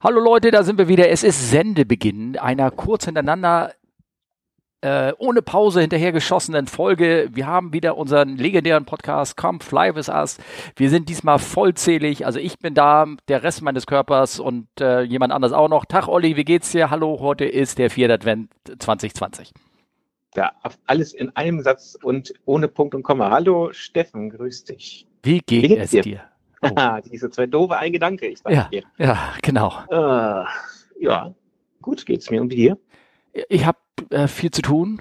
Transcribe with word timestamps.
Hallo 0.00 0.20
Leute, 0.20 0.52
da 0.52 0.62
sind 0.62 0.78
wir 0.78 0.86
wieder. 0.86 1.08
Es 1.08 1.24
ist 1.24 1.50
Sendebeginn 1.50 2.38
einer 2.38 2.70
kurz 2.70 3.06
hintereinander 3.06 3.72
äh, 4.80 5.12
ohne 5.18 5.42
Pause 5.42 5.80
hinterhergeschossenen 5.80 6.68
Folge. 6.68 7.30
Wir 7.32 7.48
haben 7.48 7.72
wieder 7.72 7.96
unseren 7.96 8.36
legendären 8.36 8.84
Podcast 8.84 9.36
Come 9.36 9.58
Fly 9.58 9.96
With 9.96 10.08
Us. 10.08 10.38
Wir 10.76 10.88
sind 10.88 11.08
diesmal 11.08 11.40
vollzählig. 11.40 12.26
Also 12.26 12.38
ich 12.38 12.60
bin 12.60 12.74
da, 12.74 13.06
der 13.26 13.42
Rest 13.42 13.62
meines 13.62 13.88
Körpers 13.88 14.38
und 14.38 14.68
äh, 14.80 15.02
jemand 15.02 15.32
anders 15.32 15.52
auch 15.52 15.68
noch. 15.68 15.84
Tag 15.84 16.06
Olli, 16.06 16.36
wie 16.36 16.44
geht's 16.44 16.70
dir? 16.70 16.90
Hallo, 16.90 17.18
heute 17.18 17.46
ist 17.46 17.78
der 17.78 17.90
4. 17.90 18.08
Advent 18.08 18.52
2020. 18.78 19.52
Ja, 20.36 20.52
alles 20.86 21.12
in 21.12 21.34
einem 21.34 21.60
Satz 21.60 21.98
und 22.00 22.32
ohne 22.44 22.68
Punkt 22.68 22.94
und 22.94 23.02
Komma. 23.02 23.32
Hallo 23.32 23.72
Steffen, 23.72 24.30
grüß 24.30 24.62
dich. 24.62 25.08
Wie 25.24 25.40
geht 25.40 25.70
wie 25.70 25.76
es 25.76 25.90
dir? 25.90 26.02
dir? 26.02 26.27
Oh. 26.62 26.68
Diese 27.12 27.30
zwei 27.30 27.46
doofe 27.46 27.76
ein 27.76 27.92
Gedanke, 27.92 28.26
ich 28.26 28.38
sag 28.38 28.52
ja, 28.52 28.64
dir. 28.64 28.82
Ja, 28.98 29.18
genau. 29.42 29.72
Äh, 29.90 30.44
ja, 31.00 31.34
gut 31.82 32.04
geht's 32.06 32.30
mir. 32.30 32.40
Und 32.40 32.50
wie 32.50 32.56
dir? 32.56 32.78
Ich 33.48 33.66
habe 33.66 33.78
äh, 34.10 34.26
viel 34.28 34.50
zu 34.50 34.62
tun. 34.62 35.00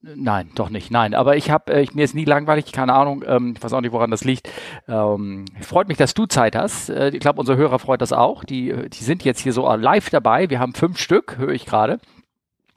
Nein, 0.00 0.50
doch 0.54 0.70
nicht. 0.70 0.90
Nein, 0.90 1.14
aber 1.14 1.36
ich 1.36 1.50
habe, 1.50 1.72
äh, 1.72 1.86
mir 1.92 2.04
ist 2.04 2.14
nie 2.14 2.24
langweilig, 2.24 2.70
keine 2.72 2.94
Ahnung, 2.94 3.24
ähm, 3.26 3.54
ich 3.56 3.62
weiß 3.62 3.72
auch 3.72 3.80
nicht, 3.80 3.92
woran 3.92 4.10
das 4.10 4.24
liegt. 4.24 4.48
Ähm, 4.86 5.44
freut 5.60 5.88
mich, 5.88 5.98
dass 5.98 6.14
du 6.14 6.26
Zeit 6.26 6.54
hast. 6.54 6.88
Äh, 6.88 7.10
ich 7.10 7.20
glaube, 7.20 7.40
unsere 7.40 7.58
Hörer 7.58 7.78
freut 7.78 8.00
das 8.00 8.12
auch. 8.12 8.44
Die, 8.44 8.72
die 8.88 9.04
sind 9.04 9.24
jetzt 9.24 9.40
hier 9.40 9.52
so 9.52 9.70
live 9.74 10.08
dabei. 10.10 10.50
Wir 10.50 10.60
haben 10.60 10.72
fünf 10.72 10.98
Stück, 10.98 11.36
höre 11.38 11.50
ich 11.50 11.66
gerade. 11.66 11.98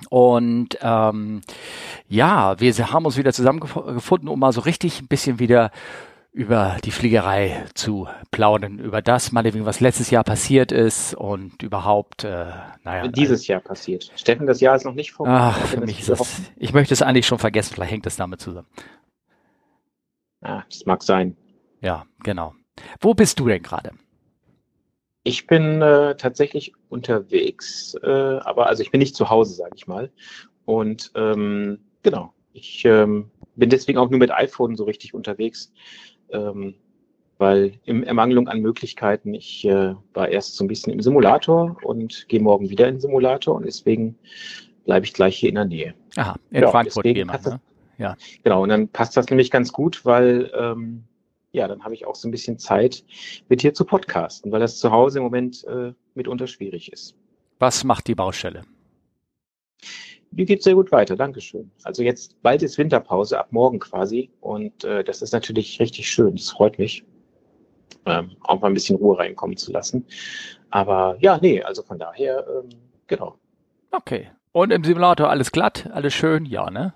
Und 0.10 0.80
ähm, 0.82 1.42
ja, 2.08 2.60
wir 2.60 2.92
haben 2.92 3.06
uns 3.06 3.18
wieder 3.18 3.34
zusammengefunden, 3.34 4.28
um 4.28 4.40
mal 4.40 4.52
so 4.52 4.62
richtig 4.62 5.00
ein 5.02 5.08
bisschen 5.08 5.38
wieder 5.40 5.72
über 6.34 6.78
die 6.86 6.92
Fliegerei 6.92 7.66
zu 7.74 8.08
plaudern, 8.32 8.80
über 8.80 9.02
das, 9.02 9.32
meinetwegen, 9.32 9.66
was 9.66 9.82
letztes 9.82 10.10
Jahr 10.12 10.24
passiert 10.24 10.72
ist 10.72 11.14
und 11.14 11.62
überhaupt, 11.62 12.24
äh, 12.24 12.52
naja. 12.84 13.08
Dieses 13.08 13.48
Jahr 13.48 13.60
passiert. 13.60 14.12
Steffen, 14.16 14.48
das 14.48 14.62
Jahr 14.62 14.76
ist 14.76 14.86
noch 14.86 14.94
nicht 14.94 15.12
vorbei. 15.12 15.32
Ach, 15.34 15.58
für 15.68 15.82
mich 15.82 16.00
ist 16.00 16.10
das, 16.10 16.42
ich 16.58 16.74
möchte 16.74 16.94
es 16.94 17.02
eigentlich 17.02 17.28
schon 17.28 17.40
vergessen, 17.40 17.74
vielleicht 17.74 17.92
hängt 17.92 18.06
es 18.06 18.16
damit 18.16 18.40
zusammen. 18.40 18.68
Ah, 20.42 20.64
das 20.70 20.86
mag 20.86 21.04
sein. 21.04 21.36
Ja, 21.82 22.06
genau. 22.24 22.56
Wo 23.02 23.14
bist 23.14 23.40
du 23.40 23.48
denn 23.48 23.62
gerade? 23.62 23.92
Ich 25.24 25.48
bin 25.48 25.82
äh, 25.82 26.16
tatsächlich 26.16 26.74
unterwegs, 26.90 27.96
äh, 28.02 28.08
aber 28.08 28.68
also 28.68 28.82
ich 28.82 28.90
bin 28.90 29.00
nicht 29.00 29.16
zu 29.16 29.30
Hause, 29.30 29.54
sage 29.54 29.74
ich 29.76 29.86
mal. 29.86 30.12
Und 30.66 31.12
ähm, 31.16 31.80
genau, 32.02 32.34
ich 32.54 32.86
ähm, 32.86 33.30
bin 33.56 33.70
deswegen 33.70 34.00
auch 34.00 34.10
nur 34.10 34.20
mit 34.20 34.32
iPhone 34.32 34.76
so 34.76 34.86
richtig 34.86 35.14
unterwegs 35.14 35.72
ähm, 36.32 36.76
weil 37.38 37.74
im 37.86 38.04
Ermangelung 38.04 38.48
an 38.48 38.60
Möglichkeiten, 38.60 39.34
ich 39.34 39.66
äh, 39.66 39.96
war 40.14 40.30
erst 40.30 40.56
so 40.56 40.64
ein 40.64 40.68
bisschen 40.68 40.94
im 40.94 41.02
Simulator 41.02 41.76
und 41.84 42.28
gehe 42.28 42.40
morgen 42.40 42.70
wieder 42.70 42.88
in 42.88 42.96
den 42.96 43.02
Simulator 43.02 43.56
und 43.56 43.66
deswegen 43.66 44.16
bleibe 44.86 45.06
ich 45.06 45.14
gleich 45.14 45.38
hier 45.38 45.50
in 45.50 45.56
der 45.56 45.66
Nähe. 45.66 45.94
Aha, 46.18 46.36
in 46.52 46.62
ja, 46.62 46.70
Frankfurt 46.70 47.06
jemand, 47.06 47.46
ne? 47.46 47.60
Ja. 47.98 48.16
Genau, 48.44 48.64
und 48.64 48.70
dann 48.70 48.88
passt 48.88 49.16
das 49.18 49.28
nämlich 49.30 49.52
ganz 49.52 49.72
gut, 49.72 50.06
weil 50.06 50.52
ähm, 50.56 51.04
ja, 51.52 51.68
dann 51.68 51.84
habe 51.84 51.94
ich 51.94 52.06
auch 52.06 52.16
so 52.16 52.28
ein 52.28 52.32
bisschen 52.32 52.58
Zeit, 52.58 53.04
mit 53.50 53.62
dir 53.62 53.74
zu 53.74 53.86
podcasten, 53.86 54.52
weil 54.52 54.60
das 54.60 54.80
zu 54.80 54.92
Hause 54.92 55.20
im 55.20 55.24
Moment 55.24 55.66
äh, 55.66 55.94
mitunter 56.16 56.48
schwierig 56.48 56.92
ist. 56.92 57.16
Was 57.60 57.84
macht 57.84 58.08
die 58.08 58.16
Baustelle? 58.16 58.64
Die 60.32 60.46
geht 60.46 60.64
sehr 60.64 60.76
gut 60.76 60.92
weiter, 60.92 61.16
Dankeschön. 61.18 61.70
Also 61.84 62.04
jetzt 62.04 62.42
bald 62.42 62.64
ist 62.64 62.78
Winterpause, 62.78 63.38
ab 63.38 63.48
morgen 63.52 63.80
quasi. 63.80 64.30
Und 64.40 64.84
äh, 64.86 65.04
das 65.04 65.22
ist 65.22 65.34
natürlich 65.34 65.80
richtig 65.80 66.10
schön. 66.10 66.36
Das 66.36 66.50
freut 66.50 66.80
mich, 66.80 67.04
ähm, 68.06 68.32
auch 68.42 68.62
mal 68.62 68.68
ein 68.68 68.74
bisschen 68.74 68.96
Ruhe 68.96 69.20
reinkommen 69.20 69.58
zu 69.58 69.72
lassen. 69.74 70.06
Aber 70.70 71.18
ja, 71.20 71.38
nee, 71.42 71.62
also 71.62 71.84
von 71.84 72.00
daher, 72.00 72.46
ähm, 72.48 72.70
genau. 73.08 73.36
Okay. 73.92 74.30
Und 74.54 74.72
im 74.72 74.84
Simulator 74.84 75.30
alles 75.30 75.52
glatt, 75.52 75.90
alles 75.94 76.14
schön, 76.14 76.46
ja, 76.46 76.70
ne? 76.70 76.94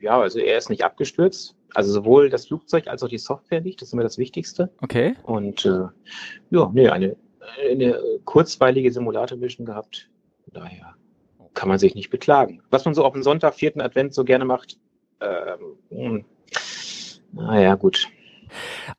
Ja, 0.00 0.20
also 0.20 0.38
er 0.38 0.58
ist 0.58 0.70
nicht 0.70 0.84
abgestürzt. 0.84 1.54
Also 1.74 1.92
sowohl 1.92 2.28
das 2.28 2.46
Flugzeug 2.46 2.88
als 2.88 3.02
auch 3.02 3.08
die 3.08 3.18
Software 3.18 3.62
nicht, 3.62 3.80
das 3.80 3.88
ist 3.88 3.92
immer 3.94 4.02
das 4.02 4.18
Wichtigste. 4.18 4.70
Okay. 4.82 5.14
Und 5.22 5.64
äh, 5.64 5.86
ja, 6.50 6.70
nee, 6.74 6.88
eine, 6.88 7.16
eine 7.70 7.98
kurzweilige 8.26 8.92
Simulator-Mission 8.92 9.64
gehabt. 9.64 10.10
Daher 10.52 10.94
kann 11.54 11.68
man 11.68 11.78
sich 11.78 11.94
nicht 11.94 12.10
beklagen. 12.10 12.62
Was 12.70 12.84
man 12.84 12.94
so 12.94 13.04
auf 13.04 13.12
dem 13.12 13.22
Sonntag, 13.22 13.54
vierten 13.54 13.80
Advent 13.80 14.14
so 14.14 14.24
gerne 14.24 14.44
macht, 14.44 14.78
ähm, 15.20 15.76
hm, 15.90 16.24
naja, 17.32 17.74
gut. 17.74 18.08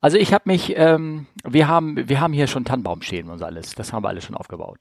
Also 0.00 0.16
ich 0.16 0.32
habe 0.32 0.44
mich, 0.46 0.74
ähm, 0.76 1.26
wir 1.44 1.68
haben, 1.68 2.08
wir 2.08 2.20
haben 2.20 2.32
hier 2.32 2.46
schon 2.46 2.64
Tannenbaum 2.64 3.02
stehen 3.02 3.30
und 3.30 3.42
alles. 3.42 3.74
Das 3.74 3.92
haben 3.92 4.02
wir 4.02 4.08
alles 4.08 4.24
schon 4.24 4.36
aufgebaut. 4.36 4.80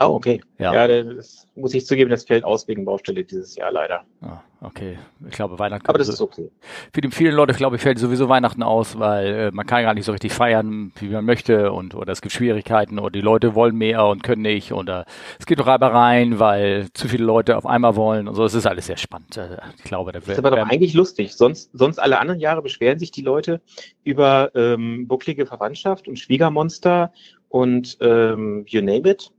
Oh, 0.00 0.06
okay. 0.06 0.40
Ja. 0.58 0.74
ja, 0.74 1.02
das 1.02 1.46
muss 1.54 1.72
ich 1.72 1.86
zugeben, 1.86 2.10
das 2.10 2.24
fällt 2.24 2.42
aus 2.42 2.66
wegen 2.66 2.84
Baustelle 2.84 3.22
dieses 3.22 3.54
Jahr 3.54 3.70
leider. 3.70 4.04
Ah, 4.22 4.40
okay. 4.60 4.98
Ich 5.28 5.36
glaube, 5.36 5.56
Weihnachten. 5.60 5.86
Aber 5.86 5.98
das 5.98 6.08
ist 6.08 6.20
okay. 6.20 6.50
Für 6.92 7.00
die 7.00 7.10
vielen 7.10 7.34
Leute, 7.34 7.54
glaube 7.54 7.76
ich, 7.76 7.82
fällt 7.82 8.00
sowieso 8.00 8.28
Weihnachten 8.28 8.64
aus, 8.64 8.98
weil 8.98 9.26
äh, 9.26 9.50
man 9.52 9.66
kann 9.66 9.84
gar 9.84 9.94
nicht 9.94 10.04
so 10.04 10.10
richtig 10.10 10.32
feiern, 10.32 10.90
wie 10.96 11.10
man 11.10 11.24
möchte 11.24 11.70
und 11.70 11.94
oder 11.94 12.10
es 12.10 12.22
gibt 12.22 12.32
Schwierigkeiten 12.32 12.98
oder 12.98 13.10
die 13.10 13.20
Leute 13.20 13.54
wollen 13.54 13.76
mehr 13.76 14.04
und 14.06 14.24
können 14.24 14.42
nicht 14.42 14.72
oder 14.72 15.06
es 15.38 15.46
gibt 15.46 15.64
Reibereien, 15.64 16.40
weil 16.40 16.88
zu 16.94 17.06
viele 17.06 17.24
Leute 17.24 17.56
auf 17.56 17.64
einmal 17.64 17.94
wollen 17.94 18.26
und 18.26 18.34
so. 18.34 18.44
Es 18.44 18.54
ist 18.54 18.66
alles 18.66 18.86
sehr 18.86 18.96
spannend. 18.96 19.36
Äh, 19.36 19.58
ich 19.76 19.84
glaube, 19.84 20.10
da 20.10 20.18
wird. 20.18 20.30
Das 20.30 20.38
ist 20.38 20.44
aber 20.44 20.56
doch 20.56 20.68
eigentlich 20.68 20.94
lustig. 20.94 21.34
Sonst, 21.34 21.70
sonst 21.72 22.00
alle 22.00 22.18
anderen 22.18 22.40
Jahre 22.40 22.62
beschweren 22.62 22.98
sich 22.98 23.12
die 23.12 23.22
Leute 23.22 23.60
über 24.02 24.50
ähm, 24.56 25.06
bucklige 25.06 25.46
Verwandtschaft 25.46 26.08
und 26.08 26.18
Schwiegermonster 26.18 27.12
und 27.48 27.96
ähm, 28.00 28.64
you 28.66 28.80
name 28.80 29.08
it. 29.08 29.30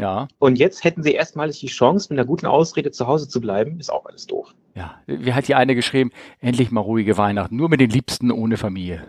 Ja. 0.00 0.28
Und 0.38 0.58
jetzt 0.58 0.82
hätten 0.82 1.02
sie 1.02 1.12
erstmalig 1.12 1.60
die 1.60 1.66
Chance, 1.66 2.08
mit 2.10 2.18
einer 2.18 2.26
guten 2.26 2.46
Ausrede 2.46 2.90
zu 2.90 3.06
Hause 3.06 3.28
zu 3.28 3.40
bleiben. 3.40 3.78
Ist 3.78 3.92
auch 3.92 4.06
alles 4.06 4.26
doof. 4.26 4.54
Ja. 4.74 5.00
Wie 5.06 5.34
hat 5.34 5.46
hier 5.46 5.58
eine 5.58 5.74
geschrieben? 5.74 6.10
Endlich 6.40 6.70
mal 6.70 6.80
ruhige 6.80 7.18
Weihnachten. 7.18 7.54
Nur 7.56 7.68
mit 7.68 7.80
den 7.80 7.90
Liebsten 7.90 8.30
ohne 8.30 8.56
Familie. 8.56 9.06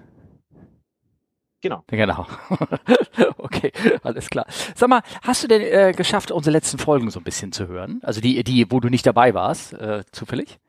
Genau. 1.61 1.83
Genau. 1.87 2.25
okay, 3.37 3.71
alles 4.03 4.29
klar. 4.29 4.45
Sag 4.75 4.89
mal, 4.89 5.01
hast 5.21 5.43
du 5.43 5.47
denn 5.47 5.61
äh, 5.61 5.93
geschafft, 5.95 6.31
unsere 6.31 6.51
letzten 6.51 6.77
Folgen 6.77 7.09
so 7.09 7.19
ein 7.19 7.23
bisschen 7.23 7.51
zu 7.51 7.67
hören? 7.67 8.01
Also 8.03 8.19
die, 8.19 8.43
die, 8.43 8.69
wo 8.69 8.79
du 8.79 8.89
nicht 8.89 9.05
dabei 9.05 9.33
warst, 9.33 9.73
äh, 9.73 10.03
zufällig? 10.11 10.59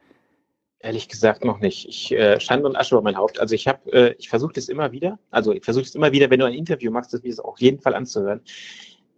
Ehrlich 0.81 1.09
gesagt 1.09 1.44
noch 1.44 1.60
nicht. 1.60 1.89
Ich 1.89 2.12
äh, 2.12 2.39
Schande 2.39 2.66
und 2.66 2.77
Asche 2.77 2.94
über 2.94 3.03
mein 3.03 3.16
Haupt. 3.16 3.41
Also 3.41 3.54
ich 3.54 3.66
habe, 3.66 3.91
äh, 3.93 4.15
ich 4.19 4.28
versuche 4.28 4.53
das 4.53 4.69
immer 4.69 4.93
wieder. 4.93 5.19
Also 5.31 5.53
ich 5.53 5.65
versuche 5.65 5.84
es 5.84 5.94
immer 5.94 6.12
wieder, 6.12 6.28
wenn 6.28 6.41
du 6.41 6.47
ein 6.47 6.54
Interview 6.54 6.93
machst, 6.93 7.12
das 7.12 7.22
mir 7.22 7.31
das 7.31 7.41
auf 7.41 7.60
jeden 7.60 7.81
Fall 7.81 7.94
anzuhören. 7.94 8.43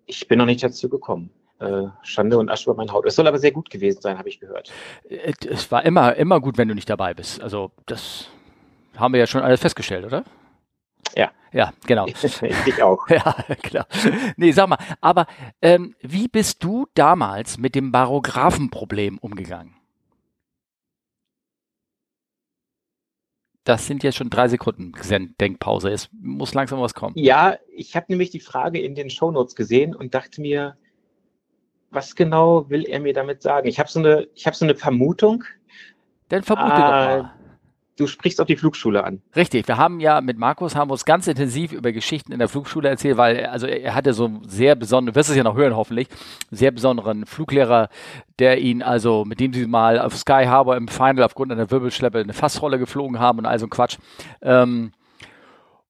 Ich 0.07 0.29
bin 0.29 0.39
noch 0.39 0.47
nicht 0.47 0.63
dazu 0.63 0.89
gekommen. 0.89 1.31
Äh, 1.61 1.85
Schande 2.03 2.39
und 2.39 2.51
Asche 2.51 2.71
über 2.71 2.77
mein 2.77 2.93
Haut. 2.93 3.07
Es 3.07 3.15
soll 3.15 3.27
aber 3.27 3.39
sehr 3.39 3.53
gut 3.53 3.71
gewesen 3.71 4.01
sein, 4.01 4.19
habe 4.19 4.29
ich 4.29 4.41
gehört. 4.41 4.73
Äh, 5.09 5.33
es 5.49 5.71
war 5.71 5.85
immer, 5.85 6.15
immer 6.17 6.41
gut, 6.41 6.59
wenn 6.59 6.69
du 6.69 6.75
nicht 6.75 6.91
dabei 6.91 7.15
bist. 7.15 7.41
Also 7.41 7.71
das 7.87 8.29
haben 8.97 9.13
wir 9.13 9.21
ja 9.21 9.27
schon 9.27 9.43
alles 9.43 9.61
festgestellt, 9.61 10.05
oder? 10.05 10.25
Ja. 11.17 11.31
Ja, 11.53 11.73
genau. 11.87 12.07
ich 12.67 12.83
auch. 12.83 13.07
ja, 13.09 13.23
klar. 13.63 13.87
Nee, 14.37 14.51
sag 14.51 14.69
mal, 14.69 14.79
aber 15.01 15.27
ähm, 15.63 15.95
wie 16.01 16.27
bist 16.27 16.65
du 16.65 16.87
damals 16.95 17.59
mit 17.59 17.77
dem 17.77 17.93
Barographenproblem 17.93 19.19
umgegangen? 19.19 19.77
Das 23.65 23.87
sind 23.87 24.03
jetzt 24.03 24.17
schon 24.17 24.29
drei 24.29 24.49
Sekunden 24.49 24.93
Denkpause. 25.41 25.91
Es 25.91 26.11
muss 26.13 26.53
langsam 26.53 26.81
was 26.81 26.93
kommen. 26.93 27.15
Ja, 27.17 27.57
ich 27.75 27.97
habe 27.97 28.07
nämlich 28.11 28.31
die 28.31 28.41
Frage 28.41 28.79
in 28.79 28.95
den 28.95 29.09
Shownotes 29.09 29.57
gesehen 29.57 29.95
und 29.95 30.15
dachte 30.15 30.43
mir, 30.43 30.77
was 31.91 32.15
genau 32.15 32.69
will 32.69 32.85
er 32.85 33.01
mir 33.01 33.15
damit 33.15 33.41
sagen? 33.41 33.67
Ich 33.67 33.79
habe 33.79 33.89
so 33.89 34.01
eine, 34.01 34.29
ich 34.35 34.47
habe 34.47 34.55
so 34.57 34.67
eine 34.67 34.75
Vermutung. 34.75 35.45
Dann 36.29 36.43
vermute 36.43 36.75
äh, 36.75 36.77
doch 36.77 36.83
mal 36.83 37.33
du 37.97 38.07
sprichst 38.07 38.41
auf 38.41 38.47
die 38.47 38.57
Flugschule 38.57 39.05
an. 39.05 39.23
Richtig, 39.37 39.69
wir 39.69 39.77
haben 39.77 40.01
ja 40.01 40.21
mit 40.21 40.39
Markus 40.39 40.75
haben 40.75 40.91
uns 40.91 41.05
ganz 41.05 41.27
intensiv 41.27 41.73
über 41.73 41.93
Geschichten 41.93 42.33
in 42.33 42.39
der 42.39 42.49
Flugschule 42.49 42.89
erzählt, 42.89 43.17
weil 43.17 43.47
also 43.47 43.67
er 43.67 43.95
hatte 43.95 44.13
so 44.13 44.41
sehr 44.47 44.75
besonderen, 44.75 45.15
wirst 45.15 45.31
es 45.31 45.37
ja 45.37 45.45
noch 45.45 45.57
hören 45.57 45.77
hoffentlich, 45.77 46.09
sehr 46.51 46.71
besonderen 46.71 47.27
Fluglehrer, 47.27 47.89
der 48.39 48.61
ihn 48.61 48.83
also, 48.83 49.25
mit 49.25 49.41
dem 49.41 49.53
sie 49.53 49.67
mal 49.67 49.99
auf 49.99 50.17
Sky 50.17 50.45
Harbor 50.47 50.77
im 50.77 50.89
Final 50.89 51.23
aufgrund 51.23 51.53
einer 51.53 51.71
Wirbelschleppe 51.71 52.19
eine 52.19 52.33
Fassrolle 52.33 52.79
geflogen 52.79 53.21
haben 53.21 53.39
und 53.39 53.47
all 53.47 53.59
so 53.59 53.67
ein 53.67 53.71
Quatsch. 53.71 53.99
Ähm, 54.43 54.93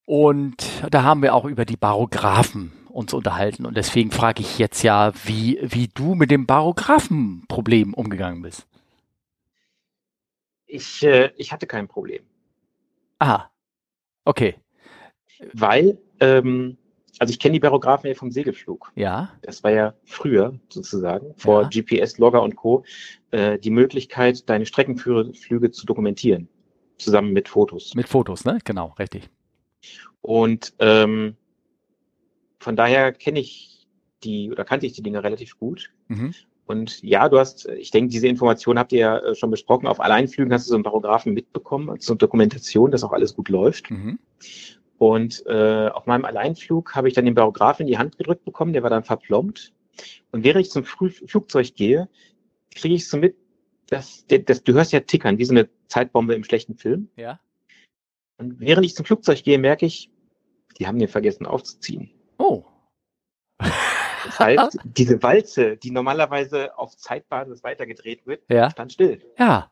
und 0.05 0.57
da 0.91 1.03
haben 1.03 1.23
wir 1.23 1.35
auch 1.35 1.47
über 1.47 1.65
die 1.65 1.79
Barographen 1.79 2.73
uns 2.89 3.13
unterhalten 3.13 3.67
und 3.67 3.77
deswegen 3.77 4.11
frage 4.11 4.43
ich 4.43 4.59
jetzt 4.59 4.83
ja, 4.83 5.13
wie, 5.25 5.59
wie 5.63 5.89
du 5.89 6.15
mit 6.15 6.31
dem 6.31 6.47
Barographenproblem 6.47 7.93
umgegangen 7.95 8.43
bist. 8.43 8.67
Ich, 10.75 11.05
äh, 11.05 11.31
ich 11.37 11.53
hatte 11.53 11.69
kein 11.69 11.87
Problem. 11.87 12.25
Aha. 13.21 13.49
Okay. 14.25 14.57
Weil, 15.53 15.99
ähm, 16.19 16.79
also 17.21 17.31
ich 17.31 17.39
kenne 17.39 17.53
die 17.53 17.61
Barographen 17.61 18.09
ja 18.09 18.17
vom 18.17 18.33
Segelflug. 18.33 18.91
Ja. 18.97 19.33
Das 19.43 19.63
war 19.63 19.71
ja 19.71 19.95
früher 20.05 20.59
sozusagen, 20.69 21.33
vor 21.37 21.63
ja. 21.63 21.69
GPS-Logger 21.69 22.43
und 22.43 22.57
Co., 22.57 22.83
äh, 23.31 23.57
die 23.57 23.71
Möglichkeit, 23.71 24.49
deine 24.51 24.67
Streckenflüge 24.67 25.71
zu 25.71 25.87
dokumentieren. 25.87 26.49
Zusammen 26.99 27.33
mit 27.33 27.49
Fotos. 27.49 27.95
Mit 27.95 28.09
Fotos, 28.09 28.45
ne? 28.45 28.59
Genau, 28.65 28.95
richtig. 28.99 29.31
Und 30.23 30.75
ähm, 30.81 31.37
von 32.59 32.75
daher 32.75 33.13
kenne 33.13 33.39
ich 33.39 33.87
die 34.25 34.51
oder 34.51 34.65
kannte 34.65 34.87
ich 34.87 34.95
die 34.95 35.03
Dinge 35.03 35.23
relativ 35.23 35.57
gut. 35.57 35.93
Mhm. 36.09 36.35
Und 36.67 37.03
ja, 37.03 37.29
du 37.29 37.39
hast, 37.39 37.67
ich 37.67 37.91
denke, 37.91 38.11
diese 38.11 38.27
Information 38.27 38.79
habt 38.79 38.93
ihr 38.93 38.99
ja 38.99 39.35
schon 39.35 39.51
besprochen. 39.51 39.87
Auf 39.87 40.01
Alleinflügen 40.01 40.53
hast 40.53 40.67
du 40.67 40.71
so 40.71 40.75
einen 40.77 40.85
Paragraphen 40.85 41.35
mitbekommen, 41.35 42.01
zur 42.01 42.17
Dokumentation, 42.17 42.91
dass 42.91 43.05
auch 43.05 43.13
alles 43.13 43.35
gut 43.35 43.49
läuft. 43.51 43.91
Mhm. 43.91 44.19
Und 44.97 45.45
äh, 45.47 45.89
auf 45.89 46.07
meinem 46.07 46.25
Alleinflug 46.25 46.95
habe 46.95 47.09
ich 47.09 47.15
dann 47.15 47.27
den 47.27 47.35
Paragraphen 47.35 47.83
in 47.83 47.89
die 47.89 47.99
Hand 47.99 48.17
gedrückt 48.17 48.45
bekommen, 48.45 48.73
der 48.73 48.83
war 48.83 48.91
dann 48.91 49.05
verplombt. 49.05 49.73
Und 50.31 50.45
während 50.45 50.65
ich 50.65 50.71
zum 50.71 50.85
Flug 50.85 51.13
Flugzeug 51.27 51.75
gehe, 51.75 52.09
kriege 52.75 52.95
ich 52.95 53.09
so 53.09 53.19
mit, 53.19 53.37
dass, 53.89 54.25
dass 54.27 54.65
du 54.65 54.73
hörst 54.73 54.93
ja 54.93 55.01
tickern, 55.01 55.39
wie 55.39 55.45
so 55.45 55.53
eine 55.53 55.69
Zeitbombe 55.89 56.35
im 56.35 56.45
schlechten 56.45 56.77
Film. 56.77 57.09
Ja. 57.17 57.41
Und 58.39 58.59
während 58.61 58.87
ich 58.87 58.95
zum 58.95 59.05
Flugzeug 59.05 59.43
gehe, 59.45 59.59
merke 59.59 59.87
ich, 59.87 60.11
die 60.79 60.87
haben 60.87 60.99
den 60.99 61.09
vergessen 61.09 61.47
aufzuziehen. 61.47 62.11
Das 64.25 64.39
heißt, 64.39 64.79
diese 64.85 65.23
Walze, 65.23 65.77
die 65.77 65.91
normalerweise 65.91 66.77
auf 66.79 66.97
Zeitbasis 66.97 67.63
weitergedreht 67.63 68.27
wird, 68.27 68.43
ja. 68.49 68.71
stand 68.71 68.93
still. 68.93 69.23
Ja. 69.39 69.71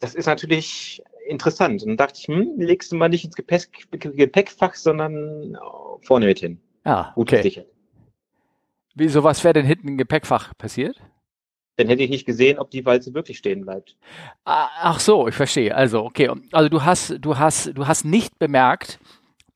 Das 0.00 0.14
ist 0.14 0.26
natürlich 0.26 1.02
interessant. 1.26 1.82
Und 1.82 1.88
dann 1.88 1.96
dachte 1.96 2.20
ich, 2.20 2.26
hm, 2.26 2.54
legst 2.58 2.92
du 2.92 2.96
mal 2.96 3.08
nicht 3.08 3.24
ins 3.24 3.34
Gepäck, 3.34 3.88
Gepäckfach, 3.90 4.74
sondern 4.74 5.56
vorne 6.02 6.26
mit 6.26 6.40
hin. 6.40 6.60
Ja, 6.84 7.12
Gut 7.14 7.28
okay. 7.28 7.38
Gesichert. 7.38 7.68
Wieso, 8.94 9.24
was 9.24 9.42
wäre 9.42 9.54
denn 9.54 9.66
hinten 9.66 9.88
im 9.88 9.98
Gepäckfach 9.98 10.56
passiert? 10.56 11.00
Dann 11.76 11.88
hätte 11.88 12.04
ich 12.04 12.10
nicht 12.10 12.26
gesehen, 12.26 12.58
ob 12.58 12.70
die 12.70 12.84
Walze 12.86 13.14
wirklich 13.14 13.38
stehen 13.38 13.62
bleibt. 13.62 13.96
Ah, 14.44 14.68
ach 14.80 15.00
so, 15.00 15.26
ich 15.26 15.34
verstehe. 15.34 15.74
Also, 15.74 16.04
okay. 16.04 16.30
Also 16.52 16.68
du 16.68 16.84
hast, 16.84 17.16
du 17.20 17.36
hast, 17.36 17.76
du 17.76 17.88
hast 17.88 18.04
nicht 18.04 18.38
bemerkt, 18.38 19.00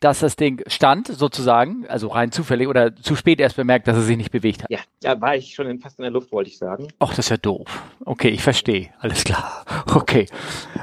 dass 0.01 0.21
das 0.21 0.37
Ding 0.37 0.63
stand, 0.69 1.09
sozusagen, 1.09 1.87
also 1.89 2.09
rein 2.09 2.31
zufällig 2.31 2.69
oder 2.69 2.95
zu 2.95 3.17
spät 3.17 3.41
erst 3.41 3.57
bemerkt, 3.57 3.89
dass 3.89 3.97
er 3.97 4.03
sich 4.03 4.17
nicht 4.17 4.31
bewegt 4.31 4.63
hat. 4.63 4.71
Ja, 4.71 4.79
da 5.01 5.21
war 5.21 5.35
ich 5.35 5.55
schon 5.55 5.79
fast 5.81 5.99
in 5.99 6.03
der 6.03 6.13
Luft, 6.13 6.31
wollte 6.31 6.51
ich 6.51 6.59
sagen. 6.59 6.89
Ach, 7.01 7.11
das 7.11 7.21
ist 7.21 7.31
ja 7.31 7.37
doof. 7.37 7.67
Okay, 8.05 8.29
ich 8.29 8.43
verstehe. 8.43 8.91
Alles 9.01 9.25
klar. 9.25 9.65
Okay. 9.95 10.27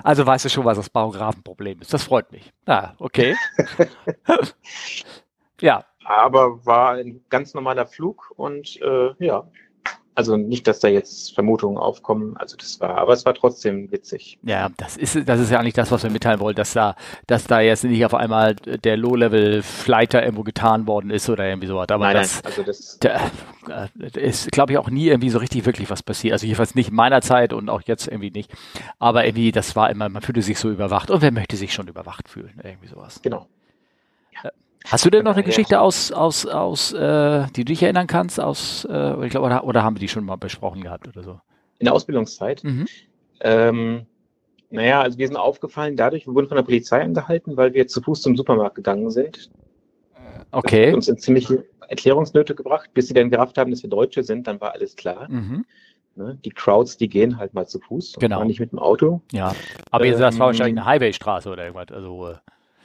Also 0.03 0.25
weißt 0.25 0.45
du 0.45 0.49
schon, 0.49 0.65
was 0.65 0.77
das 0.77 0.89
Paragraphenproblem 0.89 1.81
ist. 1.81 1.93
Das 1.93 2.03
freut 2.03 2.31
mich. 2.31 2.51
Ah, 2.65 2.93
okay. 2.97 3.35
ja. 5.61 5.85
Aber 6.03 6.65
war 6.65 6.93
ein 6.93 7.23
ganz 7.29 7.53
normaler 7.53 7.85
Flug 7.85 8.31
und 8.35 8.81
äh, 8.81 9.13
ja, 9.19 9.47
also 10.15 10.37
nicht, 10.37 10.65
dass 10.67 10.79
da 10.79 10.87
jetzt 10.87 11.35
Vermutungen 11.35 11.77
aufkommen. 11.77 12.37
Also 12.37 12.55
das 12.55 12.79
war, 12.79 12.97
aber 12.97 13.13
es 13.13 13.25
war 13.25 13.33
trotzdem 13.33 13.91
witzig. 13.91 14.39
Ja, 14.43 14.69
das 14.77 14.95
ist, 14.95 15.27
das 15.27 15.39
ist 15.41 15.51
ja 15.51 15.59
eigentlich 15.59 15.73
das, 15.73 15.91
was 15.91 16.03
wir 16.03 16.09
mitteilen 16.09 16.39
wollen, 16.39 16.55
dass 16.55 16.73
da, 16.73 16.95
dass 17.27 17.45
da 17.45 17.59
jetzt 17.59 17.83
nicht 17.83 18.05
auf 18.05 18.13
einmal 18.13 18.55
der 18.55 18.95
Low-Level-Flighter 18.95 20.23
irgendwo 20.23 20.43
getan 20.43 20.87
worden 20.87 21.11
ist 21.11 21.29
oder 21.29 21.45
irgendwie 21.45 21.67
sowas. 21.67 21.89
Aber 21.89 22.05
nein, 22.05 22.15
das, 22.15 22.35
nein, 22.35 22.45
also 22.45 22.63
das 22.63 22.97
da, 22.99 23.89
äh, 23.99 24.19
ist, 24.19 24.51
glaube 24.51 24.71
ich, 24.71 24.77
auch 24.77 24.89
nie 24.89 25.07
irgendwie 25.07 25.29
so 25.29 25.39
richtig 25.39 25.65
wirklich 25.65 25.89
was 25.89 26.01
passiert. 26.01 26.33
Also 26.33 26.45
jedenfalls 26.45 26.75
nicht 26.75 26.89
in 26.89 26.95
meiner 26.95 27.21
Zeit 27.21 27.51
und 27.51 27.69
auch 27.69 27.81
jetzt 27.81 28.07
irgendwie 28.07 28.31
nicht. 28.31 28.51
Aber 28.99 29.25
irgendwie, 29.25 29.51
das 29.51 29.75
war 29.75 29.89
immer, 29.89 30.07
man 30.07 30.21
fühlte 30.21 30.41
sich 30.41 30.57
so 30.59 30.71
überwacht. 30.71 31.11
Und 31.11 31.21
wer 31.21 31.31
möchte 31.31 31.57
sich 31.57 31.73
schon 31.73 31.89
überwacht 31.89 32.29
fühlen? 32.29 32.59
Irgendwie 32.63 32.87
sowas. 32.87 33.21
Genau. 33.21 33.47
Hast 34.91 35.05
du 35.05 35.09
denn 35.09 35.23
noch 35.23 35.33
eine 35.33 35.43
Geschichte 35.43 35.79
aus, 35.79 36.11
aus, 36.11 36.45
aus, 36.45 36.93
äh, 36.93 37.45
die 37.55 37.65
du 37.65 37.65
dich 37.65 37.83
erinnern 37.83 38.07
kannst, 38.07 38.39
aus, 38.39 38.85
äh, 38.89 39.25
ich 39.25 39.31
glaube, 39.31 39.47
oder, 39.47 39.63
oder 39.63 39.83
haben 39.83 39.95
wir 39.95 39.99
die 39.99 40.07
schon 40.07 40.25
mal 40.25 40.35
besprochen 40.35 40.81
gehabt 40.81 41.07
oder 41.07 41.23
so? 41.23 41.39
In 41.79 41.85
der 41.85 41.93
Ausbildungszeit? 41.93 42.63
Mhm. 42.63 42.85
Ähm, 43.41 44.05
naja, 44.69 45.01
also 45.01 45.17
wir 45.17 45.27
sind 45.27 45.37
aufgefallen 45.37 45.95
dadurch, 45.95 46.27
wir 46.27 46.33
wurden 46.33 46.47
von 46.47 46.57
der 46.57 46.63
Polizei 46.63 47.01
angehalten, 47.01 47.57
weil 47.57 47.73
wir 47.73 47.87
zu 47.87 48.01
Fuß 48.01 48.21
zum 48.21 48.35
Supermarkt 48.35 48.75
gegangen 48.75 49.09
sind. 49.09 49.49
Okay. 50.51 50.85
Das 50.85 50.87
hat 50.87 50.95
uns 50.95 51.07
in 51.07 51.17
ziemliche 51.17 51.65
Erklärungsnöte 51.87 52.55
gebracht, 52.55 52.89
bis 52.93 53.07
sie 53.07 53.13
dann 53.13 53.29
gerafft 53.29 53.57
haben, 53.57 53.71
dass 53.71 53.83
wir 53.83 53.89
Deutsche 53.89 54.23
sind, 54.23 54.47
dann 54.47 54.61
war 54.61 54.73
alles 54.73 54.95
klar. 54.95 55.27
Mhm. 55.29 55.65
Ne? 56.15 56.37
Die 56.45 56.49
Crowds, 56.49 56.97
die 56.97 57.09
gehen 57.09 57.37
halt 57.37 57.53
mal 57.53 57.67
zu 57.67 57.79
Fuß. 57.79 58.13
Genau. 58.19 58.43
Nicht 58.43 58.59
mit 58.59 58.71
dem 58.71 58.79
Auto. 58.79 59.21
Ja. 59.31 59.53
Aber 59.91 60.05
ähm, 60.05 60.17
das 60.17 60.39
war 60.39 60.47
wahrscheinlich 60.47 60.77
eine 60.77 60.85
Highwaystraße 60.85 61.49
oder 61.49 61.65
irgendwas. 61.65 61.91
Also, 61.91 62.29
äh 62.29 62.35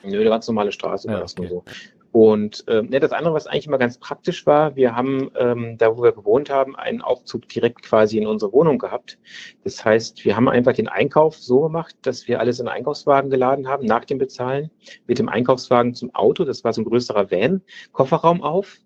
Nö, 0.03 0.21
eine 0.21 0.31
ganz 0.31 0.47
normale 0.47 0.73
Straße 0.73 1.09
war 1.09 1.17
ja, 1.17 1.21
das 1.21 1.33
okay. 1.37 1.43
nur 1.43 1.51
so. 1.51 1.65
Und 2.13 2.65
ähm, 2.67 2.87
ne, 2.87 2.99
das 2.99 3.13
andere, 3.13 3.35
was 3.35 3.47
eigentlich 3.47 3.69
immer 3.69 3.79
ganz 3.79 3.99
praktisch 3.99 4.45
war, 4.45 4.75
wir 4.75 4.97
haben 4.97 5.31
ähm, 5.37 5.79
da, 5.79 5.97
wo 5.97 6.03
wir 6.03 6.13
gewohnt 6.13 6.51
haben, 6.51 6.75
einen 6.75 7.03
Aufzug 7.03 7.49
direkt 7.49 7.83
quasi 7.83 8.19
in 8.19 8.27
unsere 8.27 8.53
Wohnung 8.53 8.79
gehabt. 8.79 9.19
Das 9.63 9.85
heißt, 9.85 10.25
wir 10.25 10.35
haben 10.35 10.49
einfach 10.49 10.73
den 10.73 10.89
Einkauf 10.89 11.37
so 11.37 11.61
gemacht, 11.61 11.95
dass 12.03 12.27
wir 12.27 12.41
alles 12.41 12.59
in 12.59 12.67
einen 12.67 12.79
Einkaufswagen 12.79 13.31
geladen 13.31 13.69
haben, 13.69 13.87
nach 13.87 14.05
dem 14.05 14.19
Bezahlen, 14.19 14.71
mit 15.07 15.21
dem 15.21 15.29
Einkaufswagen 15.29 15.95
zum 15.95 16.13
Auto, 16.15 16.45
das 16.45 16.65
war 16.65 16.73
so 16.73 16.81
ein 16.81 16.87
größerer 16.87 17.31
Van, 17.31 17.63
Kofferraum 17.93 18.43
auf, 18.43 18.79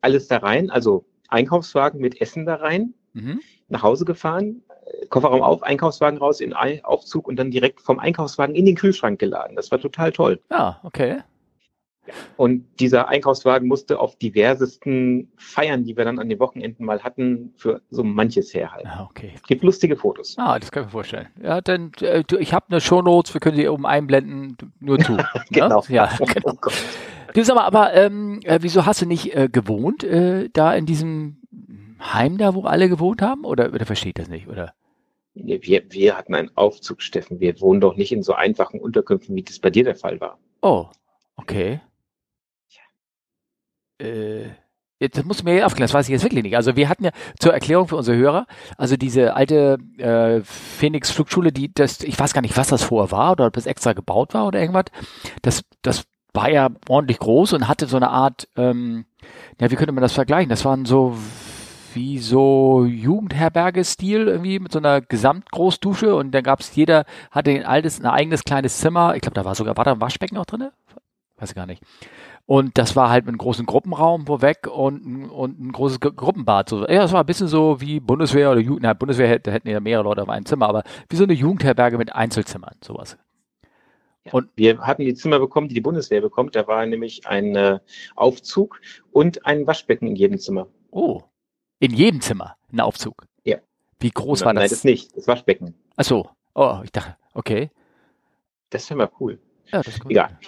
alles 0.00 0.26
da 0.26 0.38
rein, 0.38 0.68
also 0.70 1.04
Einkaufswagen 1.28 2.00
mit 2.00 2.20
Essen 2.20 2.44
da 2.44 2.56
rein, 2.56 2.94
mhm. 3.12 3.40
nach 3.68 3.84
Hause 3.84 4.04
gefahren, 4.04 4.64
Kofferraum 5.08 5.42
auf, 5.42 5.62
Einkaufswagen 5.62 6.18
raus 6.18 6.40
in 6.40 6.52
Aufzug 6.54 7.28
und 7.28 7.36
dann 7.36 7.50
direkt 7.50 7.80
vom 7.80 7.98
Einkaufswagen 7.98 8.54
in 8.54 8.66
den 8.66 8.76
Kühlschrank 8.76 9.18
geladen. 9.18 9.56
Das 9.56 9.70
war 9.70 9.80
total 9.80 10.12
toll. 10.12 10.40
Ja, 10.50 10.80
okay. 10.82 11.18
Und 12.36 12.64
dieser 12.80 13.08
Einkaufswagen 13.08 13.68
musste 13.68 14.00
auf 14.00 14.16
diversesten 14.16 15.30
Feiern, 15.36 15.84
die 15.84 15.96
wir 15.96 16.04
dann 16.04 16.18
an 16.18 16.28
den 16.28 16.40
Wochenenden 16.40 16.84
mal 16.84 17.00
hatten, 17.02 17.52
für 17.56 17.80
so 17.90 18.02
manches 18.02 18.52
herhalten. 18.52 18.88
Ah, 18.88 19.06
okay. 19.08 19.32
Es 19.36 19.42
gibt 19.44 19.62
lustige 19.62 19.96
Fotos. 19.96 20.34
Ah, 20.36 20.58
das 20.58 20.72
kann 20.72 20.82
ich 20.82 20.86
mir 20.88 20.92
vorstellen. 20.92 21.28
Ja, 21.40 21.60
dann, 21.60 21.92
äh, 22.00 22.24
ich 22.40 22.52
habe 22.52 22.66
eine 22.70 22.80
Shownotes, 22.80 23.34
wir 23.34 23.40
können 23.40 23.56
die 23.56 23.68
oben 23.68 23.86
einblenden, 23.86 24.56
nur 24.80 24.98
zu. 24.98 25.12
Ne? 25.22 25.26
genau. 25.50 25.84
Ja, 25.88 26.10
genau. 26.18 26.54
Oh 26.66 26.70
du 27.34 27.44
sag 27.44 27.54
mal, 27.54 27.64
aber 27.64 27.92
ähm, 27.94 28.40
äh, 28.44 28.58
wieso 28.62 28.86
hast 28.86 29.02
du 29.02 29.06
nicht 29.06 29.34
äh, 29.36 29.48
gewohnt 29.48 30.02
äh, 30.04 30.48
da 30.52 30.74
in 30.74 30.86
diesem 30.86 31.41
Heim 32.02 32.38
da, 32.38 32.54
wo 32.54 32.62
alle 32.64 32.88
gewohnt 32.88 33.22
haben? 33.22 33.44
Oder, 33.44 33.72
oder 33.72 33.86
versteht 33.86 34.18
das 34.18 34.28
nicht? 34.28 34.48
Oder? 34.48 34.74
Wir, 35.34 35.82
wir 35.90 36.16
hatten 36.16 36.34
einen 36.34 36.50
Aufzug, 36.56 37.00
Steffen. 37.00 37.40
Wir 37.40 37.60
wohnen 37.60 37.80
doch 37.80 37.96
nicht 37.96 38.12
in 38.12 38.22
so 38.22 38.34
einfachen 38.34 38.80
Unterkünften, 38.80 39.34
wie 39.34 39.42
das 39.42 39.58
bei 39.58 39.70
dir 39.70 39.84
der 39.84 39.96
Fall 39.96 40.20
war. 40.20 40.38
Oh, 40.60 40.86
okay. 41.36 41.80
Äh, 43.98 44.50
das 44.98 45.24
muss 45.24 45.42
mir 45.42 45.66
aufklären, 45.66 45.86
das 45.86 45.94
weiß 45.94 46.06
ich 46.06 46.12
jetzt 46.12 46.22
wirklich 46.22 46.42
nicht. 46.42 46.56
Also 46.56 46.76
wir 46.76 46.88
hatten 46.88 47.04
ja 47.04 47.10
zur 47.38 47.52
Erklärung 47.52 47.88
für 47.88 47.96
unsere 47.96 48.16
Hörer, 48.16 48.46
also 48.76 48.96
diese 48.96 49.34
alte 49.34 49.78
äh, 49.98 50.40
Phoenix 50.44 51.10
Flugschule, 51.10 51.50
die 51.50 51.72
das, 51.72 52.02
ich 52.02 52.18
weiß 52.18 52.34
gar 52.34 52.42
nicht, 52.42 52.56
was 52.56 52.68
das 52.68 52.84
vorher 52.84 53.10
war 53.10 53.32
oder 53.32 53.46
ob 53.46 53.52
das 53.54 53.66
extra 53.66 53.94
gebaut 53.94 54.34
war 54.34 54.46
oder 54.46 54.60
irgendwas. 54.60 54.84
Das, 55.42 55.62
das 55.82 56.04
war 56.34 56.50
ja 56.50 56.70
ordentlich 56.88 57.18
groß 57.18 57.52
und 57.54 57.68
hatte 57.68 57.86
so 57.86 57.96
eine 57.96 58.10
Art, 58.10 58.48
ähm, 58.56 59.06
ja, 59.60 59.70
wie 59.70 59.76
könnte 59.76 59.92
man 59.92 60.02
das 60.02 60.12
vergleichen? 60.12 60.50
Das 60.50 60.64
waren 60.64 60.84
so 60.84 61.16
wie 61.94 62.18
so 62.18 62.84
Jugendherberge-Stil 62.84 64.28
irgendwie 64.28 64.58
mit 64.58 64.72
so 64.72 64.78
einer 64.78 65.00
Gesamtgroßdusche 65.00 66.14
und 66.14 66.32
dann 66.32 66.42
gab's 66.42 66.74
jeder 66.74 67.04
hatte 67.30 67.50
ein 67.50 67.64
altes, 67.64 68.00
ein 68.00 68.06
eigenes 68.06 68.44
kleines 68.44 68.78
Zimmer. 68.78 69.14
Ich 69.14 69.22
glaube, 69.22 69.34
da 69.34 69.44
war 69.44 69.54
sogar, 69.54 69.76
war 69.76 69.84
da 69.84 69.92
ein 69.92 70.00
Waschbecken 70.00 70.38
auch 70.38 70.46
drin? 70.46 70.68
Weiß 71.36 71.50
ich 71.50 71.56
gar 71.56 71.66
nicht. 71.66 71.82
Und 72.46 72.76
das 72.76 72.96
war 72.96 73.10
halt 73.10 73.24
mit 73.24 73.30
einem 73.30 73.38
großen 73.38 73.66
Gruppenraum 73.66 74.26
wo 74.26 74.42
weg 74.42 74.66
und, 74.66 75.30
und 75.30 75.60
ein 75.60 75.72
großes 75.72 76.00
Gruppenbad. 76.00 76.68
So. 76.68 76.80
Ja, 76.86 77.02
das 77.02 77.12
war 77.12 77.20
ein 77.20 77.26
bisschen 77.26 77.48
so 77.48 77.80
wie 77.80 78.00
Bundeswehr 78.00 78.50
oder 78.50 78.60
Jugend, 78.60 78.82
na, 78.82 78.94
Bundeswehr 78.94 79.28
hätte, 79.28 79.52
hätten 79.52 79.68
ja 79.68 79.80
mehrere 79.80 80.04
Leute 80.04 80.22
auf 80.22 80.28
einem 80.28 80.44
Zimmer, 80.44 80.68
aber 80.68 80.82
wie 81.08 81.16
so 81.16 81.24
eine 81.24 81.32
Jugendherberge 81.32 81.98
mit 81.98 82.14
Einzelzimmern, 82.14 82.74
sowas. 82.82 83.16
Ja. 84.24 84.32
Und 84.32 84.48
wir 84.54 84.78
hatten 84.80 85.02
die 85.02 85.14
Zimmer 85.14 85.38
bekommen, 85.38 85.68
die 85.68 85.74
die 85.74 85.80
Bundeswehr 85.80 86.20
bekommt. 86.20 86.54
Da 86.54 86.66
war 86.66 86.84
nämlich 86.86 87.26
ein 87.26 87.56
äh, 87.56 87.78
Aufzug 88.14 88.80
und 89.10 89.44
ein 89.46 89.66
Waschbecken 89.66 90.08
in 90.08 90.16
jedem 90.16 90.38
Zimmer. 90.38 90.68
Oh, 90.90 91.22
in 91.82 91.92
jedem 91.92 92.20
Zimmer 92.20 92.56
ein 92.72 92.80
Aufzug? 92.80 93.26
Ja. 93.44 93.58
Wie 93.98 94.10
groß 94.10 94.40
nein, 94.40 94.46
war 94.46 94.54
das? 94.54 94.62
Nein, 94.62 94.70
das 94.70 94.84
nicht. 94.84 95.16
Das 95.16 95.26
Waschbecken. 95.26 95.74
Ach 95.96 96.04
so. 96.04 96.30
Oh, 96.54 96.80
ich 96.84 96.92
dachte, 96.92 97.16
okay. 97.34 97.70
Das 98.70 98.88
wäre 98.88 98.98
mal 98.98 99.10
cool. 99.18 99.40
Ja, 99.72 99.82
das 99.82 99.94
ist 99.94 100.04
cool. 100.04 100.12
Egal. 100.12 100.38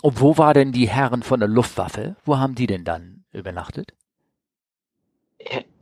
Und 0.00 0.20
wo 0.20 0.38
war 0.38 0.54
denn 0.54 0.72
die 0.72 0.88
Herren 0.88 1.22
von 1.22 1.38
der 1.38 1.48
Luftwaffe? 1.48 2.16
Wo 2.24 2.38
haben 2.38 2.54
die 2.54 2.66
denn 2.66 2.84
dann 2.84 3.24
übernachtet? 3.32 3.94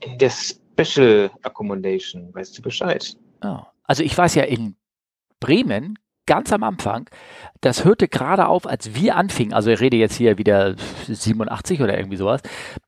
In 0.01 0.19
der 0.19 0.31
Special 0.31 1.31
Accommodation, 1.43 2.35
weißt 2.35 2.59
du 2.59 2.63
Bescheid? 2.63 3.17
Oh. 3.43 3.61
Also 3.85 4.03
ich 4.03 4.17
weiß 4.17 4.35
ja 4.35 4.45
in 4.45 4.77
Bremen 5.39 5.99
ganz 6.31 6.53
am 6.53 6.63
Anfang, 6.63 7.11
das 7.61 7.85
hörte 7.85 8.07
gerade 8.07 8.47
auf, 8.47 8.65
als 8.65 8.95
wir 8.95 9.17
anfingen, 9.17 9.53
also 9.53 9.69
ich 9.69 9.81
rede 9.81 9.97
jetzt 9.97 10.15
hier 10.15 10.39
wieder 10.39 10.77
87 11.09 11.83
oder 11.83 11.99
irgendwie 11.99 12.17
sowas, 12.17 12.41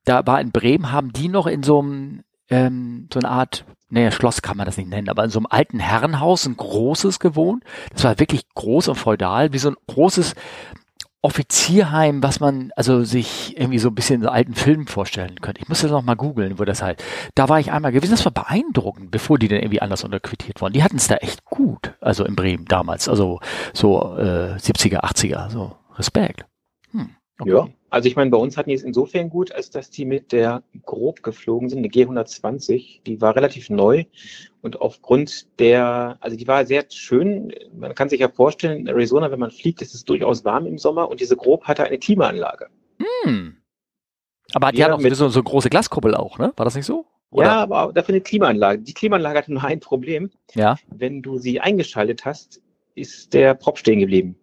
da 0.05 0.25
war 0.29 0.41
in 0.41 0.53
Bremen, 0.53 0.93
haben 0.93 1.13
die 1.13 1.29
noch 1.29 1.49
in 1.49 1.65
so 1.65 1.81
einem, 1.81 2.23
ähm, 2.51 3.09
so 3.13 3.19
eine 3.19 3.29
Art, 3.29 3.65
naja, 3.91 4.13
Schloss 4.13 4.43
kann 4.43 4.57
man 4.57 4.67
das 4.67 4.77
nicht 4.77 4.89
nennen, 4.89 5.09
aber 5.09 5.25
in 5.25 5.31
so 5.31 5.41
einem 5.41 5.49
alten 5.51 5.81
Herrenhaus, 5.81 6.47
ein 6.47 6.57
großes 6.57 7.19
gewohnt. 7.19 7.65
Das 7.93 8.05
war 8.05 8.21
wirklich 8.21 8.43
groß 8.55 8.87
und 8.87 8.95
feudal, 8.95 9.53
wie 9.53 9.59
so 9.59 9.71
ein 9.71 9.77
großes 9.89 10.35
Offizierheim, 11.23 12.23
was 12.23 12.41
man 12.41 12.73
also 12.75 13.05
sich 13.05 13.57
irgendwie 13.57 13.79
so 13.79 13.88
ein 13.88 13.95
bisschen 13.95 14.17
in 14.17 14.23
so 14.23 14.29
alten 14.29 14.55
Filmen 14.55 14.88
vorstellen 14.88 15.41
könnte. 15.41 15.61
Ich 15.62 15.69
muss 15.69 15.81
das 15.81 15.91
noch 15.93 16.02
mal 16.02 16.17
googeln, 16.17 16.59
wo 16.59 16.64
das 16.64 16.83
halt. 16.83 17.02
Da 17.37 17.49
war 17.49 17.61
ich 17.61 17.71
einmal 17.71 17.93
gewesen, 17.93 18.11
das 18.11 18.25
war 18.25 18.33
beeindruckend, 18.33 19.12
bevor 19.12 19.38
die 19.38 19.47
dann 19.47 19.61
irgendwie 19.61 19.81
anders 19.81 20.02
unterquittiert 20.02 20.61
wurden. 20.61 20.75
Die 20.75 20.83
hatten 20.83 20.97
es 20.97 21.07
da 21.07 21.14
echt 21.17 21.45
gut, 21.45 21.95
also 22.00 22.25
in 22.25 22.35
Bremen 22.35 22.64
damals, 22.64 23.09
also 23.09 23.38
so 23.73 24.17
äh, 24.19 24.57
70er, 24.57 25.00
80er, 25.05 25.49
so 25.50 25.76
Respekt. 25.97 26.45
Hm, 26.91 27.11
okay. 27.38 27.50
Ja, 27.50 27.69
Also 27.93 28.09
ich 28.09 28.17
meine, 28.17 28.31
bei 28.31 28.39
uns 28.39 28.57
hatten 28.57 28.71
die 28.71 28.75
es 28.75 28.83
insofern 28.83 29.29
gut, 29.29 29.53
als 29.53 29.69
dass 29.69 29.91
die 29.91 30.07
mit 30.07 30.33
der 30.33 30.63
grob 30.87 31.23
geflogen 31.23 31.69
sind, 31.69 31.81
eine 31.81 31.89
G120. 31.89 33.03
Die 33.05 33.21
war 33.21 33.37
relativ 33.37 33.69
neu 33.69 34.07
und 34.63 34.81
aufgrund 34.81 35.47
der, 35.59 36.17
also 36.21 36.35
die 36.35 36.49
war 36.49 36.65
sehr 36.65 36.87
schön. 36.89 37.53
Man 37.77 37.95
kann 37.95 38.09
sich 38.09 38.21
ja 38.21 38.31
vorstellen, 38.31 38.81
in 38.81 38.87
Arizona, 38.87 39.31
wenn 39.31 39.39
man 39.39 39.51
fliegt, 39.51 39.83
ist 39.83 39.95
es 39.95 40.07
durchaus 40.07 40.43
warm 40.43 40.65
im 40.65 40.79
Sommer 40.79 41.11
und 41.11 41.21
diese 41.21 41.37
grob 41.37 41.65
hatte 41.65 41.85
eine 41.85 41.99
Klimaanlage. 41.99 42.69
Hm. 43.25 43.59
Aber 44.55 44.73
die 44.73 44.79
ja, 44.79 44.87
hat 44.87 44.93
auch 44.93 45.01
so, 45.15 45.29
so 45.29 45.41
eine 45.41 45.45
große 45.45 45.69
Glaskuppel 45.69 46.15
auch, 46.15 46.39
ne? 46.39 46.55
War 46.57 46.65
das 46.65 46.75
nicht 46.75 46.87
so? 46.87 47.05
Oder? 47.29 47.47
Ja, 47.47 47.63
aber 47.63 47.93
dafür 47.93 48.15
eine 48.15 48.23
Klimaanlage. 48.23 48.81
Die 48.81 48.95
Klimaanlage 48.95 49.39
hatte 49.39 49.53
nur 49.53 49.65
ein 49.65 49.81
Problem. 49.81 50.31
Ja. 50.55 50.79
Wenn 50.89 51.21
du 51.21 51.37
sie 51.37 51.61
eingeschaltet 51.61 52.25
hast, 52.25 52.63
ist 52.95 53.35
der 53.35 53.53
Prop 53.53 53.77
stehen 53.77 54.01
geblieben. 54.01 54.39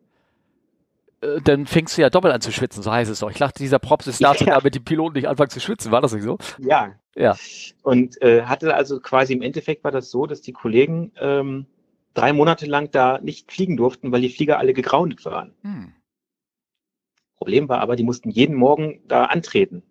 Äh, 1.22 1.42
dann 1.42 1.66
fängst 1.66 1.98
du 1.98 2.02
ja 2.02 2.10
doppelt 2.10 2.34
an 2.34 2.42
zu 2.42 2.52
schwitzen, 2.52 2.84
so 2.84 2.92
heißt 2.92 3.12
es 3.12 3.20
doch. 3.20 3.32
Ich 3.32 3.38
dachte, 3.38 3.60
dieser 3.60 3.80
Props 3.80 4.08
ist 4.08 4.24
dazu 4.24 4.46
ja. 4.46 4.56
damit 4.56 4.76
die 4.76 4.80
Piloten 4.80 5.16
nicht 5.16 5.28
anfangen 5.28 5.50
zu 5.50 5.60
schwitzen. 5.60 5.92
War 5.92 6.02
das 6.02 6.14
nicht 6.14 6.24
so? 6.24 6.38
Ja. 6.60 6.96
Ja. 7.16 7.36
Und 7.82 8.22
äh, 8.22 8.44
hatte 8.44 8.74
also 8.74 9.00
quasi 9.00 9.34
im 9.34 9.42
Endeffekt 9.42 9.84
war 9.84 9.92
das 9.92 10.10
so, 10.10 10.26
dass 10.26 10.42
die 10.42 10.54
Kollegen 10.54 11.12
ähm, 11.20 11.66
drei 12.14 12.34
Monate 12.34 12.66
lang 12.66 12.92
da 12.92 13.20
nicht 13.20 13.52
fliegen 13.52 13.78
durften, 13.78 14.12
weil 14.12 14.22
die 14.22 14.30
Flieger 14.30 14.58
alle 14.60 14.74
gegroundet 14.74 15.26
waren. 15.26 15.54
Hm. 15.64 15.94
Problem 17.38 17.70
war 17.70 17.82
aber, 17.82 17.96
die 17.96 18.04
mussten 18.04 18.30
jeden 18.30 18.56
Morgen 18.56 19.02
da 19.08 19.26
antreten. 19.26 19.84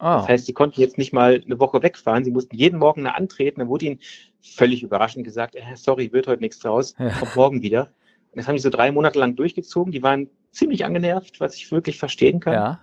Oh. 0.00 0.04
Das 0.04 0.28
heißt, 0.28 0.46
sie 0.46 0.52
konnten 0.52 0.80
jetzt 0.80 0.98
nicht 0.98 1.12
mal 1.12 1.42
eine 1.44 1.58
Woche 1.58 1.82
wegfahren, 1.82 2.24
sie 2.24 2.30
mussten 2.30 2.54
jeden 2.54 2.78
Morgen 2.78 3.04
da 3.04 3.12
antreten. 3.12 3.60
Dann 3.60 3.68
wurde 3.68 3.86
ihnen 3.86 4.00
völlig 4.40 4.82
überraschend 4.82 5.24
gesagt, 5.24 5.56
äh, 5.56 5.62
sorry, 5.74 6.12
wird 6.12 6.28
heute 6.28 6.42
nichts 6.42 6.60
draus, 6.60 6.94
ja. 6.98 7.10
kommt 7.10 7.34
morgen 7.34 7.62
wieder. 7.62 7.90
Und 8.30 8.36
das 8.36 8.46
haben 8.46 8.56
die 8.56 8.62
so 8.62 8.70
drei 8.70 8.92
Monate 8.92 9.18
lang 9.18 9.34
durchgezogen. 9.34 9.92
Die 9.92 10.02
waren 10.02 10.28
ziemlich 10.50 10.84
angenervt, 10.84 11.40
was 11.40 11.54
ich 11.56 11.70
wirklich 11.70 11.98
verstehen 11.98 12.40
kann. 12.40 12.52
Ja. 12.54 12.80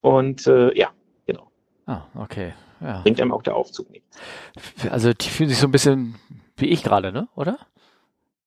Und 0.00 0.46
äh, 0.46 0.76
ja, 0.76 0.90
genau. 1.26 1.50
Ah, 1.86 2.02
okay. 2.14 2.52
Ja. 2.80 3.00
Bringt 3.00 3.20
einem 3.20 3.32
auch 3.32 3.42
der 3.42 3.56
Aufzug 3.56 3.90
nichts. 3.90 4.18
Also 4.90 5.12
die 5.12 5.28
fühlen 5.28 5.48
sich 5.48 5.58
so 5.58 5.66
ein 5.66 5.72
bisschen 5.72 6.16
wie 6.56 6.66
ich 6.66 6.82
gerade, 6.82 7.12
ne? 7.12 7.28
Oder? 7.34 7.58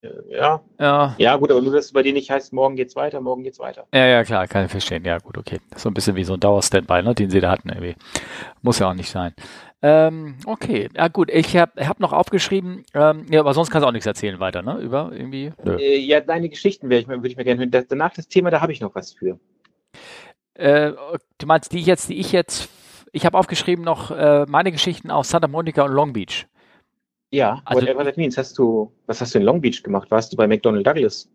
Äh, 0.01 0.09
ja. 0.29 0.61
ja. 0.79 1.15
Ja, 1.17 1.35
gut, 1.37 1.51
aber 1.51 1.61
nur, 1.61 1.73
dass 1.73 1.85
es 1.85 1.93
bei 1.93 2.03
dir 2.03 2.13
nicht 2.13 2.29
heißt, 2.29 2.53
morgen 2.53 2.75
geht's 2.75 2.95
weiter, 2.95 3.19
morgen 3.21 3.43
geht's 3.43 3.59
weiter. 3.59 3.87
Ja, 3.93 4.05
ja, 4.05 4.23
klar, 4.23 4.47
kann 4.47 4.65
ich 4.65 4.71
verstehen. 4.71 5.03
Ja, 5.05 5.17
gut, 5.17 5.37
okay. 5.37 5.59
So 5.75 5.89
ein 5.89 5.93
bisschen 5.93 6.15
wie 6.15 6.23
so 6.23 6.33
ein 6.33 6.39
Dauerstandby, 6.39 7.01
ne, 7.01 7.15
den 7.15 7.29
sie 7.29 7.39
da 7.39 7.51
hatten 7.51 7.69
irgendwie. 7.69 7.95
Muss 8.61 8.79
ja 8.79 8.89
auch 8.89 8.93
nicht 8.93 9.09
sein. 9.09 9.33
Ähm, 9.83 10.37
okay, 10.45 10.89
ja 10.95 11.07
gut, 11.07 11.29
ich 11.31 11.55
habe 11.55 11.87
hab 11.87 11.99
noch 11.99 12.11
aufgeschrieben, 12.11 12.83
ähm, 12.95 13.27
ja, 13.29 13.39
aber 13.41 13.53
sonst 13.53 13.69
kannst 13.69 13.83
du 13.83 13.87
auch 13.87 13.91
nichts 13.91 14.07
erzählen 14.07 14.39
weiter, 14.39 14.63
ne? 14.63 14.79
Über 14.79 15.11
irgendwie. 15.13 15.51
Äh, 15.65 15.99
ja, 15.99 16.19
deine 16.19 16.49
Geschichten 16.49 16.89
ich, 16.89 17.07
würde 17.07 17.27
ich 17.27 17.37
mir 17.37 17.43
gerne 17.43 17.59
hören. 17.59 17.71
Das, 17.71 17.85
danach 17.87 18.13
das 18.13 18.27
Thema, 18.27 18.49
da 18.49 18.61
habe 18.61 18.71
ich 18.71 18.81
noch 18.81 18.95
was 18.95 19.13
für. 19.13 19.39
Äh, 20.55 20.93
du 21.37 21.45
meinst 21.45 21.73
die 21.73 21.81
jetzt, 21.81 22.09
die 22.09 22.19
ich 22.19 22.31
jetzt, 22.31 22.69
ich 23.11 23.25
habe 23.25 23.37
aufgeschrieben 23.37 23.85
noch 23.85 24.09
äh, 24.09 24.45
meine 24.47 24.71
Geschichten 24.71 25.11
aus 25.11 25.29
Santa 25.29 25.47
Monica 25.47 25.83
und 25.83 25.91
Long 25.91 26.13
Beach. 26.13 26.47
Ja, 27.29 27.61
also, 27.65 27.81
whatever 27.81 28.03
that 28.03 28.17
means. 28.17 28.37
Hast 28.37 28.57
du, 28.57 28.91
was 29.05 29.21
hast 29.21 29.35
du 29.35 29.39
in 29.39 29.45
Long 29.45 29.61
Beach 29.61 29.83
gemacht? 29.83 30.09
Warst 30.09 30.33
du 30.33 30.37
bei 30.37 30.47
McDonnell 30.47 30.81
Douglas? 30.81 31.29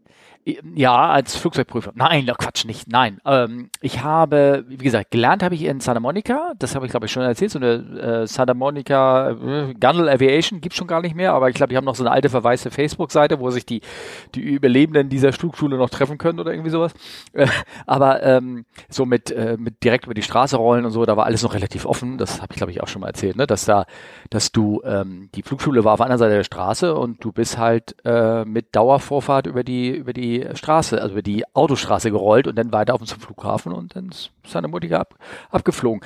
Ja, 0.44 1.08
als 1.08 1.36
Flugzeugprüfer. 1.36 1.92
Nein, 1.94 2.28
oh 2.28 2.34
Quatsch, 2.36 2.64
nicht. 2.64 2.88
Nein. 2.88 3.20
Ähm, 3.24 3.70
ich 3.80 4.02
habe, 4.02 4.64
wie 4.66 4.76
gesagt, 4.76 5.12
gelernt 5.12 5.40
habe 5.40 5.54
ich 5.54 5.62
in 5.62 5.78
Santa 5.78 6.00
Monica. 6.00 6.54
Das 6.58 6.74
habe 6.74 6.84
ich, 6.84 6.90
glaube 6.90 7.06
ich, 7.06 7.12
schon 7.12 7.22
erzählt. 7.22 7.52
So 7.52 7.60
eine 7.60 8.22
äh, 8.22 8.26
Santa 8.26 8.52
Monica 8.52 9.30
äh, 9.30 9.74
Gunnel 9.74 10.08
Aviation 10.08 10.60
gibt's 10.60 10.76
schon 10.76 10.88
gar 10.88 11.00
nicht 11.00 11.14
mehr. 11.14 11.32
Aber 11.32 11.48
ich 11.48 11.54
glaube, 11.54 11.70
die 11.70 11.76
haben 11.76 11.84
noch 11.84 11.94
so 11.94 12.02
eine 12.02 12.10
alte 12.10 12.28
verwaiste 12.28 12.72
Facebook-Seite, 12.72 13.38
wo 13.38 13.50
sich 13.50 13.66
die, 13.66 13.82
die 14.34 14.40
Überlebenden 14.40 15.08
dieser 15.08 15.32
Flugschule 15.32 15.76
noch 15.76 15.90
treffen 15.90 16.18
können 16.18 16.40
oder 16.40 16.50
irgendwie 16.50 16.70
sowas. 16.70 16.92
Aber 17.86 18.24
ähm, 18.24 18.64
so 18.88 19.06
mit, 19.06 19.30
äh, 19.30 19.56
mit 19.56 19.84
direkt 19.84 20.06
über 20.06 20.14
die 20.14 20.22
Straße 20.22 20.56
rollen 20.56 20.84
und 20.84 20.90
so, 20.90 21.06
da 21.06 21.16
war 21.16 21.26
alles 21.26 21.44
noch 21.44 21.54
relativ 21.54 21.86
offen. 21.86 22.18
Das 22.18 22.42
habe 22.42 22.52
ich, 22.52 22.56
glaube 22.56 22.72
ich, 22.72 22.82
auch 22.82 22.88
schon 22.88 23.02
mal 23.02 23.08
erzählt, 23.08 23.36
ne? 23.36 23.46
Dass 23.46 23.64
da, 23.64 23.86
dass 24.28 24.50
du, 24.50 24.82
ähm, 24.84 25.28
die 25.36 25.44
Flugschule 25.44 25.84
war 25.84 25.92
auf 25.92 26.00
einer 26.00 26.18
Seite 26.18 26.34
der 26.34 26.44
Straße 26.44 26.96
und 26.96 27.22
du 27.22 27.30
bist 27.30 27.58
halt 27.58 27.94
äh, 28.04 28.44
mit 28.44 28.74
Dauervorfahrt 28.74 29.46
über 29.46 29.62
die, 29.62 29.90
über 29.90 30.12
die 30.12 30.31
Straße, 30.54 31.00
also 31.00 31.12
über 31.12 31.22
die 31.22 31.44
Autostraße 31.54 32.10
gerollt 32.10 32.46
und 32.46 32.56
dann 32.56 32.72
weiter 32.72 32.94
auf 32.94 33.02
zum 33.02 33.20
Flughafen 33.20 33.72
und 33.72 33.96
dann 33.96 34.08
ist 34.10 34.30
seine 34.46 34.68
Mutter 34.68 34.98
ab, 34.98 35.14
abgeflogen. 35.50 36.00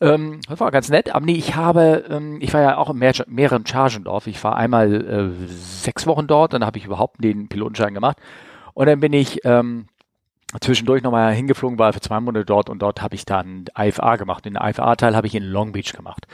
Ähm, 0.00 0.40
das 0.48 0.60
war 0.60 0.70
ganz 0.70 0.88
nett, 0.88 1.14
aber 1.14 1.24
nee, 1.24 1.34
ich 1.34 1.56
habe, 1.56 2.04
ähm, 2.10 2.38
ich 2.40 2.52
war 2.52 2.60
ja 2.60 2.76
auch 2.76 2.90
in 2.90 2.98
mehr, 2.98 3.14
mehreren 3.26 3.66
Chargendorf. 3.66 4.26
Ich 4.26 4.42
war 4.44 4.56
einmal 4.56 4.92
äh, 4.92 5.46
sechs 5.48 6.06
Wochen 6.06 6.26
dort, 6.26 6.52
dann 6.52 6.64
habe 6.64 6.78
ich 6.78 6.84
überhaupt 6.84 7.22
den 7.22 7.48
Pilotenschein 7.48 7.94
gemacht 7.94 8.18
und 8.74 8.86
dann 8.86 9.00
bin 9.00 9.12
ich 9.12 9.40
ähm, 9.44 9.86
zwischendurch 10.60 11.02
nochmal 11.02 11.32
hingeflogen, 11.32 11.78
war 11.78 11.92
für 11.92 12.00
zwei 12.00 12.20
Monate 12.20 12.44
dort 12.44 12.70
und 12.70 12.80
dort 12.80 13.02
habe 13.02 13.14
ich 13.14 13.24
dann 13.24 13.64
IFA 13.76 14.16
gemacht. 14.16 14.44
Den 14.44 14.56
IFA-Teil 14.56 15.16
habe 15.16 15.26
ich 15.26 15.34
in 15.34 15.44
Long 15.44 15.72
Beach 15.72 15.92
gemacht. 15.92 16.26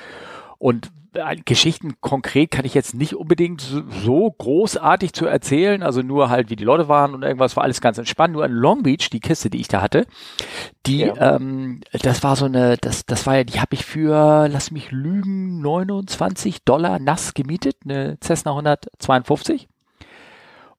Und 0.58 0.90
Geschichten 1.45 1.95
konkret 2.00 2.50
kann 2.50 2.64
ich 2.64 2.75
jetzt 2.75 2.95
nicht 2.95 3.14
unbedingt 3.14 3.61
so 3.61 4.31
großartig 4.31 5.12
zu 5.12 5.26
erzählen, 5.26 5.83
also 5.83 6.02
nur 6.02 6.31
halt, 6.31 6.50
wie 6.50 6.57
die 6.57 6.64
Leute 6.64 6.88
waren 6.88 7.14
und 7.14 7.23
irgendwas 7.23 7.57
war 7.57 7.64
alles 7.64 7.81
ganz 7.81 7.99
entspannt. 7.99 8.33
Nur 8.33 8.45
in 8.45 8.52
Long 8.52 8.83
Beach, 8.83 9.11
die 9.11 9.21
Kiste, 9.21 9.50
die 9.50 9.61
ich 9.61 9.69
da 9.69 9.83
hatte, 9.83 10.07
die, 10.87 11.00
ja. 11.00 11.37
ähm, 11.37 11.81
das 12.02 12.23
war 12.23 12.37
so 12.37 12.47
eine, 12.47 12.76
das, 12.78 13.04
das 13.07 13.26
war 13.26 13.37
ja, 13.37 13.45
die 13.45 13.61
habe 13.61 13.75
ich 13.75 13.85
für, 13.85 14.49
lass 14.49 14.71
mich 14.71 14.90
lügen, 14.90 15.61
29 15.61 16.64
Dollar 16.64 16.99
nass 16.99 17.35
gemietet, 17.35 17.76
eine 17.85 18.19
Cessna 18.21 18.52
152. 18.52 19.69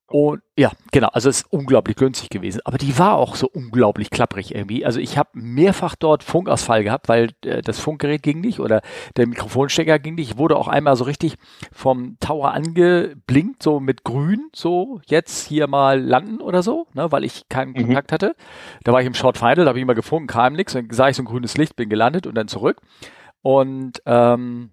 Und 0.07 0.41
ja, 0.57 0.71
genau, 0.91 1.07
also 1.07 1.29
es 1.29 1.41
ist 1.41 1.51
unglaublich 1.51 1.95
günstig 1.95 2.29
gewesen. 2.29 2.61
Aber 2.65 2.77
die 2.77 2.99
war 2.99 3.15
auch 3.15 3.35
so 3.35 3.49
unglaublich 3.51 4.11
klapprig 4.11 4.53
irgendwie. 4.53 4.85
Also 4.85 4.99
ich 4.99 5.17
habe 5.17 5.29
mehrfach 5.33 5.95
dort 5.95 6.23
Funkausfall 6.23 6.83
gehabt, 6.83 7.09
weil 7.09 7.31
äh, 7.43 7.61
das 7.61 7.79
Funkgerät 7.79 8.21
ging 8.21 8.41
nicht 8.41 8.59
oder 8.59 8.81
der 9.15 9.27
Mikrofonstecker 9.27 9.97
ging 9.99 10.15
nicht. 10.15 10.31
Ich 10.31 10.37
wurde 10.37 10.57
auch 10.57 10.67
einmal 10.67 10.95
so 10.97 11.05
richtig 11.05 11.35
vom 11.71 12.17
Tower 12.19 12.51
angeblinkt, 12.51 13.63
so 13.63 13.79
mit 13.79 14.03
grün, 14.03 14.49
so 14.53 15.01
jetzt 15.07 15.47
hier 15.47 15.67
mal 15.67 15.99
landen 15.99 16.41
oder 16.41 16.61
so, 16.61 16.85
ne, 16.93 17.11
weil 17.11 17.23
ich 17.23 17.49
keinen 17.49 17.71
mhm. 17.71 17.85
Kontakt 17.85 18.11
hatte. 18.11 18.35
Da 18.83 18.93
war 18.93 19.01
ich 19.01 19.07
im 19.07 19.15
Short 19.15 19.37
Final, 19.37 19.55
da 19.55 19.67
habe 19.67 19.79
ich 19.79 19.83
immer 19.83 19.95
gefunken, 19.95 20.27
kam 20.27 20.53
nichts, 20.53 20.73
dann 20.73 20.89
sah 20.91 21.09
ich 21.09 21.15
so 21.15 21.23
ein 21.23 21.27
grünes 21.27 21.57
Licht, 21.57 21.75
bin 21.75 21.89
gelandet 21.89 22.27
und 22.27 22.35
dann 22.35 22.47
zurück. 22.47 22.81
Und 23.41 24.01
ähm, 24.05 24.69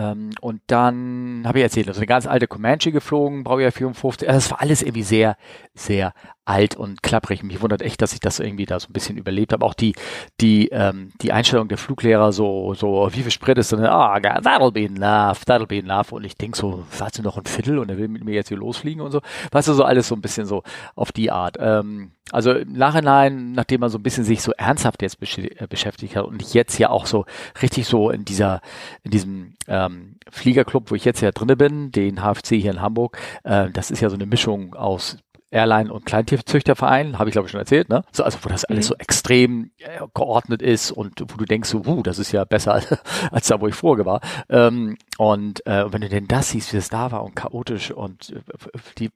ähm, 0.00 0.30
und 0.40 0.62
dann 0.66 1.42
habe 1.44 1.58
ich 1.58 1.62
erzählt, 1.62 1.88
also 1.88 2.00
eine 2.00 2.06
ganz 2.06 2.26
alte 2.26 2.46
Comanche 2.46 2.90
geflogen, 2.90 3.44
Baujahr 3.44 3.70
54. 3.70 4.26
Also 4.26 4.38
das 4.38 4.50
war 4.50 4.62
alles 4.62 4.80
irgendwie 4.80 5.02
sehr, 5.02 5.36
sehr 5.74 6.14
alt 6.46 6.74
und 6.74 7.02
klapprig. 7.02 7.42
Mich 7.42 7.60
wundert 7.60 7.82
echt, 7.82 8.00
dass 8.00 8.14
ich 8.14 8.20
das 8.20 8.40
irgendwie 8.40 8.64
da 8.64 8.80
so 8.80 8.88
ein 8.88 8.94
bisschen 8.94 9.18
überlebt 9.18 9.52
habe. 9.52 9.64
Auch 9.64 9.74
die, 9.74 9.94
die, 10.40 10.68
ähm, 10.68 11.10
die 11.20 11.32
Einstellung 11.32 11.68
der 11.68 11.76
Fluglehrer 11.76 12.32
so, 12.32 12.72
so, 12.72 13.10
wie 13.12 13.20
viel 13.20 13.30
Sprit 13.30 13.58
ist 13.58 13.72
denn? 13.72 13.84
Ah, 13.84 14.14
oh, 14.14 14.18
that'll 14.18 14.72
be 14.72 14.86
enough, 14.86 15.42
that'll 15.44 15.66
be 15.66 15.78
enough. 15.78 16.12
Und 16.12 16.24
ich 16.24 16.34
denk 16.34 16.56
so, 16.56 16.84
warte 16.96 17.22
noch 17.22 17.36
ein 17.36 17.44
Viertel 17.44 17.78
und 17.78 17.90
er 17.90 17.98
will 17.98 18.08
mit 18.08 18.24
mir 18.24 18.34
jetzt 18.34 18.48
hier 18.48 18.56
losfliegen 18.56 19.02
und 19.02 19.10
so. 19.10 19.20
Weißt 19.50 19.68
du, 19.68 19.74
so 19.74 19.84
alles 19.84 20.08
so 20.08 20.14
ein 20.14 20.22
bisschen 20.22 20.46
so 20.46 20.62
auf 20.94 21.12
die 21.12 21.30
Art. 21.30 21.58
Ähm, 21.60 22.12
also 22.32 22.52
im 22.52 22.72
Nachhinein, 22.72 23.52
nachdem 23.52 23.80
man 23.80 23.90
so 23.90 23.98
ein 23.98 24.02
bisschen 24.02 24.24
sich 24.24 24.42
so 24.42 24.52
ernsthaft 24.52 25.02
jetzt 25.02 25.20
besch 25.20 25.38
äh, 25.38 25.66
beschäftigt 25.68 26.16
hat 26.16 26.24
und 26.24 26.42
ich 26.42 26.54
jetzt 26.54 26.78
ja 26.78 26.90
auch 26.90 27.06
so 27.06 27.26
richtig 27.62 27.86
so 27.86 28.10
in 28.10 28.24
dieser, 28.24 28.60
in 29.02 29.10
diesem 29.10 29.54
ähm, 29.66 30.16
Fliegerclub, 30.30 30.90
wo 30.90 30.94
ich 30.94 31.04
jetzt 31.04 31.20
ja 31.20 31.32
drinne 31.32 31.56
bin, 31.56 31.92
den 31.92 32.22
HFC 32.22 32.56
hier 32.56 32.72
in 32.72 32.80
Hamburg, 32.80 33.18
äh, 33.44 33.70
das 33.70 33.90
ist 33.90 34.00
ja 34.00 34.10
so 34.10 34.16
eine 34.16 34.26
Mischung 34.26 34.74
aus 34.74 35.18
Airline- 35.50 35.92
und 35.92 36.06
Kleintierzüchterverein, 36.06 37.18
habe 37.18 37.28
ich 37.28 37.32
glaube 37.32 37.46
ich 37.46 37.52
schon 37.52 37.60
erzählt, 37.60 37.88
ne? 37.88 38.04
So, 38.12 38.22
also 38.22 38.38
wo 38.42 38.48
das 38.48 38.64
alles 38.64 38.86
mhm. 38.86 38.88
so 38.88 38.94
extrem 38.98 39.70
äh, 39.78 39.98
geordnet 40.14 40.62
ist 40.62 40.92
und 40.92 41.20
wo 41.20 41.36
du 41.36 41.44
denkst 41.44 41.68
so, 41.68 41.82
uh, 41.84 42.02
das 42.02 42.18
ist 42.18 42.32
ja 42.32 42.44
besser 42.44 42.74
als, 42.74 42.86
als 43.32 43.48
da, 43.48 43.60
wo 43.60 43.66
ich 43.66 43.74
vorher 43.74 44.06
war. 44.06 44.20
Ähm, 44.48 44.96
und 45.18 45.66
äh, 45.66 45.92
wenn 45.92 46.02
du 46.02 46.08
denn 46.08 46.28
das 46.28 46.50
siehst, 46.50 46.72
wie 46.72 46.76
es 46.76 46.88
da 46.88 47.10
war 47.10 47.24
und 47.24 47.34
chaotisch 47.34 47.90
und 47.90 48.30
äh, 48.30 48.78
die 48.98 49.10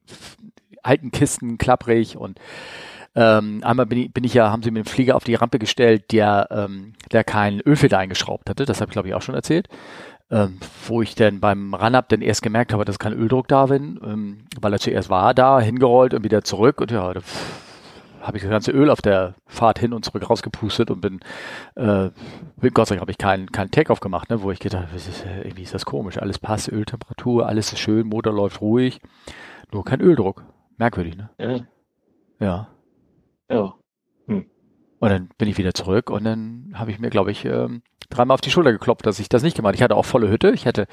alten 0.83 1.13
Kisten 1.13 1.57
klapprig 1.57 2.17
und 2.17 2.39
ähm, 3.15 3.61
einmal 3.65 3.87
bin 3.87 3.99
ich, 3.99 4.13
bin 4.13 4.25
ich 4.25 4.35
ja, 4.35 4.51
haben 4.51 4.63
sie 4.63 4.71
mir 4.71 4.81
einen 4.81 4.87
Flieger 4.87 5.17
auf 5.17 5.25
die 5.25 5.35
Rampe 5.35 5.59
gestellt, 5.59 6.13
der, 6.13 6.49
ähm, 6.51 6.95
der 7.13 7.25
keinen 7.25 7.61
Ölfilter 7.61 7.99
eingeschraubt 7.99 8.51
hatte. 8.51 8.65
Das 8.65 8.81
habe 8.81 8.91
ich 8.91 8.93
glaube 8.95 9.09
ich 9.09 9.15
auch 9.15 9.23
schon 9.23 9.35
erzählt 9.35 9.69
ähm, 10.31 10.59
wo 10.89 11.03
ich 11.03 11.15
dann 11.15 11.41
beim 11.41 11.75
Run-Up 11.75 12.09
dann 12.09 12.23
erst 12.23 12.43
gemerkt 12.43 12.73
habe, 12.73 12.85
dass 12.85 12.99
kein 12.99 13.13
Öldruck 13.13 13.49
da 13.49 13.67
bin, 13.67 14.01
ähm, 14.05 14.47
weil 14.61 14.73
er 14.73 14.79
zuerst 14.79 15.11
war 15.11 15.35
da, 15.35 15.61
hingerollt 15.61 16.15
und 16.15 16.25
wieder 16.25 16.43
zurück 16.43 16.81
und 16.81 16.91
ja, 16.91 17.13
da 17.13 17.21
habe 18.21 18.39
ich 18.39 18.43
das 18.43 18.51
ganze 18.51 18.71
Öl 18.73 18.89
auf 18.89 19.03
der 19.03 19.35
Fahrt 19.47 19.79
hin 19.79 19.93
und 19.93 20.05
zurück 20.05 20.29
rausgepustet 20.29 20.91
und 20.91 21.03
bin, 21.03 21.21
äh, 21.75 22.09
Gott 22.73 22.89
sei 22.89 22.95
Dank 22.95 23.03
habe 23.03 23.11
ich 23.11 23.19
keinen 23.19 23.53
keinen 23.53 23.71
Take-off 23.71 24.01
gemacht, 24.01 24.31
ne, 24.31 24.43
wo 24.43 24.51
ich 24.51 24.61
gedacht 24.61 24.89
habe, 24.89 24.99
irgendwie 25.43 25.63
ist 25.63 25.75
das 25.75 25.85
komisch, 25.85 26.17
alles 26.19 26.39
passt, 26.39 26.73
Öltemperatur, 26.73 27.47
alles 27.47 27.73
ist 27.73 27.81
schön, 27.81 28.09
Motor 28.09 28.33
läuft 28.33 28.63
ruhig, 28.63 29.01
nur 29.73 29.85
kein 29.85 30.01
Öldruck. 30.01 30.43
Merkwürdig, 30.79 31.17
ne? 31.17 31.31
Ja. 31.39 31.61
Ja. 32.41 32.69
Ja. 33.51 33.75
Hm. 34.27 34.47
Und 35.01 35.09
dann 35.11 35.29
bin 35.39 35.49
ich 35.49 35.59
wieder 35.59 35.75
zurück 35.75 36.11
und 36.11 36.25
dann 36.25 36.73
habe 36.75 36.91
ich 36.91 36.99
mir, 36.99 37.11
glaube 37.11 37.31
ich, 37.31 37.45
ähm, 37.45 37.83
dreimal 38.11 38.35
auf 38.35 38.41
die 38.41 38.51
Schulter 38.51 38.73
geklopft, 38.73 39.07
dass 39.07 39.19
ich 39.19 39.29
das 39.29 39.43
nicht 39.43 39.57
gemacht. 39.57 39.75
Ich 39.75 39.83
hatte 39.83 39.97
auch 39.97 40.05
volle 40.05 40.31
Hütte. 40.31 40.51
Ich 40.53 40.67
hatte, 40.67 40.87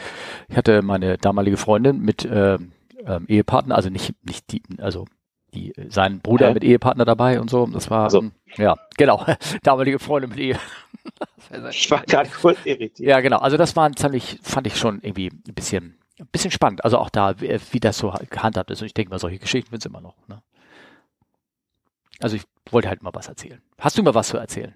ich 0.49 0.57
hatte 0.57 0.81
meine 0.81 1.17
damalige 1.17 1.57
Freundin 1.57 1.99
mit 1.99 2.25
äh, 2.25 2.57
ähm, 3.05 3.25
Ehepartner, 3.27 3.75
also 3.75 3.89
nicht, 3.89 4.13
nicht 4.25 4.51
die, 4.51 4.61
also 4.79 5.05
die, 5.53 5.73
sein 5.89 6.19
Bruder 6.19 6.49
Hä? 6.49 6.53
mit 6.53 6.63
Ehepartner 6.63 7.05
dabei 7.05 7.39
und 7.39 7.49
so. 7.49 7.65
Das 7.67 7.89
war, 7.89 8.03
Also. 8.05 8.19
ähm, 8.19 8.31
ja, 8.57 8.75
genau, 8.97 9.25
damalige 9.63 9.99
Freunde 9.99 10.27
mit 10.27 10.39
Ehe. 10.39 10.57
Ich 11.71 11.89
war 11.89 12.03
gerade 12.03 12.29
kurz 12.29 12.59
irritiert. 12.63 12.99
Ja, 12.99 13.19
genau. 13.19 13.39
Also 13.39 13.57
das 13.57 13.75
war 13.75 13.91
ziemlich, 13.93 14.39
fand 14.43 14.67
ich 14.67 14.77
schon 14.77 15.01
irgendwie 15.01 15.29
ein 15.29 15.53
bisschen, 15.55 15.97
ein 16.19 16.27
bisschen 16.31 16.51
spannend. 16.51 16.85
Also 16.85 16.99
auch 16.99 17.09
da, 17.09 17.41
wie, 17.41 17.59
wie 17.71 17.79
das 17.79 17.97
so 17.97 18.13
gehandhabt 18.29 18.69
ist. 18.69 18.81
Und 18.81 18.85
ich 18.85 18.93
denke 18.93 19.09
mal, 19.09 19.17
solche 19.19 19.39
Geschichten 19.39 19.71
wird 19.71 19.81
es 19.81 19.85
immer 19.87 19.99
noch. 19.99 20.15
Ne? 20.27 20.41
Also 22.21 22.35
ich 22.35 22.43
wollte 22.69 22.89
halt 22.89 23.01
mal 23.03 23.13
was 23.13 23.27
erzählen. 23.27 23.61
Hast 23.79 23.97
du 23.97 24.03
mal 24.03 24.13
was 24.13 24.27
zu 24.29 24.37
erzählen? 24.37 24.75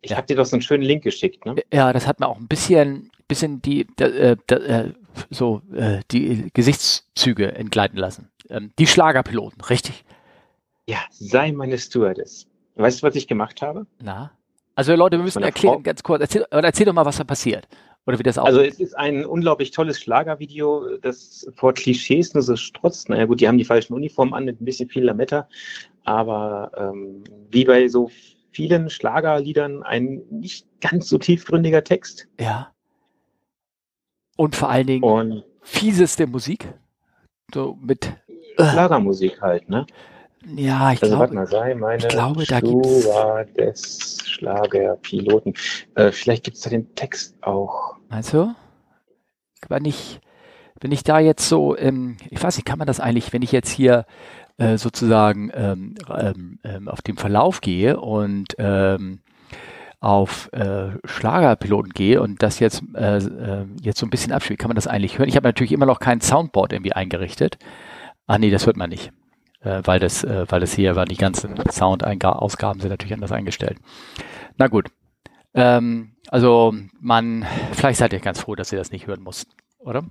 Ich 0.00 0.10
Ja. 0.12 0.16
habe 0.16 0.28
dir 0.28 0.36
doch 0.36 0.46
so 0.46 0.54
einen 0.54 0.62
schönen 0.62 0.84
Link 0.84 1.02
geschickt, 1.02 1.44
ne? 1.44 1.56
Ja, 1.72 1.92
das 1.92 2.06
hat 2.06 2.20
mir 2.20 2.28
auch 2.28 2.38
ein 2.38 2.46
bisschen, 2.46 3.10
bisschen 3.26 3.60
die, 3.60 3.84
da, 3.96 4.06
äh, 4.06 4.36
da, 4.46 4.56
äh, 4.58 4.92
so 5.28 5.60
äh, 5.74 6.02
die 6.12 6.50
Gesichtszüge 6.54 7.50
entgleiten 7.56 7.98
lassen. 7.98 8.30
Ähm, 8.48 8.70
die 8.78 8.86
Schlagerpiloten, 8.86 9.60
richtig? 9.62 10.04
Ja, 10.86 10.98
sei 11.10 11.50
meine 11.50 11.76
Stewardess. 11.78 12.46
Weißt 12.76 13.02
du, 13.02 13.08
was 13.08 13.16
ich 13.16 13.26
gemacht 13.26 13.60
habe? 13.60 13.88
Na? 14.00 14.30
Also 14.76 14.94
Leute, 14.94 15.16
wir 15.16 15.24
müssen 15.24 15.42
erklären, 15.42 15.74
Frau- 15.74 15.82
ganz 15.82 16.04
kurz, 16.04 16.20
erzähl, 16.20 16.46
erzähl 16.48 16.86
doch 16.86 16.92
mal, 16.92 17.04
was 17.04 17.16
da 17.16 17.24
passiert. 17.24 17.66
Oder 18.06 18.20
wie 18.20 18.22
das 18.22 18.38
Also 18.38 18.60
es 18.60 18.78
ist 18.78 18.96
ein 18.96 19.26
unglaublich 19.26 19.72
tolles 19.72 20.00
Schlagervideo, 20.00 20.96
das 21.02 21.46
vor 21.56 21.74
Klischees 21.74 22.32
nur 22.34 22.42
so 22.44 22.54
strotzt. 22.54 23.08
Naja 23.08 23.26
gut, 23.26 23.40
die 23.40 23.48
haben 23.48 23.58
die 23.58 23.64
falschen 23.64 23.94
Uniformen 23.94 24.32
an 24.32 24.44
mit 24.44 24.60
ein 24.60 24.64
bisschen 24.64 24.88
viel 24.88 25.02
Lametta, 25.02 25.48
aber 26.08 26.70
ähm, 26.76 27.22
wie 27.50 27.64
bei 27.64 27.86
so 27.88 28.10
vielen 28.50 28.88
Schlagerliedern 28.90 29.82
ein 29.82 30.22
nicht 30.30 30.66
ganz 30.80 31.08
so 31.08 31.18
tiefgründiger 31.18 31.84
Text. 31.84 32.26
ja. 32.40 32.72
Und 34.36 34.54
vor 34.54 34.70
allen 34.70 34.86
Dingen 34.86 35.02
Und 35.02 35.44
fieseste 35.62 36.26
Musik. 36.28 36.72
So 37.52 37.76
mit, 37.80 38.06
äh, 38.56 38.70
Schlagermusik 38.70 39.40
halt, 39.42 39.68
ne? 39.68 39.84
ja, 40.54 40.92
ich 40.92 41.02
Also 41.02 41.16
glaube, 41.16 41.34
mal, 41.34 41.46
sei 41.48 41.74
meine 41.74 42.02
ich 42.02 42.08
glaube, 42.08 42.44
da 42.46 42.60
gibt's- 42.60 43.08
des 43.56 44.18
Schlagerpiloten. 44.26 45.54
Äh, 45.96 46.12
vielleicht 46.12 46.44
gibt's 46.44 46.60
da 46.60 46.70
den 46.70 46.94
Text 46.94 47.34
auch. 47.42 47.96
meinst 48.08 48.32
du? 48.32 48.54
Wenn 49.68 49.84
ich, 49.84 50.20
wenn 50.80 50.92
ich 50.92 51.02
da 51.02 51.18
jetzt 51.18 51.48
so, 51.48 51.76
ähm, 51.76 52.16
ich 52.30 52.40
weiß 52.40 52.56
nicht, 52.58 52.64
kann 52.64 52.78
man 52.78 52.86
das 52.86 53.00
eigentlich, 53.00 53.32
wenn 53.32 53.42
ich 53.42 53.50
jetzt 53.50 53.70
hier 53.70 54.06
äh, 54.58 54.76
sozusagen 54.76 55.50
ähm, 55.54 55.94
ähm, 56.10 56.58
ähm, 56.64 56.88
auf 56.88 57.00
den 57.02 57.16
Verlauf 57.16 57.60
gehe 57.60 57.98
und 57.98 58.54
ähm, 58.58 59.20
auf 60.00 60.52
äh, 60.52 60.90
Schlagerpiloten 61.04 61.92
gehe 61.92 62.20
und 62.20 62.42
das 62.42 62.60
jetzt, 62.60 62.82
äh, 62.94 63.16
äh, 63.18 63.66
jetzt 63.82 63.98
so 63.98 64.06
ein 64.06 64.10
bisschen 64.10 64.32
abspiele, 64.32 64.56
kann 64.56 64.68
man 64.68 64.76
das 64.76 64.86
eigentlich 64.86 65.18
hören? 65.18 65.28
Ich 65.28 65.36
habe 65.36 65.48
natürlich 65.48 65.72
immer 65.72 65.86
noch 65.86 65.98
kein 65.98 66.20
Soundboard 66.20 66.72
irgendwie 66.72 66.92
eingerichtet. 66.92 67.58
Ah 68.26 68.38
nee, 68.38 68.50
das 68.50 68.66
hört 68.66 68.76
man 68.76 68.90
nicht. 68.90 69.12
Äh, 69.60 69.82
weil 69.84 69.98
das, 69.98 70.22
äh, 70.22 70.46
weil 70.48 70.60
das 70.60 70.72
hier, 70.72 70.94
weil 70.94 71.06
die 71.06 71.16
ganzen 71.16 71.56
Sound-Ausgaben 71.70 72.80
sind 72.80 72.90
natürlich 72.90 73.14
anders 73.14 73.32
eingestellt. 73.32 73.78
Na 74.56 74.68
gut. 74.68 74.88
Ähm, 75.54 76.14
also 76.28 76.74
man, 77.00 77.44
vielleicht 77.72 77.98
seid 77.98 78.12
ihr 78.12 78.20
ganz 78.20 78.40
froh, 78.40 78.54
dass 78.54 78.70
ihr 78.70 78.78
das 78.78 78.92
nicht 78.92 79.08
hören 79.08 79.22
musst, 79.22 79.48
oder? 79.78 80.04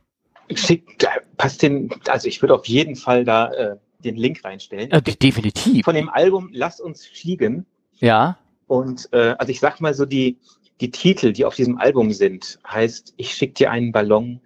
Da 0.98 1.10
passt 1.38 1.62
den, 1.62 1.90
also 2.08 2.28
ich 2.28 2.42
würde 2.42 2.56
auf 2.56 2.68
jeden 2.68 2.96
Fall 2.96 3.24
da 3.24 3.52
äh, 3.52 3.76
den 4.00 4.16
Link 4.16 4.44
reinstellen. 4.44 4.92
Äh, 4.92 5.02
definitiv. 5.02 5.86
Von 5.86 5.96
dem 5.96 6.10
Album 6.10 6.50
Lass 6.54 6.80
uns 6.80 7.06
fliegen. 7.06 7.66
Ja. 7.96 8.38
Und 8.68 9.10
äh, 9.14 9.36
also 9.40 9.52
ich 9.52 9.60
sag 9.60 9.80
mal 9.82 9.94
so, 9.94 10.06
die, 10.06 10.38
die 10.82 10.92
Titel, 10.92 11.32
die 11.34 11.46
auf 11.46 11.56
diesem 11.56 11.78
Album 11.78 12.12
sind, 12.12 12.60
heißt 12.68 13.14
Ich 13.18 13.34
schick 13.34 13.56
dir 13.56 13.72
einen 13.72 13.92
Ballon, 13.92 14.40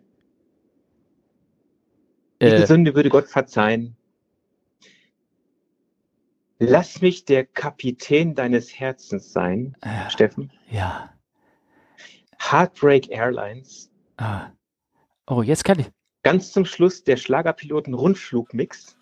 Äh, 2.39 2.65
Sünde 2.65 2.96
würde 2.96 3.10
Gott 3.10 3.27
verzeihen. 3.27 3.96
Lass 6.60 7.01
mich 7.01 7.25
der 7.25 7.46
Kapitän 7.46 8.36
deines 8.36 8.79
Herzens 8.79 9.34
sein, 9.34 9.75
äh, 9.81 10.10
Steffen. 10.10 10.51
ja. 10.70 11.12
Heartbreak 12.39 13.10
Airlines. 13.12 13.91
Ah. 14.17 14.47
Oh, 15.28 15.43
jetzt 15.43 15.63
kann 15.63 15.78
ich. 15.80 15.86
Ganz 16.23 16.52
zum 16.52 16.65
Schluss 16.65 17.04
der 17.04 17.17
Schlagerpiloten 17.17 17.93
Rundflugmix. 17.93 18.97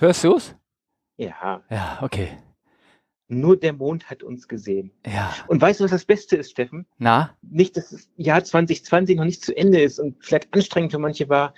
Hörst 0.00 0.24
du's? 0.24 0.56
Ja, 1.18 1.62
Ja, 1.68 1.98
okay. 2.00 2.38
nur 3.28 3.58
der 3.58 3.74
Mond 3.74 4.08
hat 4.08 4.22
uns 4.22 4.48
gesehen. 4.48 4.90
Ja. 5.06 5.34
Und 5.46 5.60
weißt 5.60 5.78
du, 5.80 5.84
was 5.84 5.90
das 5.90 6.06
Beste 6.06 6.36
ist, 6.36 6.52
Steffen? 6.52 6.86
Na? 6.96 7.36
Nicht, 7.42 7.76
dass 7.76 7.90
das 7.90 8.08
Jahr 8.16 8.42
2020 8.42 9.16
noch 9.18 9.24
nicht 9.26 9.44
zu 9.44 9.54
Ende 9.54 9.80
ist 9.82 9.98
und 10.00 10.16
vielleicht 10.24 10.52
anstrengend 10.54 10.92
für 10.92 10.98
manche 10.98 11.28
war. 11.28 11.52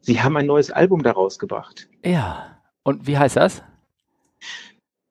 Sie 0.00 0.22
haben 0.22 0.34
ein 0.38 0.46
neues 0.46 0.70
Album 0.70 1.02
daraus 1.02 1.38
gebracht. 1.38 1.88
Ja. 2.02 2.62
Und 2.84 3.06
wie 3.06 3.18
heißt 3.18 3.36
das? 3.36 3.62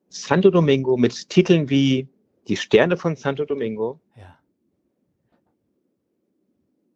Santo 0.08 0.50
Domingo 0.50 0.96
mit 0.96 1.28
Titeln 1.30 1.70
wie 1.70 2.08
Die 2.48 2.56
Sterne 2.56 2.96
von 2.96 3.14
Santo 3.14 3.44
Domingo, 3.44 4.00
Ja. 4.16 4.38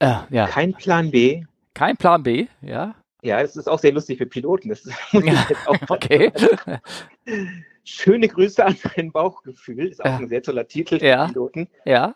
Äh, 0.00 0.34
ja. 0.34 0.46
Kein 0.48 0.74
Plan 0.74 1.10
B. 1.12 1.44
Kein 1.74 1.96
Plan 1.96 2.22
B, 2.24 2.48
ja. 2.62 2.96
Ja, 3.22 3.42
das 3.42 3.56
ist 3.56 3.68
auch 3.68 3.78
sehr 3.80 3.92
lustig 3.92 4.18
für 4.18 4.26
Piloten. 4.26 4.68
Das 4.68 4.84
muss 5.12 5.24
ich 5.24 5.48
jetzt 5.48 5.66
auch 5.66 5.76
Okay. 5.88 6.32
Schöne 7.84 8.28
Grüße 8.28 8.64
an 8.64 8.76
mein 8.96 9.10
Bauchgefühl. 9.12 9.88
Ist 9.88 10.00
auch 10.02 10.06
Ja. 10.06 10.16
ein 10.18 10.28
sehr 10.28 10.42
toller 10.42 10.66
Titel 10.68 10.98
für 10.98 11.06
Ja. 11.06 11.26
Piloten. 11.26 11.68
Ja. 11.84 12.14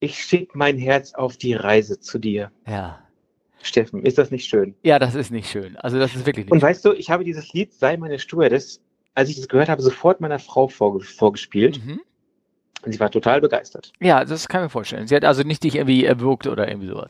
Ich 0.00 0.22
schicke 0.22 0.58
mein 0.58 0.76
Herz 0.78 1.14
auf 1.14 1.36
die 1.36 1.54
Reise 1.54 2.00
zu 2.00 2.18
dir. 2.18 2.50
Ja. 2.66 3.00
Steffen, 3.62 4.04
ist 4.04 4.18
das 4.18 4.30
nicht 4.30 4.46
schön? 4.46 4.74
Ja, 4.82 4.98
das 4.98 5.14
ist 5.14 5.30
nicht 5.30 5.48
schön. 5.48 5.76
Also 5.78 5.98
das 5.98 6.14
ist 6.14 6.26
wirklich 6.26 6.44
nicht 6.46 6.52
Und 6.52 6.60
weißt 6.60 6.84
du, 6.84 6.92
ich 6.92 7.08
habe 7.10 7.24
dieses 7.24 7.52
Lied 7.54 7.72
Sei 7.72 7.96
meine 7.96 8.18
Stewardess, 8.18 8.82
als 9.14 9.30
ich 9.30 9.36
das 9.36 9.48
gehört 9.48 9.70
habe, 9.70 9.80
sofort 9.80 10.20
meiner 10.20 10.38
Frau 10.38 10.68
vorge 10.68 11.00
vorgespielt. 11.00 11.76
schön. 11.76 11.86
Mhm. 11.86 12.00
Und 12.84 12.92
sie 12.92 13.00
war 13.00 13.10
total 13.10 13.40
begeistert. 13.40 13.92
Ja, 14.00 14.26
das 14.26 14.46
kann 14.46 14.60
ich 14.60 14.64
mir 14.66 14.70
vorstellen. 14.70 15.06
Sie 15.06 15.16
hat 15.16 15.24
also 15.24 15.42
nicht 15.42 15.64
dich 15.64 15.76
irgendwie 15.76 16.04
erwürgt 16.04 16.46
oder 16.46 16.68
irgendwie 16.68 16.88
sowas. 16.88 17.08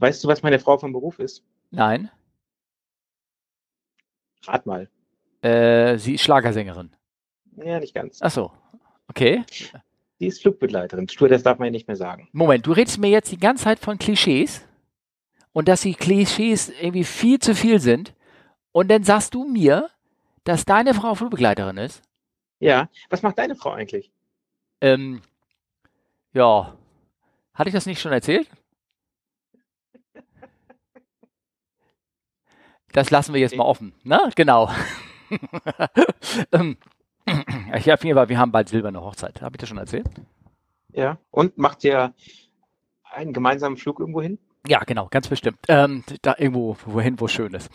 Weißt 0.00 0.24
du, 0.24 0.28
was 0.28 0.42
meine 0.42 0.58
Frau 0.58 0.78
vom 0.78 0.92
Beruf 0.92 1.18
ist? 1.18 1.44
Nein. 1.70 2.10
Rat 4.46 4.64
mal. 4.64 4.88
Äh, 5.42 5.98
sie 5.98 6.14
ist 6.14 6.22
Schlagersängerin. 6.22 6.90
Ja, 7.56 7.78
nicht 7.78 7.94
ganz. 7.94 8.18
Ach 8.22 8.30
so. 8.30 8.50
Okay. 9.08 9.44
Sie 10.18 10.26
ist 10.26 10.40
Flugbegleiterin. 10.40 11.08
Stewardess 11.08 11.42
darf 11.42 11.58
man 11.58 11.66
ja 11.66 11.72
nicht 11.72 11.86
mehr 11.86 11.96
sagen. 11.96 12.28
Moment, 12.32 12.66
du 12.66 12.72
redest 12.72 12.98
mir 12.98 13.10
jetzt 13.10 13.30
die 13.30 13.38
ganze 13.38 13.64
Zeit 13.64 13.78
von 13.78 13.98
Klischees 13.98 14.64
und 15.52 15.68
dass 15.68 15.82
die 15.82 15.94
Klischees 15.94 16.70
irgendwie 16.70 17.04
viel 17.04 17.38
zu 17.38 17.54
viel 17.54 17.78
sind 17.78 18.14
und 18.72 18.90
dann 18.90 19.04
sagst 19.04 19.34
du 19.34 19.44
mir, 19.44 19.90
dass 20.44 20.64
deine 20.64 20.94
Frau 20.94 21.14
Flugbegleiterin 21.14 21.76
ist? 21.76 22.02
Ja, 22.58 22.88
was 23.10 23.22
macht 23.22 23.38
deine 23.38 23.54
Frau 23.54 23.72
eigentlich? 23.72 24.10
Ähm, 24.80 25.20
ja. 26.32 26.74
Hatte 27.52 27.68
ich 27.68 27.74
das 27.74 27.86
nicht 27.86 28.00
schon 28.00 28.12
erzählt? 28.12 28.48
Das 32.92 33.10
lassen 33.10 33.34
wir 33.34 33.40
jetzt 33.40 33.56
mal 33.56 33.64
offen, 33.64 33.92
ne? 34.02 34.20
Genau. 34.34 34.70
ähm, 36.52 36.76
ich 37.76 37.88
habe 37.88 38.02
jeden 38.02 38.16
Fall, 38.16 38.28
wir 38.28 38.38
haben 38.38 38.52
bald 38.52 38.68
silberne 38.68 39.00
Hochzeit. 39.00 39.42
Habe 39.42 39.56
ich 39.56 39.60
das 39.60 39.68
schon 39.68 39.78
erzählt? 39.78 40.08
Ja. 40.92 41.18
Und 41.30 41.56
macht 41.58 41.84
ihr 41.84 42.14
einen 43.04 43.32
gemeinsamen 43.32 43.76
Flug 43.76 44.00
irgendwo 44.00 44.22
hin? 44.22 44.38
Ja, 44.66 44.80
genau, 44.80 45.08
ganz 45.10 45.28
bestimmt. 45.28 45.58
Ähm, 45.68 46.04
da 46.20 46.34
irgendwo, 46.36 46.76
wohin, 46.84 47.18
wo 47.18 47.28
schön 47.28 47.54
ist. 47.54 47.70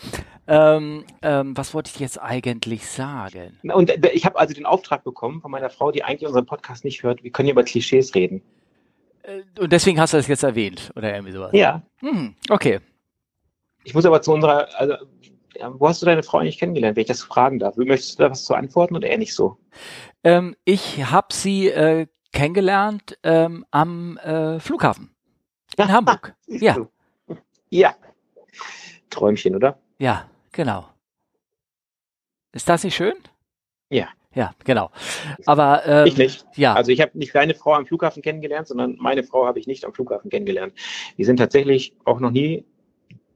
Ähm, 0.48 1.04
ähm, 1.24 1.58
was 1.58 1.74
wollte 1.74 1.90
ich 1.94 2.00
jetzt 2.00 2.22
eigentlich 2.22 2.88
sagen? 2.88 3.58
Und 3.64 3.90
äh, 3.90 4.12
ich 4.12 4.26
habe 4.26 4.38
also 4.38 4.54
den 4.54 4.68
Auftrag 4.68 5.04
bekommen 5.04 5.42
von 5.42 5.50
meiner 5.50 5.72
Frau, 5.72 5.92
die 5.92 6.04
eigentlich 6.04 6.28
unseren 6.28 6.46
Podcast 6.46 6.86
nicht 6.86 7.02
hört. 7.02 7.24
Wir 7.24 7.32
können 7.32 7.48
hier 7.48 7.54
über 7.54 7.64
Klischees 7.64 8.14
reden. 8.14 8.44
Äh, 9.24 9.42
Und 9.60 9.72
deswegen 9.74 10.00
hast 10.00 10.14
du 10.14 10.18
das 10.18 10.28
jetzt 10.28 10.44
erwähnt 10.44 10.92
oder 10.96 11.12
irgendwie 11.12 11.32
sowas. 11.34 11.50
Ja. 11.54 11.82
Hm, 12.02 12.36
okay. 12.50 12.80
Ich 13.86 13.94
muss 13.94 14.06
aber 14.06 14.22
zu 14.22 14.34
unserer, 14.34 14.68
also, 14.78 14.96
wo 15.78 15.88
hast 15.88 16.02
du 16.02 16.06
deine 16.06 16.24
Frau 16.24 16.40
eigentlich 16.40 16.58
kennengelernt, 16.58 16.98
wenn 16.98 17.02
ich 17.02 17.08
das 17.08 17.22
fragen 17.22 17.60
darf? 17.60 17.78
Möchtest 17.78 18.20
du 18.20 18.24
da 18.24 18.32
was 18.32 18.44
zu 18.44 18.54
antworten 18.56 18.96
oder 18.96 19.08
eher 19.08 19.18
nicht 19.18 19.34
so? 19.34 19.58
Ähm, 20.24 20.56
ich 20.66 21.06
habe 21.06 21.28
sie 21.32 21.70
äh, 21.70 22.08
kennengelernt 22.34 23.18
ähm, 23.24 23.66
am 23.72 24.18
äh, 24.18 24.60
Flughafen 24.60 25.16
in 25.78 25.88
Hamburg. 25.92 26.36
Ja. 26.48 26.74
du? 26.74 26.88
Ja. 27.70 27.96
Träumchen, 29.10 29.56
oder? 29.56 29.80
Ja, 30.00 30.30
genau. 30.52 30.90
Ist 32.52 32.68
das 32.68 32.84
nicht 32.84 32.96
schön? 32.96 33.14
Ja. 33.90 34.08
Ja, 34.34 34.54
genau. 34.66 34.92
Aber 35.46 35.86
ähm, 35.86 36.08
Ich 36.08 36.18
nicht. 36.18 36.46
ja, 36.58 36.74
Also 36.74 36.92
ich 36.92 37.00
habe 37.00 37.18
nicht 37.18 37.34
deine 37.34 37.54
Frau 37.56 37.74
am 37.74 37.86
Flughafen 37.86 38.22
kennengelernt, 38.22 38.68
sondern 38.68 38.98
meine 39.00 39.24
Frau 39.24 39.46
habe 39.46 39.60
ich 39.60 39.68
nicht 39.68 39.86
am 39.86 39.94
Flughafen 39.94 40.30
kennengelernt. 40.30 40.74
Wir 41.16 41.26
sind 41.26 41.38
tatsächlich 41.38 41.96
auch 42.04 42.20
noch 42.20 42.32
nie 42.32 42.66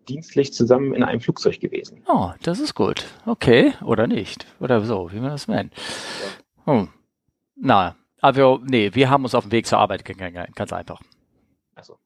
dienstlich 0.10 0.54
zusammen 0.54 0.94
in 0.94 1.04
einem 1.04 1.22
Flugzeug 1.22 1.60
gewesen. 1.60 2.02
oh, 2.08 2.32
das 2.44 2.60
ist 2.60 2.74
gut. 2.76 3.06
Okay, 3.26 3.74
oder 3.84 4.08
nicht. 4.08 4.46
Oder 4.60 4.82
so, 4.82 5.12
wie 5.12 5.20
man 5.20 5.30
das 5.30 5.48
nennt. 5.48 5.74
Hm. 6.66 6.90
Na, 7.56 7.96
also, 8.22 8.60
nee, 8.66 8.92
wir 8.94 9.10
haben 9.10 9.24
uns 9.24 9.36
auf 9.36 9.44
dem 9.46 9.52
Weg 9.52 9.66
zur 9.68 9.80
Arbeit 9.80 10.04
kennengelernt, 10.06 10.56
ganz 10.56 10.74
einfach. 10.74 11.02
Also 11.76 11.98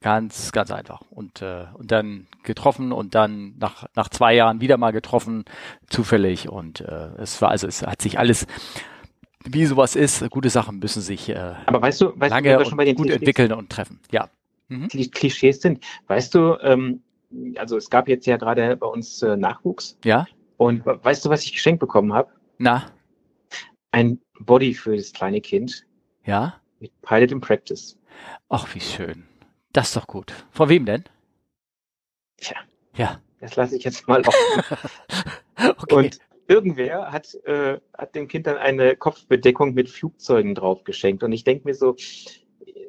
Ganz, 0.00 0.52
ganz 0.52 0.70
einfach. 0.70 1.00
Und, 1.10 1.42
äh, 1.42 1.66
und 1.74 1.90
dann 1.90 2.28
getroffen 2.44 2.92
und 2.92 3.14
dann 3.16 3.56
nach, 3.58 3.86
nach 3.96 4.08
zwei 4.08 4.32
Jahren 4.34 4.60
wieder 4.60 4.76
mal 4.76 4.92
getroffen, 4.92 5.44
zufällig. 5.88 6.48
Und 6.48 6.80
äh, 6.82 7.08
es 7.18 7.42
war, 7.42 7.50
also 7.50 7.66
es 7.66 7.82
hat 7.82 8.00
sich 8.00 8.16
alles, 8.18 8.46
wie 9.44 9.66
sowas 9.66 9.96
ist, 9.96 10.28
gute 10.30 10.50
Sachen 10.50 10.78
müssen 10.78 11.02
sich 11.02 11.28
äh, 11.30 11.54
Aber 11.66 11.82
weißt 11.82 12.00
du, 12.00 12.12
weißt 12.14 12.30
lange 12.30 12.56
du, 12.58 12.64
schon 12.64 12.76
bei 12.78 12.84
den 12.84 12.94
gut 12.94 13.06
Klischees, 13.06 13.20
entwickeln 13.20 13.52
und 13.52 13.70
treffen. 13.70 13.98
Ja. 14.12 14.28
Mhm. 14.68 14.84
Kli- 14.86 15.10
Klischees 15.10 15.60
sind, 15.60 15.84
weißt 16.06 16.32
du, 16.34 16.56
ähm, 16.62 17.02
also 17.56 17.76
es 17.76 17.90
gab 17.90 18.08
jetzt 18.08 18.26
ja 18.26 18.36
gerade 18.36 18.76
bei 18.76 18.86
uns 18.86 19.22
äh, 19.22 19.36
Nachwuchs 19.36 19.98
Ja? 20.04 20.26
und 20.56 20.84
we- 20.86 20.98
weißt 21.02 21.24
du, 21.24 21.30
was 21.30 21.44
ich 21.44 21.52
geschenkt 21.52 21.80
bekommen 21.80 22.12
habe? 22.12 22.32
Na? 22.58 22.90
Ein 23.90 24.20
Body 24.40 24.74
für 24.74 24.96
das 24.96 25.12
kleine 25.12 25.40
Kind 25.40 25.86
Ja? 26.24 26.60
mit 26.80 26.92
Pilot 27.02 27.32
in 27.32 27.40
Practice. 27.40 27.98
Ach, 28.48 28.74
wie 28.74 28.80
schön. 28.80 29.26
Das 29.72 29.88
ist 29.88 29.96
doch 29.96 30.06
gut. 30.06 30.32
Von 30.50 30.68
wem 30.68 30.86
denn? 30.86 31.04
Tja, 32.38 32.56
Ja. 32.96 33.20
das 33.40 33.56
lasse 33.56 33.76
ich 33.76 33.84
jetzt 33.84 34.06
mal 34.08 34.22
offen. 34.22 34.62
Okay. 35.60 35.94
Und 35.96 36.18
irgendwer 36.46 37.10
hat, 37.10 37.34
äh, 37.44 37.80
hat 37.96 38.14
dem 38.14 38.28
Kind 38.28 38.46
dann 38.46 38.58
eine 38.58 38.94
Kopfbedeckung 38.94 39.74
mit 39.74 39.90
Flugzeugen 39.90 40.54
drauf 40.54 40.84
geschenkt. 40.84 41.24
Und 41.24 41.32
ich 41.32 41.42
denke 41.42 41.64
mir 41.66 41.74
so, 41.74 41.96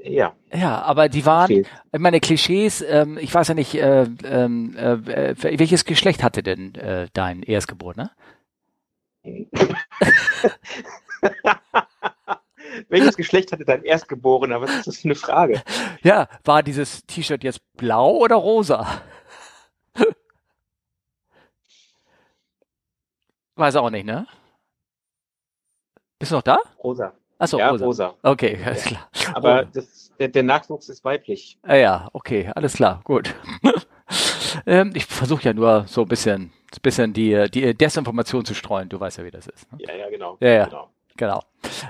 ja, 0.03 0.33
ja, 0.53 0.81
aber 0.81 1.09
die 1.09 1.25
waren, 1.25 1.51
ich 1.51 1.67
meine, 1.99 2.19
Klischees, 2.19 2.81
ähm, 2.81 3.17
ich 3.17 3.33
weiß 3.33 3.49
ja 3.49 3.53
nicht, 3.53 3.75
äh, 3.75 4.03
ähm, 4.23 4.75
äh, 4.77 4.93
äh, 5.31 5.59
welches 5.59 5.83
Geschlecht 5.85 6.23
hatte 6.23 6.41
denn 6.41 6.73
äh, 6.75 7.07
dein 7.13 7.43
Erstgeborener? 7.43 8.11
Welches 12.87 13.17
Geschlecht 13.17 13.51
hatte 13.51 13.65
dein 13.65 13.83
Erstgeborener? 13.83 14.61
Was 14.61 14.71
ist 14.71 14.87
das 14.87 14.99
für 14.99 15.09
eine 15.09 15.15
Frage? 15.15 15.61
Ja, 16.01 16.29
war 16.43 16.63
dieses 16.63 17.05
T-Shirt 17.05 17.43
jetzt 17.43 17.61
blau 17.73 18.15
oder 18.17 18.35
rosa? 18.37 19.01
Weiß 23.55 23.75
auch 23.75 23.89
nicht, 23.89 24.05
ne? 24.05 24.27
Bist 26.19 26.31
du 26.31 26.35
noch 26.35 26.43
da? 26.43 26.59
Rosa. 26.83 27.18
Achso, 27.39 27.57
ja, 27.57 27.69
rosa. 27.69 27.85
rosa. 27.85 28.13
Okay, 28.21 28.59
alles 28.65 28.83
klar. 28.83 29.09
Aber 29.33 29.63
das, 29.63 30.11
der, 30.19 30.27
der 30.27 30.43
Nachwuchs 30.43 30.89
ist 30.89 31.03
weiblich. 31.05 31.57
Ah 31.63 31.75
ja, 31.75 32.09
okay, 32.13 32.51
alles 32.53 32.73
klar, 32.73 32.99
gut. 33.05 33.33
ähm, 34.65 34.91
ich 34.93 35.05
versuche 35.05 35.43
ja 35.43 35.53
nur 35.53 35.85
so 35.87 36.01
ein 36.01 36.07
bisschen, 36.09 36.51
bisschen 36.81 37.13
die, 37.13 37.49
die 37.49 37.73
Desinformation 37.73 38.43
zu 38.43 38.53
streuen. 38.53 38.89
Du 38.89 38.99
weißt 38.99 39.19
ja, 39.19 39.23
wie 39.23 39.31
das 39.31 39.47
ist. 39.47 39.71
Ne? 39.71 39.79
Ja, 39.81 39.95
ja, 39.95 40.09
genau. 40.09 40.37
Ja, 40.41 40.49
ja. 40.49 40.65
Genau. 40.65 40.89
Genau. 41.19 41.43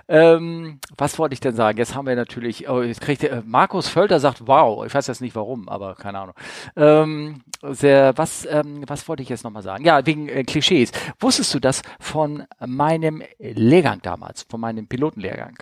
Ähm, 0.07 0.79
was 0.97 1.19
wollte 1.19 1.33
ich 1.33 1.39
denn 1.39 1.53
sagen? 1.55 1.77
Jetzt 1.77 1.93
haben 1.93 2.07
wir 2.07 2.15
natürlich, 2.15 2.67
oh, 2.67 2.81
jetzt 2.81 2.99
kriegt 2.99 3.21
der, 3.21 3.31
äh, 3.31 3.41
Markus 3.45 3.87
Völter 3.87 4.19
sagt, 4.19 4.47
wow, 4.47 4.83
ich 4.87 4.91
weiß 4.91 5.05
jetzt 5.05 5.21
nicht 5.21 5.35
warum, 5.35 5.69
aber 5.69 5.93
keine 5.93 6.17
Ahnung. 6.17 6.35
Ähm, 6.75 7.43
sehr, 7.61 8.17
was, 8.17 8.47
ähm, 8.49 8.83
was 8.87 9.07
wollte 9.07 9.21
ich 9.21 9.29
jetzt 9.29 9.43
nochmal 9.43 9.61
sagen? 9.61 9.85
Ja, 9.85 10.03
wegen 10.07 10.29
äh, 10.29 10.43
Klischees. 10.43 10.91
Wusstest 11.19 11.53
du 11.53 11.59
das 11.59 11.83
von 11.99 12.43
meinem 12.65 13.21
Lehrgang 13.37 14.01
damals, 14.01 14.47
von 14.49 14.61
meinem 14.61 14.87
Pilotenlehrgang, 14.87 15.57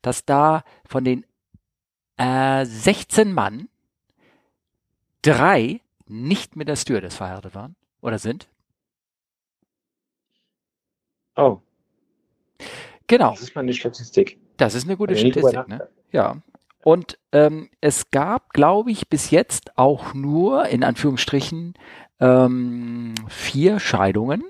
dass 0.00 0.24
da 0.24 0.64
von 0.86 1.04
den 1.04 1.26
äh, 2.16 2.64
16 2.64 3.30
Mann 3.30 3.68
drei 5.20 5.82
nicht 6.06 6.56
mit 6.56 6.66
der 6.66 6.76
Stewardess 6.76 7.16
verheiratet 7.16 7.54
waren 7.54 7.76
oder 8.00 8.18
sind? 8.18 8.48
Oh, 11.36 11.60
Genau. 13.12 13.32
das 13.32 13.42
ist 13.42 13.54
mal 13.54 13.60
eine 13.60 13.74
Statistik. 13.74 14.38
Das 14.56 14.74
ist 14.74 14.84
eine 14.84 14.96
gute 14.96 15.14
Statistik, 15.16 15.68
ne? 15.68 15.86
Ja. 16.12 16.36
Und 16.82 17.18
ähm, 17.32 17.68
es 17.82 18.10
gab, 18.10 18.54
glaube 18.54 18.90
ich, 18.90 19.08
bis 19.08 19.30
jetzt 19.30 19.76
auch 19.76 20.14
nur 20.14 20.64
in 20.66 20.82
Anführungsstrichen 20.82 21.74
ähm, 22.20 23.14
vier 23.28 23.80
Scheidungen 23.80 24.44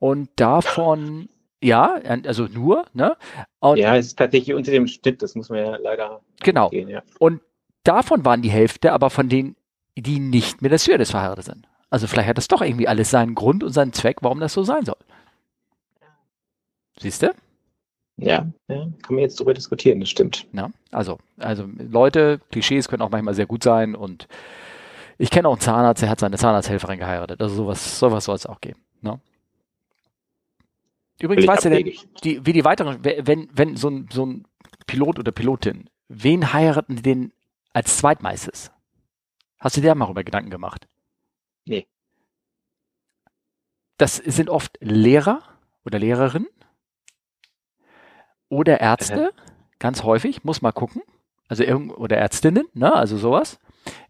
und 0.00 0.30
davon 0.34 1.28
ja, 1.62 1.94
also 2.24 2.46
nur, 2.46 2.86
ne? 2.92 3.16
Und 3.60 3.78
Ja, 3.78 3.96
es 3.96 4.06
ist 4.06 4.18
tatsächlich 4.18 4.56
unter 4.56 4.72
dem 4.72 4.88
Schnitt, 4.88 5.22
das 5.22 5.36
muss 5.36 5.48
man 5.48 5.60
ja 5.60 5.76
leider 5.76 6.22
genau. 6.40 6.70
gehen, 6.70 6.88
ja. 6.88 7.02
Und 7.20 7.40
davon 7.84 8.24
waren 8.24 8.42
die 8.42 8.50
Hälfte 8.50 8.92
aber 8.92 9.10
von 9.10 9.28
denen, 9.28 9.54
die 9.96 10.18
nicht 10.18 10.60
mit 10.60 10.72
der 10.72 10.78
Stewardess 10.78 11.12
verheiratet 11.12 11.44
sind. 11.44 11.68
Also 11.88 12.08
vielleicht 12.08 12.28
hat 12.28 12.36
das 12.36 12.48
doch 12.48 12.62
irgendwie 12.62 12.88
alles 12.88 13.10
seinen 13.10 13.36
Grund 13.36 13.62
und 13.62 13.70
seinen 13.70 13.92
Zweck, 13.92 14.18
warum 14.22 14.40
das 14.40 14.54
so 14.54 14.64
sein 14.64 14.84
soll. 14.84 14.98
Siehst 16.98 17.22
du? 17.22 17.32
Ja, 18.18 18.46
ja, 18.68 18.88
kann 19.02 19.14
man 19.14 19.18
jetzt 19.18 19.38
drüber 19.38 19.52
diskutieren, 19.52 20.00
das 20.00 20.08
stimmt. 20.08 20.46
Ja, 20.52 20.70
also, 20.90 21.18
also 21.38 21.68
Leute, 21.76 22.40
Klischees 22.50 22.88
können 22.88 23.02
auch 23.02 23.10
manchmal 23.10 23.34
sehr 23.34 23.46
gut 23.46 23.62
sein 23.62 23.94
und 23.94 24.26
ich 25.18 25.30
kenne 25.30 25.48
auch 25.48 25.52
einen 25.52 25.60
Zahnarzt, 25.60 26.02
der 26.02 26.08
hat 26.08 26.20
seine 26.20 26.36
Zahnarzthelferin 26.36 26.98
geheiratet. 26.98 27.40
Also 27.40 27.54
sowas, 27.54 27.98
sowas 27.98 28.24
soll 28.24 28.36
es 28.36 28.46
auch 28.46 28.60
geben. 28.60 28.80
Ne? 29.02 29.20
Übrigens, 31.20 31.46
weißt 31.46 31.66
du 31.66 31.70
denn, 31.70 31.92
die, 32.24 32.44
wie 32.44 32.52
die 32.52 32.64
weiteren, 32.64 32.98
wenn, 33.02 33.48
wenn 33.52 33.76
so 33.76 33.88
ein, 33.88 34.08
so 34.12 34.26
ein 34.26 34.46
Pilot 34.86 35.18
oder 35.18 35.32
Pilotin, 35.32 35.88
wen 36.08 36.52
heiraten 36.52 36.96
die 36.96 37.02
denn 37.02 37.32
als 37.72 37.98
zweitmeistes? 37.98 38.70
Hast 39.58 39.76
du 39.76 39.80
dir 39.80 39.94
mal 39.94 40.06
darüber 40.06 40.24
Gedanken 40.24 40.50
gemacht? 40.50 40.86
Nee. 41.64 41.86
Das 43.98 44.16
sind 44.16 44.50
oft 44.50 44.78
Lehrer 44.80 45.42
oder 45.84 45.98
Lehrerinnen 45.98 46.48
oder 48.48 48.80
Ärzte, 48.80 49.30
ganz 49.78 50.02
häufig, 50.02 50.44
muss 50.44 50.62
mal 50.62 50.72
gucken. 50.72 51.02
Also 51.48 51.62
irgend 51.62 51.96
oder 51.96 52.16
Ärztinnen, 52.16 52.66
ne, 52.74 52.92
also 52.92 53.16
sowas 53.16 53.58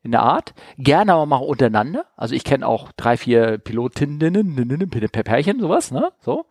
in 0.03 0.11
der 0.11 0.23
Art. 0.23 0.55
Gerne 0.79 1.13
aber 1.13 1.27
mal 1.27 1.37
untereinander. 1.37 2.07
Also 2.17 2.35
ich 2.35 2.45
kenne 2.45 2.67
auch 2.67 2.93
drei, 2.97 3.17
vier 3.17 3.59
Pilotinnen, 3.59 4.89
Pärchen, 4.99 5.61
sowas, 5.61 5.91
ne, 5.91 6.13
so. 6.21 6.47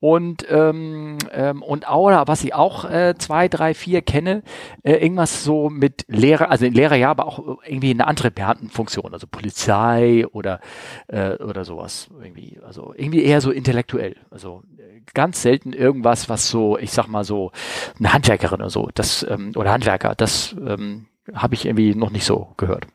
Und, 0.00 0.46
ähm, 0.48 1.18
ähm, 1.30 1.62
und 1.62 1.86
auch, 1.86 2.26
was 2.26 2.42
ich 2.42 2.54
auch 2.54 2.86
äh, 2.86 3.14
zwei, 3.18 3.48
drei, 3.48 3.74
vier 3.74 4.00
kenne, 4.00 4.42
äh, 4.82 4.94
irgendwas 4.94 5.44
so 5.44 5.68
mit 5.68 6.06
Lehrer, 6.08 6.50
also 6.50 6.66
Lehrer 6.66 6.96
ja, 6.96 7.10
aber 7.10 7.26
auch 7.26 7.58
irgendwie 7.66 7.90
eine 7.90 8.06
andere 8.06 8.30
Beamtenfunktion, 8.30 9.12
also 9.12 9.26
Polizei 9.26 10.26
oder, 10.32 10.60
äh, 11.08 11.34
oder 11.34 11.66
sowas 11.66 12.08
irgendwie. 12.22 12.58
Also 12.66 12.94
irgendwie 12.96 13.22
eher 13.22 13.42
so 13.42 13.50
intellektuell. 13.50 14.16
Also 14.30 14.62
äh, 14.78 15.02
ganz 15.12 15.42
selten 15.42 15.74
irgendwas, 15.74 16.30
was 16.30 16.48
so, 16.48 16.78
ich 16.78 16.92
sag 16.92 17.06
mal 17.06 17.24
so, 17.24 17.52
eine 17.98 18.14
Handwerkerin 18.14 18.60
oder 18.60 18.70
so, 18.70 18.88
das, 18.94 19.26
ähm, 19.28 19.52
oder 19.54 19.70
Handwerker, 19.70 20.14
das 20.14 20.56
ähm, 20.66 21.08
habe 21.34 21.54
ich 21.54 21.66
irgendwie 21.66 21.94
noch 21.94 22.10
nicht 22.10 22.24
so 22.24 22.54
gehört. 22.56 22.86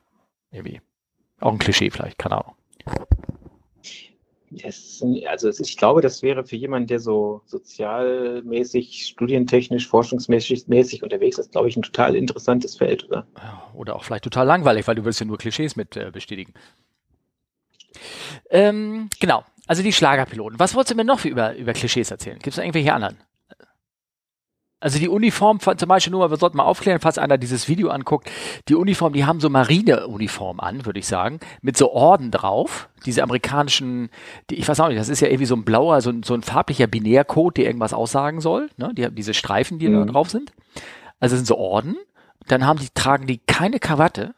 Irgendwie. 0.50 0.80
Auch 1.40 1.52
ein 1.52 1.58
Klischee 1.58 1.90
vielleicht, 1.90 2.18
keine 2.18 2.38
Ahnung. 2.38 2.54
Sind- 4.50 5.26
also 5.26 5.48
ich 5.48 5.76
glaube, 5.76 6.00
das 6.00 6.22
wäre 6.22 6.44
für 6.44 6.56
jemanden, 6.56 6.86
der 6.88 7.00
so 7.00 7.42
sozialmäßig, 7.46 9.06
studientechnisch, 9.06 9.88
forschungsmäßig 9.88 10.68
mäßig 10.68 11.02
unterwegs 11.02 11.38
ist, 11.38 11.52
glaube 11.52 11.68
ich, 11.68 11.76
ein 11.76 11.82
total 11.82 12.14
interessantes 12.16 12.76
Feld, 12.76 13.08
oder? 13.08 13.26
Oder 13.74 13.96
auch 13.96 14.04
vielleicht 14.04 14.24
total 14.24 14.46
langweilig, 14.46 14.86
weil 14.86 14.94
du 14.94 15.04
willst 15.04 15.20
ja 15.20 15.26
nur 15.26 15.38
Klischees 15.38 15.76
mit 15.76 15.96
äh, 15.96 16.10
bestätigen. 16.12 16.54
Ähm, 18.50 19.10
genau, 19.20 19.44
also 19.66 19.82
die 19.82 19.92
Schlagerpiloten. 19.92 20.58
Was 20.58 20.74
wolltest 20.74 20.92
du 20.92 20.96
mir 20.96 21.04
noch 21.04 21.24
über, 21.24 21.56
über 21.56 21.72
Klischees 21.72 22.10
erzählen? 22.10 22.38
Gibt 22.38 22.56
es 22.56 22.58
irgendwelche 22.58 22.92
anderen? 22.92 23.16
Also 24.78 24.98
die 24.98 25.08
Uniform, 25.08 25.58
zum 25.58 25.88
Beispiel 25.88 26.10
nur 26.10 26.20
mal, 26.20 26.30
wir 26.30 26.36
sollten 26.36 26.58
mal 26.58 26.64
aufklären, 26.64 27.00
falls 27.00 27.16
einer 27.16 27.38
dieses 27.38 27.66
Video 27.66 27.88
anguckt, 27.88 28.30
die 28.68 28.74
Uniform, 28.74 29.14
die 29.14 29.24
haben 29.24 29.40
so 29.40 29.48
Marineuniform 29.48 30.60
an, 30.60 30.84
würde 30.84 30.98
ich 30.98 31.06
sagen, 31.06 31.40
mit 31.62 31.78
so 31.78 31.92
Orden 31.92 32.30
drauf. 32.30 32.90
Diese 33.06 33.22
amerikanischen, 33.22 34.10
die, 34.50 34.56
ich 34.56 34.68
weiß 34.68 34.78
auch 34.80 34.88
nicht, 34.88 35.00
das 35.00 35.08
ist 35.08 35.20
ja 35.20 35.28
irgendwie 35.28 35.46
so 35.46 35.56
ein 35.56 35.64
blauer, 35.64 36.02
so 36.02 36.10
ein, 36.10 36.22
so 36.22 36.34
ein 36.34 36.42
farblicher 36.42 36.86
Binärcode, 36.88 37.56
der 37.56 37.64
irgendwas 37.64 37.94
aussagen 37.94 38.42
soll. 38.42 38.68
Ne? 38.76 38.92
Die 38.94 39.04
haben 39.06 39.14
diese 39.14 39.32
Streifen, 39.32 39.78
die 39.78 39.86
da 39.86 39.92
Mhm. 39.92 40.08
drauf 40.08 40.28
sind. 40.28 40.52
Also 41.20 41.34
das 41.34 41.38
sind 41.38 41.46
so 41.46 41.56
Orden. 41.56 41.96
Dann 42.46 42.66
haben 42.66 42.78
die, 42.78 42.88
tragen 42.92 43.26
die 43.26 43.38
keine 43.38 43.78
Krawatte. 43.80 44.34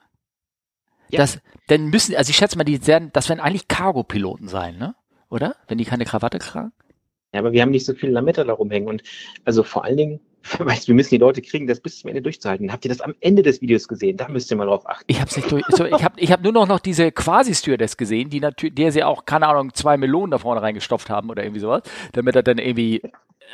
Ja. 1.10 1.18
Das, 1.18 1.40
dann 1.66 1.86
müssen, 1.88 2.14
also 2.14 2.30
ich 2.30 2.36
schätze 2.36 2.56
mal, 2.56 2.64
die 2.64 2.86
werden, 2.86 3.10
das 3.12 3.28
werden 3.28 3.40
eigentlich 3.40 3.66
Cargo-Piloten 3.66 4.46
sein, 4.46 4.78
ne? 4.78 4.94
Oder? 5.30 5.56
Wenn 5.66 5.78
die 5.78 5.84
keine 5.84 6.04
Krawatte 6.04 6.38
tragen? 6.38 6.72
Aber 7.38 7.52
wir 7.52 7.62
haben 7.62 7.70
nicht 7.70 7.86
so 7.86 7.94
viel 7.94 8.10
Lametta 8.10 8.44
da 8.44 8.52
rumhängen 8.52 8.88
und 8.88 9.02
also 9.44 9.62
vor 9.62 9.84
allen 9.84 9.96
Dingen, 9.96 10.20
weißt 10.58 10.88
wir 10.88 10.94
müssen 10.94 11.10
die 11.10 11.18
Leute 11.18 11.42
kriegen, 11.42 11.66
das 11.66 11.80
bis 11.80 12.00
zum 12.00 12.08
Ende 12.08 12.22
durchzuhalten. 12.22 12.72
Habt 12.72 12.84
ihr 12.84 12.88
das 12.88 13.00
am 13.00 13.14
Ende 13.20 13.42
des 13.42 13.60
Videos 13.60 13.88
gesehen? 13.88 14.16
Da 14.16 14.28
müsst 14.28 14.50
ihr 14.50 14.56
mal 14.56 14.66
drauf 14.66 14.88
achten. 14.88 15.04
Ich 15.06 15.20
habe 15.20 15.30
nicht 15.34 15.50
durch. 15.50 15.64
So, 15.68 15.84
ich 15.84 16.04
habe 16.04 16.18
ich 16.18 16.32
hab 16.32 16.42
nur 16.42 16.52
noch, 16.52 16.66
noch 16.66 16.80
diese 16.80 17.12
Quasi-Stewardess 17.12 17.96
gesehen, 17.96 18.30
die 18.30 18.40
natürlich, 18.40 18.74
der 18.74 18.92
sie 18.92 19.04
auch, 19.04 19.24
keine 19.24 19.48
Ahnung, 19.48 19.74
zwei 19.74 19.96
Melonen 19.96 20.30
da 20.30 20.38
vorne 20.38 20.62
reingestopft 20.62 21.10
haben 21.10 21.30
oder 21.30 21.42
irgendwie 21.42 21.60
sowas, 21.60 21.82
damit 22.12 22.36
er 22.36 22.42
dann 22.42 22.58
irgendwie 22.58 23.02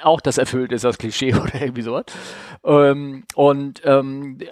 auch 0.02 0.20
das 0.20 0.38
erfüllt 0.38 0.72
ist, 0.72 0.84
das 0.84 0.98
Klischee 0.98 1.34
oder 1.34 1.60
irgendwie 1.60 1.82
sowas. 1.82 2.04
Ähm, 2.64 3.24
und 3.34 3.82
ähm, 3.84 4.38
äh, 4.40 4.46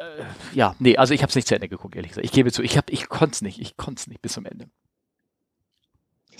ja, 0.54 0.74
nee, 0.78 0.96
also 0.96 1.14
ich 1.14 1.22
habe 1.22 1.30
es 1.30 1.36
nicht 1.36 1.48
zu 1.48 1.54
Ende 1.54 1.68
geguckt, 1.68 1.96
ehrlich 1.96 2.10
gesagt. 2.10 2.24
Ich 2.24 2.32
gebe 2.32 2.52
zu, 2.52 2.62
ich 2.62 2.78
ich 2.90 3.08
konnte 3.08 3.34
es 3.34 3.42
nicht, 3.42 3.60
ich 3.60 3.76
konnte 3.76 4.00
es 4.00 4.06
nicht 4.06 4.22
bis 4.22 4.32
zum 4.32 4.46
Ende. 4.46 4.66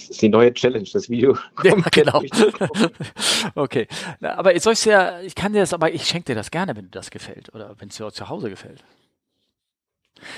Das 0.03 0.11
ist 0.11 0.23
die 0.23 0.29
neue 0.29 0.53
Challenge, 0.53 0.89
das 0.93 1.09
Video. 1.09 1.37
Ja, 1.65 1.75
genau. 1.91 2.23
okay. 3.55 3.87
Na, 4.21 4.37
aber 4.37 4.55
ich 4.55 4.63
soll's 4.63 4.85
ja, 4.85 5.21
ich 5.21 5.35
kann 5.35 5.53
dir 5.53 5.61
das, 5.61 5.73
aber 5.73 5.93
ich 5.93 6.07
schenke 6.07 6.27
dir 6.27 6.35
das 6.35 6.51
gerne, 6.51 6.77
wenn 6.77 6.87
dir 6.87 6.91
das 6.91 7.11
gefällt 7.11 7.55
oder 7.55 7.75
wenn 7.79 7.89
es 7.89 7.97
dir 7.97 8.07
auch 8.07 8.13
zu 8.13 8.29
Hause 8.29 8.51
gefällt. 8.51 8.85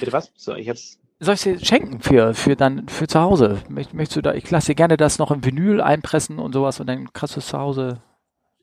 Bitte 0.00 0.12
was? 0.12 0.33
So, 0.37 0.55
ich 0.55 0.68
hab's. 0.68 0.98
Soll 1.20 1.35
ich 1.35 1.42
dir 1.42 1.59
schenken 1.64 2.00
für, 2.00 2.35
für 2.35 2.57
dann, 2.57 2.88
für 2.88 3.07
zu 3.07 3.20
Hause? 3.20 3.62
Möchtest 3.68 4.16
du 4.16 4.20
da, 4.22 4.35
ich 4.35 4.50
lasse 4.50 4.68
dir 4.68 4.74
gerne 4.74 4.96
das 4.96 5.18
noch 5.18 5.31
im 5.31 5.44
Vinyl 5.44 5.81
einpressen 5.81 6.38
und 6.38 6.53
sowas 6.53 6.81
und 6.81 6.87
dann 6.87 7.12
kriegst 7.12 7.37
du 7.37 7.40
es 7.40 7.46
zu 7.46 7.59
Hause. 7.59 8.03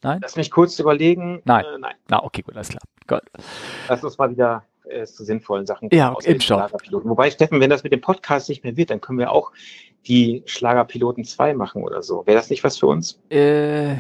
Nein? 0.04 0.20
Lass 0.22 0.36
mich 0.36 0.52
kurz 0.52 0.78
überlegen. 0.80 1.42
Nein. 1.46 1.66
Äh, 1.66 1.78
nein. 1.80 1.96
Na, 2.10 2.24
okay, 2.24 2.42
gut, 2.42 2.56
alles 2.56 2.70
klar. 2.70 2.82
Gut. 3.08 3.22
Lass 3.88 4.04
uns 4.04 4.18
mal 4.18 4.32
wieder 4.32 4.64
äh, 4.86 5.06
zu 5.06 5.24
sinnvollen 5.24 5.66
Sachen 5.66 5.90
Ja, 5.92 6.12
außer 6.12 6.28
den 6.28 6.34
Impfstoff. 6.34 6.60
Schlagerpiloten. 6.60 7.10
Wobei, 7.10 7.32
Steffen, 7.32 7.60
wenn 7.60 7.70
das 7.70 7.84
mit 7.84 7.94
dem 7.94 8.02
Podcast 8.02 8.50
nicht 8.50 8.64
mehr 8.64 8.76
wird, 8.76 8.90
dann 8.90 9.00
können 9.00 9.20
wir 9.20 9.32
auch 9.32 9.52
die 10.08 10.44
Schlagerpiloten 10.46 11.24
2 11.24 11.54
machen 11.54 11.84
oder 11.84 12.02
so. 12.02 12.26
Wäre 12.26 12.38
das 12.38 12.50
nicht 12.50 12.64
was 12.64 12.78
für 12.78 12.88
uns? 12.88 13.20
Äh, 13.30 13.94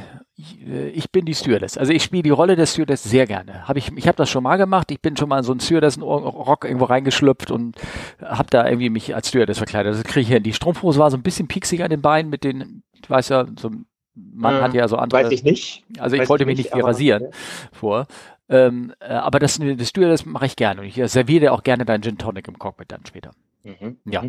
ich 0.93 1.11
bin 1.11 1.25
die 1.25 1.35
Stewardess. 1.35 1.77
Also 1.77 1.93
ich 1.93 2.03
spiele 2.03 2.23
die 2.23 2.29
Rolle 2.31 2.55
der 2.55 2.65
Stewardess 2.65 3.03
sehr 3.03 3.27
gerne. 3.27 3.67
Hab 3.67 3.77
ich 3.77 3.91
ich 3.95 4.07
habe 4.07 4.15
das 4.15 4.29
schon 4.29 4.43
mal 4.43 4.57
gemacht. 4.57 4.89
Ich 4.91 4.99
bin 5.01 5.15
schon 5.15 5.29
mal 5.29 5.37
in 5.37 5.43
so 5.43 5.51
einen 5.51 5.59
Stewardessen-Rock 5.59 6.65
irgendwo 6.65 6.85
reingeschlüpft 6.85 7.51
und 7.51 7.75
habe 8.21 8.49
da 8.49 8.65
irgendwie 8.65 8.89
mich 8.89 9.13
als 9.13 9.29
Stewardess 9.29 9.59
verkleidet. 9.59 9.93
Das 9.93 10.03
kriege 10.03 10.21
ich 10.21 10.27
hin. 10.29 10.41
Die 10.43 10.53
Strumpfhose 10.53 10.99
war 10.99 11.11
so 11.11 11.17
ein 11.17 11.23
bisschen 11.23 11.47
pieksig 11.47 11.83
an 11.83 11.89
den 11.91 12.01
Beinen 12.01 12.31
mit 12.31 12.43
den, 12.43 12.81
ich 13.01 13.09
weiß 13.09 13.29
ja, 13.29 13.45
so 13.59 13.69
ein 13.69 13.85
Mann 14.15 14.55
Äh, 14.55 14.61
hat 14.61 14.73
ja 14.73 14.87
so 14.87 14.97
andere. 14.97 15.23
Weiß 15.23 15.31
ich 15.31 15.43
nicht. 15.43 15.83
also 15.99 16.15
ich 16.15 16.23
weiß 16.23 16.29
wollte 16.29 16.43
ich 16.43 16.47
mich 16.47 16.57
nicht, 16.57 16.73
nicht 16.73 16.83
rasieren 16.83 17.27
vor. 17.71 18.07
Ähm, 18.49 18.93
äh, 18.99 19.13
aber 19.13 19.39
das, 19.39 19.59
das 19.59 19.87
Stewardess 19.89 20.25
mache 20.25 20.45
ich 20.47 20.55
gerne. 20.55 20.81
Und 20.81 20.87
ich 20.87 20.95
serviere 21.11 21.39
dir 21.39 21.53
auch 21.53 21.63
gerne 21.63 21.85
deinen 21.85 22.01
Gin 22.03 22.17
Tonic 22.17 22.47
im 22.47 22.59
Cockpit 22.59 22.91
dann 22.91 23.05
später. 23.05 23.31
Mhm. 23.63 23.97
Ja. 24.05 24.23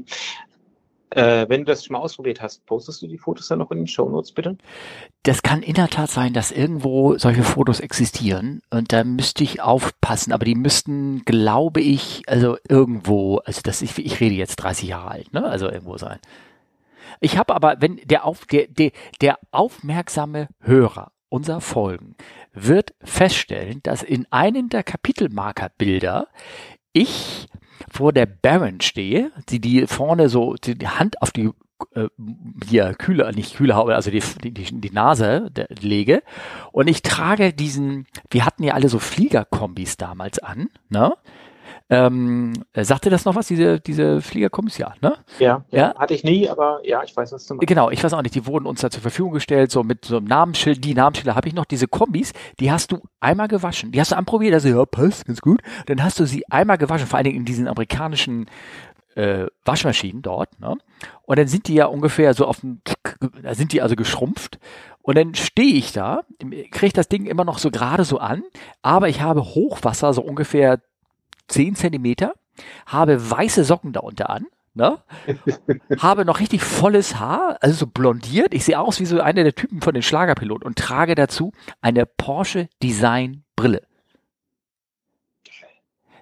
Äh, 1.15 1.47
wenn 1.49 1.61
du 1.61 1.67
das 1.67 1.85
schon 1.85 1.93
mal 1.93 2.01
ausprobiert 2.01 2.41
hast, 2.41 2.65
postest 2.65 3.03
du 3.03 3.07
die 3.07 3.19
Fotos 3.19 3.49
dann 3.49 3.59
noch 3.59 3.71
in 3.71 3.79
den 3.79 3.87
Shownotes, 3.87 4.33
bitte? 4.33 4.57
Das 5.25 5.43
kann 5.43 5.63
in 5.63 5.75
der 5.75 5.89
Tat 5.89 6.11
sein, 6.11 6.33
dass 6.33 6.51
irgendwo 6.51 7.19
solche 7.19 7.43
Fotos 7.43 7.81
existieren 7.81 8.63
und 8.71 8.93
da 8.93 9.05
müsste 9.05 9.45
ich 9.45 9.61
aufpassen, 9.61 10.33
aber 10.33 10.47
die 10.47 10.55
müssten, 10.55 11.23
glaube 11.27 11.83
ich, 11.83 12.23
also 12.29 12.57
irgendwo, 12.67 13.39
also 13.39 13.61
das 13.63 13.83
ich, 13.83 13.99
ich 13.99 14.21
rede 14.21 14.35
jetzt 14.35 14.57
30 14.57 14.89
Jahre 14.89 15.11
alt, 15.11 15.33
ne? 15.35 15.45
Also 15.45 15.69
irgendwo 15.69 15.99
sein. 15.99 16.19
Ich 17.21 17.37
habe 17.37 17.55
aber, 17.55 17.77
wenn 17.81 17.97
der 18.05 18.25
auf 18.25 18.47
der, 18.47 18.69
der 18.69 18.93
der 19.21 19.39
aufmerksame 19.51 20.49
Hörer 20.61 21.13
unserer 21.29 21.61
Folgen 21.61 22.17
wird 22.53 22.95
feststellen, 23.03 23.81
dass 23.83 24.03
in 24.03 24.27
einem 24.31 24.71
der 24.71 24.83
Kapitelmarkerbilder 24.83 26.29
ich 26.93 27.49
vor 27.91 28.13
der 28.13 28.27
Baron 28.27 28.81
stehe, 28.81 29.33
die 29.49 29.61
die 29.61 29.87
vorne 29.87 30.29
so 30.29 30.55
die, 30.55 30.77
die 30.77 30.89
Hand 30.89 31.21
auf 31.21 31.31
die 31.31 31.51
äh, 31.95 32.09
hier 32.69 32.95
Kühle, 32.95 33.31
nicht 33.33 33.57
Kühlehaube, 33.57 33.95
also 33.95 34.11
die, 34.11 34.23
die, 34.43 34.53
die 34.53 34.81
die 34.81 34.91
Nase 34.91 35.51
der, 35.51 35.69
lege 35.81 36.23
und 36.71 36.89
ich 36.89 37.03
trage 37.03 37.53
diesen, 37.53 38.07
wir 38.31 38.47
hatten 38.47 38.63
ja 38.63 38.75
alle 38.75 38.89
so 38.89 38.99
Fliegerkombis 38.99 39.97
damals 39.97 40.39
an, 40.39 40.69
ne? 40.89 41.15
Ähm, 41.93 42.55
äh, 42.73 42.85
sagte 42.85 43.11
das 43.11 43.27
noch 43.27 43.35
was, 43.35 43.49
diese, 43.49 43.79
diese 43.79 44.23
Fliegerkombis? 44.23 44.79
Ja, 44.79 44.95
ne? 45.03 45.15
Ja, 45.39 45.67
Ja. 45.71 45.95
Hatte 45.95 46.15
ich 46.15 46.25
nie, 46.25 46.49
aber 46.49 46.81
ja, 46.85 47.03
ich 47.03 47.15
weiß, 47.15 47.33
was 47.33 47.47
du 47.47 47.53
meinst. 47.53 47.67
Genau, 47.67 47.91
ich 47.91 48.03
weiß 48.03 48.15
auch 48.15 48.23
nicht, 48.23 48.35
die 48.35 48.47
wurden 48.47 48.65
uns 48.65 48.81
da 48.81 48.89
zur 48.89 49.03
Verfügung 49.03 49.33
gestellt, 49.33 49.71
so 49.71 49.83
mit 49.83 50.07
so 50.07 50.17
einem 50.17 50.25
Namensschild, 50.27 50.83
die 50.83 50.95
Namensschilder 50.95 51.35
habe 51.35 51.49
ich 51.49 51.55
noch, 51.55 51.67
diese 51.67 51.89
Kombis, 51.89 52.33
die 52.61 52.73
hast 52.73 52.93
du 52.93 53.01
einmal 53.21 53.47
gewaschen, 53.47 53.93
die 53.93 54.01
hast 54.01 54.13
du 54.13 54.17
anprobiert, 54.17 54.55
also 54.55 54.69
ja, 54.69 54.87
passt, 54.87 55.27
ganz 55.27 55.43
gut, 55.43 55.61
dann 55.85 56.03
hast 56.03 56.19
du 56.19 56.25
sie 56.25 56.49
einmal 56.49 56.79
gewaschen, 56.79 57.07
vor 57.07 57.19
allen 57.19 57.25
Dingen 57.25 57.41
in 57.41 57.45
diesen 57.45 57.69
amerikanischen 57.69 58.47
äh, 59.15 59.49
Waschmaschinen 59.67 60.23
dort, 60.23 60.59
ne? 60.61 60.79
Und 61.25 61.39
dann 61.39 61.47
sind 61.47 61.69
die 61.69 61.75
ja 61.75 61.85
ungefähr 61.87 62.33
so 62.33 62.47
auf 62.47 62.61
dem, 62.61 62.81
da 63.43 63.55
sind 63.55 63.75
die 63.75 63.83
also 63.83 63.97
geschrumpft. 63.97 64.59
Und 65.03 65.19
dann 65.19 65.35
stehe 65.35 65.75
ich 65.75 65.93
da, 65.93 66.23
kriege 66.71 66.95
das 66.95 67.09
Ding 67.09 67.27
immer 67.27 67.45
noch 67.45 67.59
so 67.59 67.71
gerade 67.71 68.05
so 68.05 68.17
an, 68.19 68.45
aber 68.81 69.11
ich 69.11 69.21
habe 69.21 69.45
Hochwasser, 69.45 70.15
so 70.15 70.23
ungefähr 70.23 70.81
10 71.53 71.77
Zentimeter, 71.77 72.35
habe 72.87 73.31
weiße 73.31 73.65
Socken 73.65 73.93
darunter 73.93 74.31
an, 74.31 74.47
ne? 74.75 74.99
habe 75.99 76.25
noch 76.25 76.41
richtig 76.41 76.63
volles 76.63 77.19
Haar, 77.19 77.59
also 77.61 77.75
so 77.75 77.87
blondiert. 77.87 78.55
Ich 78.55 78.65
sehe 78.65 78.79
aus 78.79 79.01
wie 79.01 79.07
so 79.07 79.21
einer 79.21 79.45
der 79.45 79.55
Typen 79.55 79.81
von 79.81 79.95
den 79.95 80.03
Schlagerpiloten 80.03 80.67
und 80.67 80.79
trage 80.79 81.15
dazu 81.15 81.53
eine 81.81 82.07
Porsche 82.07 82.69
Design 82.83 83.45
Brille. 83.57 83.83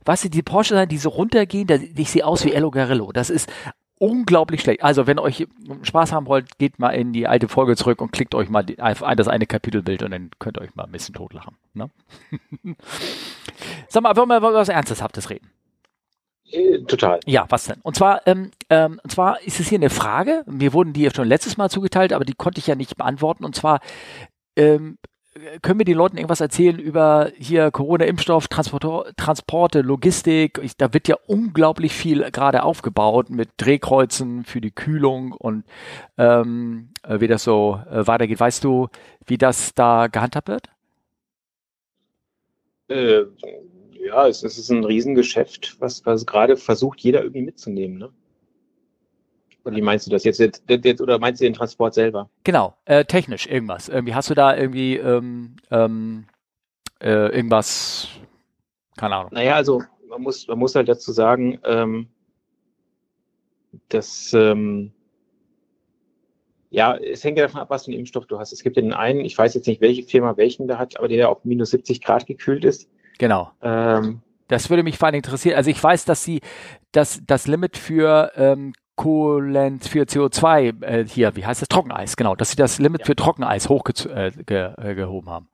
Weißt 0.05 0.25
du, 0.25 0.31
die 0.31 0.43
Porsche 0.43 0.75
Design, 0.75 0.89
die 0.89 0.99
so 0.99 1.11
runtergehen, 1.11 1.67
da, 1.67 1.77
ich 1.77 2.11
sehe 2.11 2.27
aus 2.27 2.45
wie 2.45 2.53
Ello 2.53 2.71
Garillo. 2.71 3.13
Das 3.13 3.31
ist 3.31 3.51
unglaublich 4.01 4.63
schlecht. 4.63 4.83
Also, 4.83 5.07
wenn 5.07 5.19
euch 5.19 5.47
Spaß 5.83 6.13
haben 6.13 6.27
wollt, 6.27 6.59
geht 6.59 6.79
mal 6.79 6.91
in 6.91 7.13
die 7.13 7.29
alte 7.29 7.49
Folge 7.49 7.77
zurück 7.77 8.01
und 8.01 8.13
klickt 8.13 8.35
euch 8.35 8.49
mal 8.49 8.63
die, 8.63 8.77
das 8.77 9.29
eine 9.29 9.47
Kapitelbild 9.47 10.03
und 10.03 10.11
dann 10.11 10.31
könnt 10.39 10.59
ihr 10.59 10.63
euch 10.63 10.75
mal 10.75 10.85
ein 10.85 10.93
bisschen 10.93 11.15
totlachen. 11.15 11.57
Ne? 11.75 11.91
Sag 13.89 14.03
mal, 14.03 14.17
wollen 14.17 14.29
wir 14.29 14.39
über 14.39 14.55
was 14.55 14.71
Ernsthaftes 14.71 15.31
reden? 15.31 15.51
Äh, 16.51 16.81
total. 16.81 17.21
Ja, 17.27 17.47
was 17.51 17.65
denn? 17.65 17.81
Und 17.83 17.95
zwar, 17.95 18.27
ähm, 18.27 18.51
ähm, 18.71 19.01
und 19.03 19.13
zwar 19.13 19.41
ist 19.43 19.61
es 19.61 19.69
hier 19.69 19.79
eine 19.79 19.91
Frage. 19.91 20.45
Mir 20.47 20.73
wurden 20.73 20.95
die 20.95 21.03
ja 21.03 21.15
schon 21.15 21.29
letztes 21.29 21.59
Mal 21.59 21.69
zugeteilt, 21.69 22.13
aber 22.13 22.25
die 22.25 22.35
konnte 22.35 22.59
ich 22.59 22.67
ja 22.67 22.75
nicht 22.75 22.97
beantworten. 22.97 23.45
Und 23.45 23.55
zwar 23.55 23.81
ähm, 24.57 24.97
können 25.63 25.79
wir 25.81 25.85
den 25.85 25.97
Leuten 25.97 26.17
irgendwas 26.17 26.41
erzählen 26.41 26.79
über 26.79 27.31
hier 27.37 27.71
Corona-Impfstoff, 27.71 28.49
Transporte, 28.49 29.81
Logistik. 29.81 30.61
Ich, 30.63 30.77
da 30.77 30.93
wird 30.93 31.09
ja 31.09 31.17
unglaublich 31.27 31.93
viel 31.93 32.31
gerade 32.31 32.63
aufgebaut 32.63 33.31
mit 33.31 33.51
Drehkreuzen 33.57 34.45
für 34.45 34.61
die 34.61 34.71
Kühlung 34.71 35.33
und 35.33 35.65
ähm, 36.19 36.91
äh, 37.03 37.21
wie 37.21 37.29
das 37.29 37.45
so 37.45 37.81
äh, 37.91 38.07
weitergeht. 38.07 38.41
Weißt 38.41 38.65
du, 38.65 38.89
wie 39.27 39.39
das 39.39 39.75
da 39.75 40.07
gehandhabt 40.07 40.49
wird? 40.49 40.69
Äh, 42.89 43.25
ja, 43.93 44.27
es, 44.27 44.43
es 44.43 44.59
ist 44.59 44.71
ein 44.71 44.85
Riesengeschäft, 44.85 45.77
was, 45.81 46.05
was 46.07 46.27
gerade 46.27 46.57
versucht, 46.57 47.01
jeder 47.01 47.23
irgendwie 47.23 47.43
mitzunehmen, 47.43 47.99
ne? 47.99 48.11
Oder 49.65 49.77
wie 49.77 49.83
meinst 49.83 50.07
du 50.07 50.11
das 50.11 50.25
jetzt, 50.25 50.39
jetzt, 50.39 50.63
jetzt 50.69 51.01
oder 51.01 51.19
meinst 51.19 51.41
du 51.41 51.45
den 51.45 51.55
Transport 51.55 51.95
selber? 51.95 52.31
Genau, 52.45 52.75
äh, 52.87 53.05
technisch 53.05 53.47
irgendwas. 53.47 53.89
Irgendwie 53.89 54.15
hast 54.15 54.31
du 54.31 54.35
da 54.35 54.57
irgendwie 54.57 54.97
ähm, 54.97 55.57
ähm, 55.71 56.27
äh, 57.01 57.29
irgendwas, 57.35 58.09
keine 58.97 59.17
Ahnung. 59.17 59.31
Naja, 59.33 59.55
also 59.55 59.83
man 60.09 60.23
muss, 60.23 60.47
man 60.49 60.59
muss 60.59 60.75
halt 60.75 60.89
dazu 60.89 61.13
sagen, 61.13 61.59
ähm, 61.65 62.09
dass 63.89 64.33
ähm, 64.33 64.93
ja, 66.71 66.97
es 66.97 67.25
hängt 67.25 67.37
ja 67.37 67.45
davon 67.47 67.61
ab, 67.61 67.71
was 67.71 67.85
für 67.85 67.91
einen 67.91 67.99
Impfstoff 68.01 68.27
du 68.27 68.39
hast. 68.39 68.53
Es 68.53 68.63
gibt 68.63 68.77
den 68.77 68.93
einen, 68.93 69.21
ich 69.25 69.37
weiß 69.37 69.55
jetzt 69.55 69.67
nicht, 69.67 69.81
welche 69.81 70.05
Firma 70.05 70.37
welchen 70.37 70.69
da 70.69 70.79
hat, 70.79 70.97
aber 70.99 71.09
der 71.09 71.29
auf 71.29 71.45
minus 71.45 71.71
70 71.71 72.01
Grad 72.01 72.27
gekühlt 72.27 72.65
ist. 72.65 72.89
Genau. 73.19 73.51
Ähm, 73.61 74.23
Das 74.49 74.71
würde 74.71 74.83
mich 74.85 74.97
vor 74.97 75.07
allem 75.07 75.17
interessieren. 75.17 75.57
Also 75.57 75.71
ich 75.71 75.83
weiß, 75.83 76.05
dass 76.05 76.25
sie 76.25 76.41
das, 76.93 77.23
das 77.27 77.47
Limit 77.47 77.77
für 77.77 78.33
ähm, 78.37 78.73
Kohlenz 78.97 79.89
für 79.89 80.03
CO2 80.03 80.75
äh, 80.83 81.05
hier, 81.07 81.35
wie 81.37 81.47
heißt 81.47 81.63
das? 81.63 81.69
Trockeneis, 81.69 82.17
genau, 82.17 82.35
dass 82.35 82.51
sie 82.51 82.57
das 82.57 82.79
Limit 82.79 83.01
Ja. 83.01 83.07
für 83.07 83.17
Trockeneis 83.17 83.69
hochgezogen 83.69 84.17
äh, 84.17 84.31
ge, 84.45 84.73
äh, 84.77 84.95
gehoben 84.95 85.31
haben. 85.31 85.49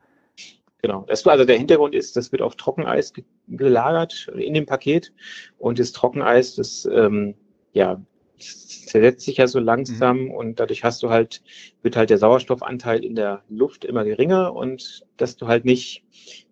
Genau. 0.82 1.04
Das, 1.08 1.26
also 1.26 1.44
der 1.44 1.56
Hintergrund 1.56 1.94
ist, 1.94 2.16
das 2.16 2.32
wird 2.32 2.42
auf 2.42 2.56
Trockeneis 2.56 3.12
ge- 3.12 3.24
gelagert 3.48 4.28
in 4.36 4.54
dem 4.54 4.66
Paket 4.66 5.12
und 5.58 5.78
das 5.78 5.92
Trockeneis, 5.92 6.54
das 6.54 6.88
ähm, 6.92 7.34
ja 7.72 8.00
zersetzt 8.38 9.24
sich 9.24 9.38
ja 9.38 9.46
so 9.46 9.58
langsam 9.58 10.30
und 10.30 10.60
dadurch 10.60 10.84
hast 10.84 11.02
du 11.02 11.08
halt 11.08 11.42
wird 11.82 11.96
halt 11.96 12.10
der 12.10 12.18
Sauerstoffanteil 12.18 13.02
in 13.02 13.14
der 13.14 13.42
Luft 13.48 13.84
immer 13.84 14.04
geringer 14.04 14.54
und 14.54 15.06
dass 15.16 15.36
du 15.36 15.46
halt 15.46 15.64
nicht 15.64 16.04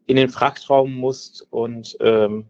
in 0.07 0.16
den 0.16 0.31
Frachtraum 0.31 0.94
musst 0.94 1.47
und 1.51 1.97
ähm, 2.01 2.47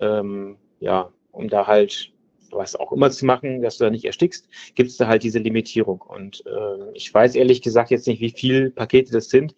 ähm, 0.00 0.56
ja 0.80 1.10
um 1.32 1.48
da 1.48 1.66
halt 1.66 2.13
was 2.54 2.76
auch 2.76 2.92
immer 2.92 3.10
zu 3.10 3.26
machen, 3.26 3.62
dass 3.62 3.78
du 3.78 3.84
da 3.84 3.90
nicht 3.90 4.04
erstickst, 4.04 4.48
gibt 4.74 4.90
es 4.90 4.96
da 4.96 5.06
halt 5.06 5.22
diese 5.22 5.38
Limitierung 5.38 6.00
und 6.00 6.44
äh, 6.46 6.90
ich 6.94 7.12
weiß 7.12 7.34
ehrlich 7.34 7.62
gesagt 7.62 7.90
jetzt 7.90 8.06
nicht, 8.06 8.20
wie 8.20 8.30
viel 8.30 8.70
Pakete 8.70 9.12
das 9.12 9.28
sind, 9.28 9.54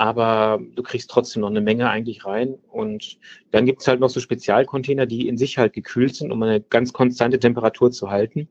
aber 0.00 0.58
du 0.76 0.82
kriegst 0.82 1.10
trotzdem 1.10 1.42
noch 1.42 1.50
eine 1.50 1.60
Menge 1.60 1.90
eigentlich 1.90 2.24
rein. 2.24 2.54
Und 2.70 3.18
dann 3.50 3.66
gibt's 3.66 3.86
halt 3.86 4.00
noch 4.00 4.08
so 4.08 4.18
Spezialcontainer, 4.18 5.04
die 5.04 5.28
in 5.28 5.36
sich 5.36 5.58
halt 5.58 5.74
gekühlt 5.74 6.16
sind, 6.16 6.32
um 6.32 6.42
eine 6.42 6.62
ganz 6.62 6.94
konstante 6.94 7.38
Temperatur 7.38 7.90
zu 7.90 8.10
halten. 8.10 8.48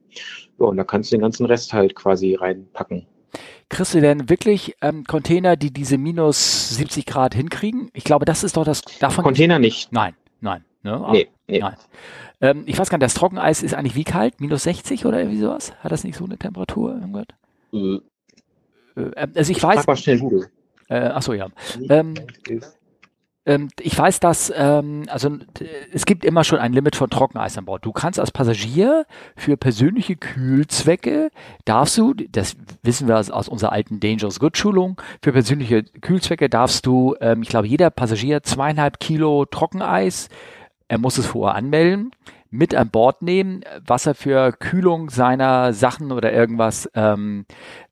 Ja, 0.60 0.68
und 0.68 0.78
da 0.78 0.84
kannst 0.84 1.12
du 1.12 1.16
den 1.16 1.24
ganzen 1.24 1.48
Rest 1.48 1.74
halt 1.74 1.96
quasi 1.96 2.36
reinpacken. 2.36 3.08
Kriegst 3.68 3.96
du 3.96 4.00
denn 4.00 4.30
wirklich 4.30 4.76
ähm, 4.84 5.06
Container, 5.06 5.56
die 5.56 5.74
diese 5.74 5.98
minus 5.98 6.76
70 6.76 7.08
Grad 7.08 7.34
hinkriegen? 7.34 7.90
Ich 7.94 8.04
glaube, 8.04 8.26
das 8.26 8.44
ist 8.44 8.56
doch 8.56 8.64
das 8.64 8.84
davon. 9.00 9.24
Container 9.24 9.58
nicht. 9.58 9.92
Nein, 9.92 10.14
nein. 10.42 10.64
Ne? 10.84 10.94
Ah, 10.94 11.12
Nee, 11.12 11.28
nee. 11.48 11.60
Nein. 11.60 11.76
Ähm, 12.42 12.64
ich 12.68 12.78
weiß 12.80 12.90
gar 12.90 12.98
nicht, 12.98 13.06
das 13.06 13.14
Trockeneis 13.16 13.64
ist 13.64 13.74
eigentlich 13.74 13.96
wie 13.96 14.06
kalt? 14.06 14.40
Minus 14.40 14.64
60 14.64 15.06
oder 15.06 15.20
irgendwie 15.20 15.40
sowas? 15.40 15.74
Hat 15.82 15.92
das 15.92 16.04
nicht 16.04 16.16
so 16.18 16.26
eine 16.26 16.38
Temperatur? 16.38 16.94
Irgendwas? 16.94 17.26
Äh, 17.74 18.00
Äh, 18.96 19.28
also 19.36 19.52
ich 19.52 19.62
weiß, 19.62 19.78
Frag 19.80 19.88
mal 19.88 19.96
schnell 19.98 20.20
Google. 20.20 20.48
äh, 20.90 21.00
ach 21.14 21.22
so, 21.22 21.34
ja. 21.34 21.48
Ähm, 21.90 22.14
Ähm, 23.46 23.70
ich 23.80 23.98
weiß, 23.98 24.20
dass 24.20 24.52
ähm, 24.56 25.06
also 25.08 25.38
es 25.94 26.06
gibt 26.06 26.26
immer 26.26 26.44
schon 26.44 26.60
ein 26.60 26.74
Limit 26.74 26.96
von 26.98 27.10
Trockeneis 27.10 27.58
an 27.58 27.66
Bord. 27.66 27.86
Du 27.86 27.94
kannst 27.94 28.20
als 28.20 28.32
Passagier 28.32 29.06
für 29.38 29.56
persönliche 29.58 30.18
Kühlzwecke 30.18 31.32
darfst 31.66 31.98
du, 31.98 32.14
das 32.14 32.58
wissen 32.84 33.08
wir 33.08 33.18
aus, 33.18 33.32
aus 33.32 33.48
unserer 33.48 33.72
alten 33.72 34.00
Dangerous 34.02 34.40
Good 34.40 34.58
Schulung, 34.58 35.02
für 35.24 35.32
persönliche 35.32 35.84
Kühlzwecke 35.84 36.50
darfst 36.50 36.86
du, 36.86 37.16
ähm, 37.22 37.42
ich 37.42 37.50
glaube, 37.50 37.68
jeder 37.68 37.90
Passagier 37.90 38.44
zweieinhalb 38.44 39.00
Kilo 39.00 39.46
Trockeneis 39.46 40.28
er 40.90 40.98
muss 40.98 41.18
es 41.18 41.28
vorher 41.28 41.56
anmelden, 41.56 42.12
mit 42.52 42.76
an 42.76 42.90
Bord 42.90 43.22
nehmen, 43.22 43.64
was 43.86 44.06
er 44.06 44.16
für 44.16 44.52
Kühlung 44.52 45.10
seiner 45.10 45.72
Sachen 45.72 46.12
oder 46.12 46.34
irgendwas 46.34 46.90
ähm, 46.96 47.46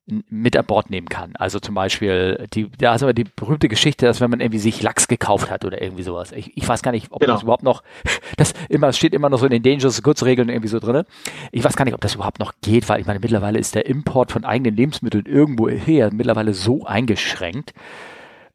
mit 0.08 0.56
an 0.58 0.66
Bord 0.66 0.90
nehmen 0.90 1.10
kann. 1.10 1.36
Also 1.36 1.60
zum 1.60 1.76
Beispiel, 1.76 2.48
die, 2.54 2.70
da 2.78 2.96
ist 2.96 3.04
aber 3.04 3.14
die 3.14 3.26
berühmte 3.26 3.68
Geschichte, 3.68 4.06
dass 4.06 4.22
wenn 4.22 4.32
man 4.32 4.40
irgendwie 4.40 4.60
sich 4.60 4.82
Lachs 4.82 5.08
gekauft 5.08 5.52
hat 5.52 5.66
oder 5.66 5.82
irgendwie 5.82 6.04
sowas. 6.04 6.32
Ich, 6.32 6.56
ich 6.58 6.68
weiß 6.68 6.82
gar 6.82 6.92
nicht, 6.92 7.12
ob 7.12 7.20
genau. 7.20 7.34
das 7.34 7.44
überhaupt 7.44 7.64
noch, 7.64 7.84
das 8.38 8.54
immer, 8.70 8.92
steht 8.94 9.14
immer 9.14 9.30
noch 9.30 9.38
so 9.38 9.46
in 9.46 9.52
den 9.52 9.64
Dangerous 9.64 10.02
Goods 10.02 10.26
Regeln 10.26 10.50
irgendwie 10.50 10.70
so 10.70 10.80
drinne. 10.80 11.06
Ich 11.52 11.64
weiß 11.64 11.76
gar 11.76 11.86
nicht, 11.86 11.94
ob 11.94 12.02
das 12.02 12.16
überhaupt 12.16 12.40
noch 12.40 12.54
geht, 12.62 12.90
weil 12.90 13.02
ich 13.02 13.06
meine, 13.06 13.20
mittlerweile 13.20 13.60
ist 13.60 13.76
der 13.76 13.86
Import 13.86 14.32
von 14.32 14.46
eigenen 14.46 14.76
Lebensmitteln 14.76 15.26
irgendwo 15.26 15.70
her 15.70 16.10
mittlerweile 16.14 16.54
so 16.54 16.86
eingeschränkt, 16.86 17.74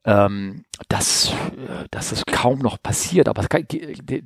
ähm, 0.05 0.65
dass, 0.89 1.33
dass 1.91 2.13
es 2.13 2.25
kaum 2.27 2.59
noch 2.59 2.83
passiert. 2.83 3.29
Aber 3.29 3.47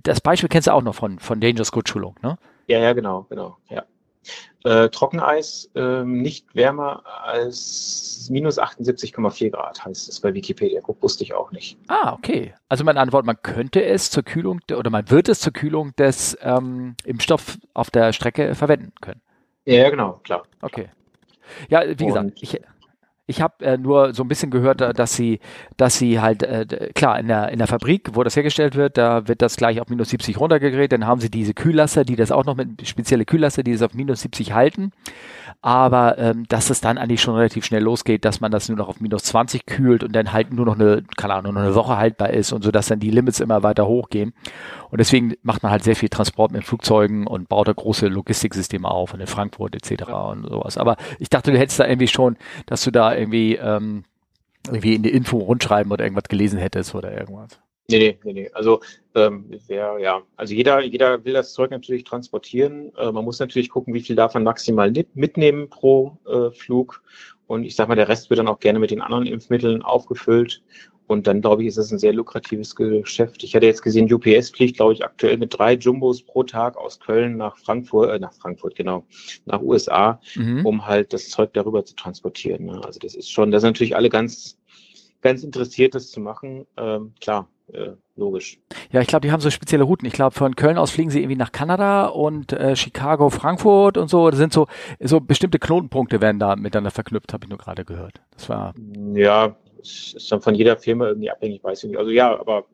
das 0.02 0.20
Beispiel 0.20 0.48
kennst 0.48 0.68
du 0.68 0.72
auch 0.72 0.82
noch 0.82 0.94
von, 0.94 1.18
von 1.18 1.40
Dangerous 1.40 1.72
Goods 1.72 1.90
Schulung, 1.90 2.16
ne? 2.22 2.38
Ja, 2.66 2.80
ja, 2.80 2.92
genau, 2.92 3.26
genau, 3.28 3.56
ja. 3.68 3.84
Äh, 4.64 4.88
Trockeneis 4.88 5.70
äh, 5.76 6.02
nicht 6.02 6.52
wärmer 6.56 7.04
als 7.22 8.26
minus 8.28 8.58
78,4 8.58 9.50
Grad 9.50 9.84
heißt 9.84 10.08
es 10.08 10.18
bei 10.18 10.34
Wikipedia. 10.34 10.80
Guck, 10.82 11.00
wusste 11.00 11.22
ich 11.22 11.34
auch 11.34 11.52
nicht. 11.52 11.78
Ah, 11.86 12.12
okay. 12.12 12.52
Also 12.68 12.82
meine 12.82 12.98
Antwort, 12.98 13.24
man 13.24 13.40
könnte 13.40 13.84
es 13.84 14.10
zur 14.10 14.24
Kühlung 14.24 14.60
oder 14.76 14.90
man 14.90 15.08
wird 15.10 15.28
es 15.28 15.38
zur 15.38 15.52
Kühlung 15.52 15.94
des 15.94 16.36
ähm, 16.42 16.96
Impfstoff 17.04 17.58
auf 17.74 17.90
der 17.90 18.12
Strecke 18.12 18.56
verwenden 18.56 18.92
können. 19.00 19.20
Ja, 19.64 19.88
genau, 19.90 20.20
klar. 20.24 20.42
Okay. 20.60 20.88
Ja, 21.68 21.82
wie 21.84 21.90
Und 21.90 21.98
gesagt, 21.98 22.30
ich, 22.40 22.60
ich 23.26 23.42
habe 23.42 23.64
äh, 23.64 23.76
nur 23.76 24.14
so 24.14 24.22
ein 24.22 24.28
bisschen 24.28 24.50
gehört, 24.50 24.80
äh, 24.80 24.92
dass 24.92 25.14
sie, 25.14 25.40
dass 25.76 25.98
sie 25.98 26.20
halt, 26.20 26.42
äh, 26.42 26.90
klar, 26.94 27.18
in 27.18 27.28
der, 27.28 27.48
in 27.50 27.58
der 27.58 27.66
Fabrik, 27.66 28.10
wo 28.14 28.22
das 28.22 28.36
hergestellt 28.36 28.76
wird, 28.76 28.96
da 28.96 29.26
wird 29.26 29.42
das 29.42 29.56
gleich 29.56 29.80
auf 29.80 29.88
minus 29.88 30.10
70 30.10 30.38
runtergedreht, 30.38 30.92
dann 30.92 31.06
haben 31.06 31.20
sie 31.20 31.30
diese 31.30 31.54
Kühllaster, 31.54 32.04
die 32.04 32.16
das 32.16 32.30
auch 32.30 32.44
noch 32.44 32.56
mit 32.56 32.86
spezielle 32.86 33.24
Kühllaster, 33.24 33.62
die 33.62 33.72
das 33.72 33.82
auf 33.82 33.94
minus 33.94 34.20
70 34.20 34.52
halten 34.52 34.92
aber 35.62 36.18
ähm, 36.18 36.44
dass 36.48 36.70
es 36.70 36.80
dann 36.80 36.98
eigentlich 36.98 37.20
schon 37.20 37.34
relativ 37.34 37.64
schnell 37.64 37.82
losgeht, 37.82 38.24
dass 38.24 38.40
man 38.40 38.52
das 38.52 38.68
nur 38.68 38.78
noch 38.78 38.88
auf 38.88 39.00
minus 39.00 39.24
20 39.24 39.66
kühlt 39.66 40.04
und 40.04 40.12
dann 40.12 40.32
halt 40.32 40.52
nur 40.52 40.66
noch 40.66 40.78
eine, 40.78 41.02
keine 41.16 41.34
Ahnung, 41.34 41.54
nur 41.54 41.62
eine 41.64 41.74
Woche 41.74 41.96
haltbar 41.96 42.30
ist 42.30 42.52
und 42.52 42.62
so, 42.62 42.70
dass 42.70 42.86
dann 42.86 43.00
die 43.00 43.10
Limits 43.10 43.40
immer 43.40 43.62
weiter 43.62 43.86
hochgehen. 43.86 44.32
Und 44.90 44.98
deswegen 45.00 45.34
macht 45.42 45.62
man 45.62 45.72
halt 45.72 45.82
sehr 45.82 45.96
viel 45.96 46.08
Transport 46.08 46.52
mit 46.52 46.64
Flugzeugen 46.64 47.26
und 47.26 47.48
baut 47.48 47.66
da 47.66 47.72
große 47.72 48.06
Logistiksysteme 48.06 48.88
auf 48.88 49.12
und 49.12 49.20
in 49.20 49.26
Frankfurt 49.26 49.74
etc. 49.74 50.04
und 50.12 50.48
sowas. 50.48 50.78
Aber 50.78 50.96
ich 51.18 51.30
dachte, 51.30 51.50
du 51.50 51.58
hättest 51.58 51.80
da 51.80 51.86
irgendwie 51.86 52.06
schon, 52.06 52.36
dass 52.66 52.84
du 52.84 52.92
da 52.92 53.12
irgendwie 53.16 53.56
ähm, 53.56 54.04
irgendwie 54.66 54.94
in 54.94 55.02
die 55.02 55.12
Info 55.12 55.38
rundschreiben 55.38 55.92
oder 55.92 56.04
irgendwas 56.04 56.28
gelesen 56.28 56.58
hättest 56.58 56.94
oder 56.94 57.12
irgendwas. 57.12 57.58
Nee, 57.88 57.98
nee, 57.98 58.18
nee, 58.24 58.32
nee. 58.32 58.50
Also 58.52 58.80
ähm, 59.14 59.48
wär, 59.68 59.98
ja, 60.00 60.22
also 60.36 60.54
jeder, 60.54 60.82
jeder 60.82 61.24
will 61.24 61.34
das 61.34 61.52
Zeug 61.52 61.70
natürlich 61.70 62.02
transportieren. 62.02 62.92
Äh, 62.96 63.12
man 63.12 63.24
muss 63.24 63.38
natürlich 63.38 63.70
gucken, 63.70 63.94
wie 63.94 64.00
viel 64.00 64.16
darf 64.16 64.34
man 64.34 64.42
maximal 64.42 64.92
mitnehmen 65.14 65.70
pro 65.70 66.18
äh, 66.26 66.50
Flug. 66.50 67.02
Und 67.46 67.62
ich 67.62 67.76
sag 67.76 67.86
mal, 67.86 67.94
der 67.94 68.08
Rest 68.08 68.28
wird 68.28 68.38
dann 68.38 68.48
auch 68.48 68.58
gerne 68.58 68.80
mit 68.80 68.90
den 68.90 69.00
anderen 69.00 69.26
Impfmitteln 69.26 69.82
aufgefüllt. 69.82 70.62
Und 71.06 71.26
dann, 71.26 71.40
glaube 71.40 71.62
ich, 71.62 71.68
ist 71.68 71.78
das 71.78 71.92
ein 71.92 71.98
sehr 71.98 72.12
lukratives 72.12 72.74
Geschäft. 72.74 73.44
Ich 73.44 73.54
hatte 73.54 73.66
jetzt 73.66 73.82
gesehen, 73.82 74.12
UPS 74.12 74.50
fliegt, 74.50 74.76
glaube 74.76 74.92
ich, 74.92 75.04
aktuell 75.04 75.36
mit 75.36 75.56
drei 75.56 75.74
Jumbos 75.74 76.22
pro 76.22 76.42
Tag 76.42 76.76
aus 76.76 76.98
Köln 76.98 77.36
nach 77.36 77.56
Frankfurt, 77.58 78.10
äh, 78.10 78.18
nach 78.18 78.32
Frankfurt, 78.32 78.74
genau, 78.74 79.04
nach 79.44 79.60
USA, 79.62 80.20
mhm. 80.34 80.66
um 80.66 80.86
halt 80.86 81.12
das 81.12 81.28
Zeug 81.28 81.52
darüber 81.52 81.84
zu 81.84 81.94
transportieren. 81.94 82.66
Ne? 82.66 82.80
Also 82.84 82.98
das 82.98 83.14
ist 83.14 83.30
schon, 83.30 83.50
das 83.50 83.62
sind 83.62 83.70
natürlich 83.70 83.94
alle 83.94 84.08
ganz, 84.08 84.58
ganz 85.20 85.44
interessiert, 85.44 85.94
das 85.94 86.10
zu 86.10 86.20
machen. 86.20 86.66
Ähm, 86.76 87.14
klar, 87.20 87.48
äh, 87.72 87.92
logisch. 88.16 88.58
Ja, 88.90 89.00
ich 89.00 89.06
glaube, 89.06 89.26
die 89.26 89.32
haben 89.32 89.40
so 89.40 89.50
spezielle 89.50 89.84
Routen. 89.84 90.06
Ich 90.06 90.12
glaube, 90.12 90.34
von 90.34 90.56
Köln 90.56 90.78
aus 90.78 90.90
fliegen 90.90 91.10
sie 91.10 91.20
irgendwie 91.20 91.36
nach 91.36 91.52
Kanada 91.52 92.06
und 92.06 92.52
äh, 92.52 92.76
Chicago, 92.76 93.30
Frankfurt 93.30 93.96
und 93.96 94.08
so. 94.08 94.30
Das 94.30 94.38
sind 94.38 94.52
so, 94.52 94.66
so 95.00 95.20
bestimmte 95.20 95.58
Knotenpunkte 95.58 96.20
werden 96.20 96.38
da 96.38 96.56
miteinander 96.56 96.90
verknüpft, 96.90 97.32
habe 97.32 97.44
ich 97.44 97.48
nur 97.48 97.58
gerade 97.58 97.84
gehört. 97.84 98.22
Das 98.32 98.48
war. 98.48 98.74
Ja, 99.14 99.56
ist 99.80 100.30
dann 100.30 100.40
von 100.40 100.54
jeder 100.54 100.76
Firma 100.76 101.08
irgendwie 101.08 101.30
abhängig, 101.30 101.62
weiß 101.62 101.84
ich 101.84 101.90
nicht. 101.90 101.98
Also 101.98 102.10
ja, 102.10 102.38
aber 102.38 102.66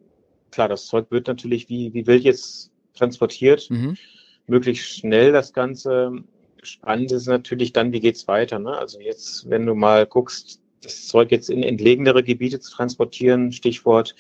klar, 0.50 0.68
das 0.68 0.86
Zeug 0.86 1.06
wird 1.10 1.26
natürlich 1.26 1.68
wie, 1.68 1.92
wie 1.94 2.06
wild 2.06 2.22
jetzt 2.22 2.70
transportiert. 2.94 3.70
Mhm. 3.70 3.96
Möglichst 4.46 4.98
schnell 4.98 5.32
das 5.32 5.52
Ganze. 5.52 6.12
Spannend 6.62 7.10
ist 7.12 7.26
natürlich 7.26 7.72
dann, 7.72 7.92
wie 7.92 8.00
geht's 8.00 8.28
weiter. 8.28 8.58
Ne? 8.58 8.76
Also 8.76 9.00
jetzt, 9.00 9.48
wenn 9.50 9.66
du 9.66 9.74
mal 9.74 10.06
guckst, 10.06 10.60
das 10.82 11.06
Zeug 11.06 11.30
jetzt 11.30 11.48
in 11.48 11.62
entlegenere 11.62 12.22
Gebiete 12.22 12.60
zu 12.60 12.72
transportieren, 12.72 13.52
Stichwort 13.52 14.14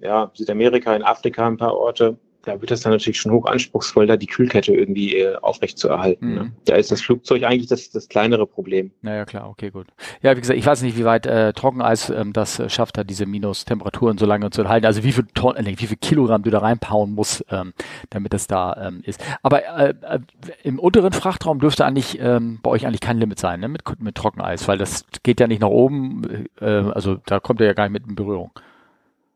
ja, 0.00 0.30
Südamerika, 0.34 0.94
in 0.94 1.02
Afrika 1.02 1.46
ein 1.46 1.56
paar 1.56 1.76
Orte, 1.76 2.18
da 2.42 2.60
wird 2.60 2.70
es 2.70 2.80
dann 2.80 2.92
natürlich 2.92 3.20
schon 3.20 3.32
hoch 3.32 3.46
anspruchsvoll, 3.46 4.06
da 4.06 4.16
die 4.16 4.26
Kühlkette 4.26 4.72
irgendwie 4.72 5.16
äh, 5.16 5.36
aufrecht 5.36 5.78
zu 5.78 5.88
erhalten. 5.88 6.34
Ne? 6.34 6.40
Mhm. 6.40 6.46
Ne? 6.48 6.52
Da 6.64 6.76
ist 6.76 6.90
das 6.90 7.00
Flugzeug 7.00 7.42
eigentlich 7.42 7.68
das, 7.68 7.90
das 7.90 8.08
kleinere 8.08 8.46
Problem. 8.46 8.92
Naja, 9.02 9.24
klar, 9.24 9.48
okay, 9.48 9.70
gut. 9.70 9.88
Ja, 10.22 10.36
wie 10.36 10.40
gesagt, 10.40 10.58
ich 10.58 10.64
weiß 10.64 10.82
nicht, 10.82 10.96
wie 10.96 11.04
weit 11.04 11.26
äh, 11.26 11.52
Trockeneis 11.52 12.10
ähm, 12.10 12.32
das 12.32 12.58
äh, 12.58 12.68
schafft, 12.68 12.96
da 12.96 13.04
diese 13.04 13.26
Minustemperaturen 13.26 14.18
so 14.18 14.26
lange 14.26 14.50
zu 14.50 14.66
halten. 14.68 14.86
Also 14.86 15.02
wie 15.04 15.12
viel 15.12 15.26
Tonnen, 15.34 15.66
äh, 15.66 15.78
wie 15.78 15.86
viel 15.86 15.96
Kilogramm 15.96 16.42
du 16.42 16.50
da 16.50 16.60
reinpauen 16.60 17.12
musst, 17.12 17.44
ähm, 17.50 17.72
damit 18.10 18.32
das 18.32 18.46
da 18.46 18.88
ähm, 18.88 19.02
ist. 19.04 19.22
Aber 19.42 19.64
äh, 19.64 19.94
äh, 20.02 20.20
im 20.62 20.78
unteren 20.78 21.12
Frachtraum 21.12 21.58
dürfte 21.58 21.84
eigentlich 21.84 22.18
ähm, 22.20 22.60
bei 22.62 22.70
euch 22.70 22.86
eigentlich 22.86 23.00
kein 23.00 23.18
Limit 23.18 23.38
sein, 23.38 23.60
ne? 23.60 23.68
Mit, 23.68 23.82
mit 24.00 24.14
Trockeneis, 24.14 24.68
weil 24.68 24.78
das 24.78 25.04
geht 25.22 25.40
ja 25.40 25.46
nicht 25.46 25.60
nach 25.60 25.68
oben, 25.68 26.46
äh, 26.60 26.64
also 26.66 27.16
da 27.26 27.40
kommt 27.40 27.60
er 27.60 27.66
ja 27.66 27.72
gar 27.74 27.84
nicht 27.84 27.92
mit 27.92 28.06
in 28.06 28.14
Berührung. 28.14 28.52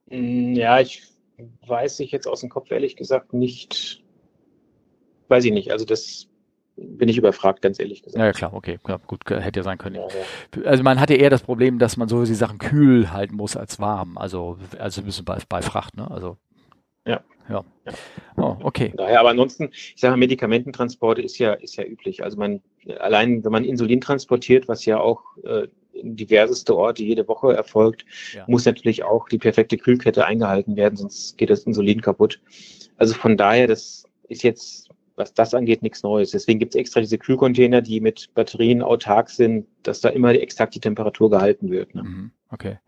Mm, 0.09 0.55
ja, 0.55 0.81
ich 0.81 1.12
weiß 1.67 2.01
ich 2.01 2.11
jetzt 2.11 2.27
aus 2.27 2.41
dem 2.41 2.51
Kopf 2.51 2.71
ehrlich 2.71 2.97
gesagt 2.97 3.33
nicht. 3.33 4.03
Weiß 5.29 5.45
ich 5.45 5.53
nicht. 5.53 5.73
Also 5.73 5.85
das 5.85 6.29
bin 6.77 7.09
ich 7.09 7.19
überfragt, 7.19 7.63
ganz 7.63 7.79
ehrlich 7.79 8.03
gesagt. 8.03 8.23
Ja, 8.23 8.33
klar, 8.33 8.55
okay, 8.55 8.79
ja, 8.89 8.99
gut, 9.07 9.29
hätte 9.29 9.61
ja 9.61 9.65
sein 9.65 9.79
können. 9.79 9.97
Ja, 9.97 10.09
ja. 10.09 10.63
Also 10.65 10.83
man 10.83 11.01
hatte 11.01 11.15
eher 11.15 11.31
das 11.31 11.43
Problem, 11.43 11.79
dass 11.79 11.97
man 11.97 12.09
so 12.09 12.25
die 12.25 12.35
Sachen 12.35 12.59
kühl 12.59 13.13
halten 13.13 13.37
muss 13.37 13.57
als 13.57 13.79
warm. 13.79 14.17
Also 14.19 14.59
also 14.79 15.03
ein 15.03 15.05
bisschen 15.05 15.25
bei, 15.25 15.39
bei 15.49 15.63
Fracht, 15.63 15.97
ne? 15.97 16.11
Also 16.11 16.39
ja. 17.07 17.21
Ja. 17.49 17.65
ja. 17.85 17.93
Oh, 18.37 18.57
okay. 18.63 18.93
Daher, 18.97 19.21
aber 19.21 19.31
ansonsten, 19.31 19.71
ich 19.73 19.97
sage, 19.97 20.17
Medikamententransporte 20.17 21.23
ist 21.23 21.39
ja, 21.39 21.53
ist 21.55 21.77
ja 21.77 21.85
üblich. 21.85 22.23
Also 22.23 22.39
man, 22.39 22.63
allein 23.01 23.45
wenn 23.45 23.53
man 23.53 23.65
Insulin 23.65 24.01
transportiert, 24.01 24.69
was 24.69 24.85
ja 24.85 25.01
auch 25.01 25.23
äh, 25.45 25.67
diverseste 26.03 26.77
Orte 26.77 27.05
jede 27.05 27.27
Woche 27.29 27.55
erfolgt, 27.55 28.05
ja. 28.35 28.45
muss 28.47 28.65
natürlich 28.65 29.05
auch 29.05 29.29
die 29.29 29.39
perfekte 29.39 29.77
Kühlkette 29.77 30.27
eingehalten 30.27 30.77
werden, 30.77 30.97
sonst 30.97 31.39
geht 31.39 31.51
das 31.51 31.65
Insulin 31.65 32.01
kaputt. 32.01 32.41
Also 32.97 33.15
von 33.15 33.37
daher, 33.37 33.67
das 33.67 34.05
ist 34.29 34.43
jetzt, 34.43 34.89
was 35.17 35.35
das 35.35 35.55
angeht, 35.55 35.83
nichts 35.83 36.03
Neues. 36.03 36.31
Deswegen 36.31 36.59
gibt 36.59 36.75
es 36.75 36.81
extra 36.81 37.01
diese 37.01 37.19
Kühlcontainer, 37.19 37.83
die 37.83 38.01
mit 38.01 38.31
Batterien 38.35 38.83
autark 38.83 39.31
sind, 39.31 39.67
dass 39.83 40.01
da 40.01 40.09
immer 40.09 40.31
exakt 40.31 40.75
die 40.75 40.81
Temperatur 40.81 41.31
gehalten 41.31 41.71
wird. 41.71 41.95
Ne? 41.95 42.03
Mhm. 42.03 42.31
Okay. 42.51 42.79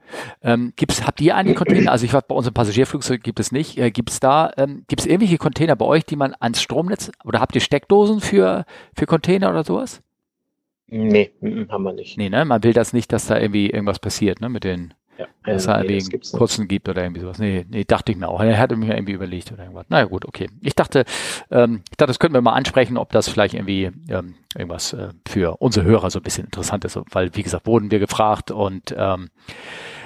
Ähm, 0.42 0.74
gibt's, 0.76 1.06
habt 1.06 1.22
ihr 1.22 1.34
einen 1.36 1.54
Container? 1.54 1.90
Also 1.90 2.04
ich 2.04 2.12
weiß, 2.12 2.24
bei 2.28 2.34
uns 2.34 2.46
im 2.46 2.52
Passagierflugzeug 2.52 3.22
gibt 3.22 3.40
es 3.40 3.50
nicht. 3.50 3.78
Äh, 3.78 3.90
gibt 3.90 4.10
es 4.10 4.20
da, 4.20 4.52
ähm, 4.58 4.84
gibt 4.88 5.00
es 5.00 5.06
irgendwelche 5.06 5.38
Container 5.38 5.74
bei 5.74 5.86
euch, 5.86 6.04
die 6.04 6.16
man 6.16 6.34
ans 6.38 6.60
Stromnetz 6.60 7.10
oder 7.24 7.40
habt 7.40 7.54
ihr 7.54 7.62
Steckdosen 7.62 8.20
für, 8.20 8.66
für 8.94 9.06
Container 9.06 9.50
oder 9.50 9.64
sowas? 9.64 10.02
Nee, 10.86 11.32
haben 11.68 11.82
wir 11.82 11.92
nicht. 11.92 12.18
Nee, 12.18 12.28
ne? 12.28 12.44
Man 12.44 12.62
will 12.62 12.72
das 12.72 12.92
nicht, 12.92 13.12
dass 13.12 13.26
da 13.26 13.38
irgendwie 13.38 13.70
irgendwas 13.70 13.98
passiert, 13.98 14.40
ne? 14.40 14.48
Mit 14.48 14.64
den, 14.64 14.94
ja, 15.18 15.26
dass 15.44 15.68
also, 15.68 15.86
nee, 15.86 15.98
irgendwie 15.98 16.18
kurzen 16.32 16.68
gibt 16.68 16.88
oder 16.88 17.02
irgendwie 17.02 17.20
sowas. 17.20 17.38
Nee, 17.38 17.64
nee, 17.68 17.84
dachte 17.84 18.12
ich 18.12 18.18
mir 18.18 18.28
auch. 18.28 18.40
Er 18.40 18.58
hatte 18.58 18.76
mir 18.76 18.94
irgendwie 18.94 19.12
überlegt 19.12 19.50
oder 19.52 19.62
irgendwas. 19.62 19.86
Naja, 19.88 20.04
gut, 20.04 20.26
okay. 20.26 20.48
Ich 20.60 20.74
dachte, 20.74 21.04
ähm, 21.50 21.82
ich 21.90 21.96
dachte, 21.96 22.10
das 22.10 22.18
könnten 22.18 22.34
wir 22.34 22.42
mal 22.42 22.52
ansprechen, 22.52 22.96
ob 22.96 23.12
das 23.12 23.28
vielleicht 23.28 23.54
irgendwie 23.54 23.90
ähm, 24.08 24.34
irgendwas 24.54 24.92
äh, 24.92 25.08
für 25.26 25.56
unsere 25.60 25.86
Hörer 25.86 26.10
so 26.10 26.18
ein 26.18 26.22
bisschen 26.22 26.44
interessant 26.44 26.84
ist, 26.84 26.98
weil, 27.12 27.34
wie 27.34 27.42
gesagt, 27.42 27.66
wurden 27.66 27.90
wir 27.90 27.98
gefragt 27.98 28.50
und 28.50 28.94
ähm, 28.96 29.30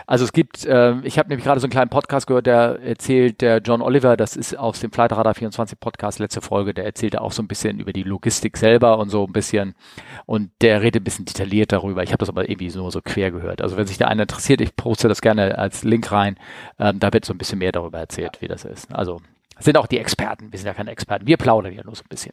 also 0.09 0.25
es 0.25 0.33
gibt, 0.33 0.65
äh, 0.65 0.99
ich 1.03 1.19
habe 1.19 1.29
nämlich 1.29 1.45
gerade 1.45 1.61
so 1.61 1.67
einen 1.67 1.71
kleinen 1.71 1.91
Podcast 1.91 2.27
gehört, 2.27 2.47
der 2.47 2.81
erzählt, 2.81 3.43
der 3.43 3.59
John 3.59 3.83
Oliver, 3.83 4.17
das 4.17 4.37
ist 4.37 4.59
aus 4.59 4.81
dem 4.81 4.91
Flight 4.91 5.13
Radar 5.13 5.35
24 5.35 5.79
Podcast, 5.79 6.19
letzte 6.19 6.41
Folge, 6.41 6.73
der 6.73 6.87
erzählte 6.87 7.21
auch 7.21 7.31
so 7.31 7.43
ein 7.43 7.47
bisschen 7.47 7.79
über 7.79 7.93
die 7.93 8.05
Logistik 8.05 8.57
selber 8.57 8.97
und 8.97 9.11
so 9.11 9.27
ein 9.27 9.35
bisschen 9.35 9.75
und 10.25 10.51
der 10.63 10.81
redet 10.81 11.03
ein 11.03 11.05
bisschen 11.05 11.27
detailliert 11.27 11.73
darüber. 11.73 12.03
Ich 12.03 12.13
habe 12.13 12.21
das 12.21 12.31
aber 12.31 12.49
irgendwie 12.49 12.75
nur 12.75 12.91
so 12.91 13.03
quer 13.03 13.31
gehört. 13.31 13.61
Also 13.61 13.77
wenn 13.77 13.87
sich 13.87 13.99
da 13.99 14.09
einer 14.09 14.23
interessiert, 14.23 14.63
ich 14.63 14.75
poste 14.77 15.09
das 15.09 15.21
gerne 15.21 15.59
als 15.59 15.85
Link 15.85 16.11
rein, 16.11 16.39
ähm, 16.79 16.99
da 17.01 17.13
wird 17.13 17.27
so 17.27 17.35
ein 17.35 17.39
bisschen 17.39 17.59
mehr 17.59 17.73
darüber 17.73 17.99
erzählt, 17.99 18.41
wie 18.41 18.49
das 18.49 18.65
ist. 18.65 18.91
Also 18.91 19.21
sind 19.59 19.77
auch 19.77 19.87
die 19.87 19.99
Experten, 19.99 20.51
wir 20.51 20.59
sind 20.59 20.69
ja 20.69 20.73
keine 20.73 20.91
Experten, 20.91 21.27
wir 21.27 21.37
plaudern 21.37 21.75
ja 21.75 21.85
nur 21.85 21.95
so 21.95 22.03
ein 22.03 22.09
bisschen. 22.09 22.33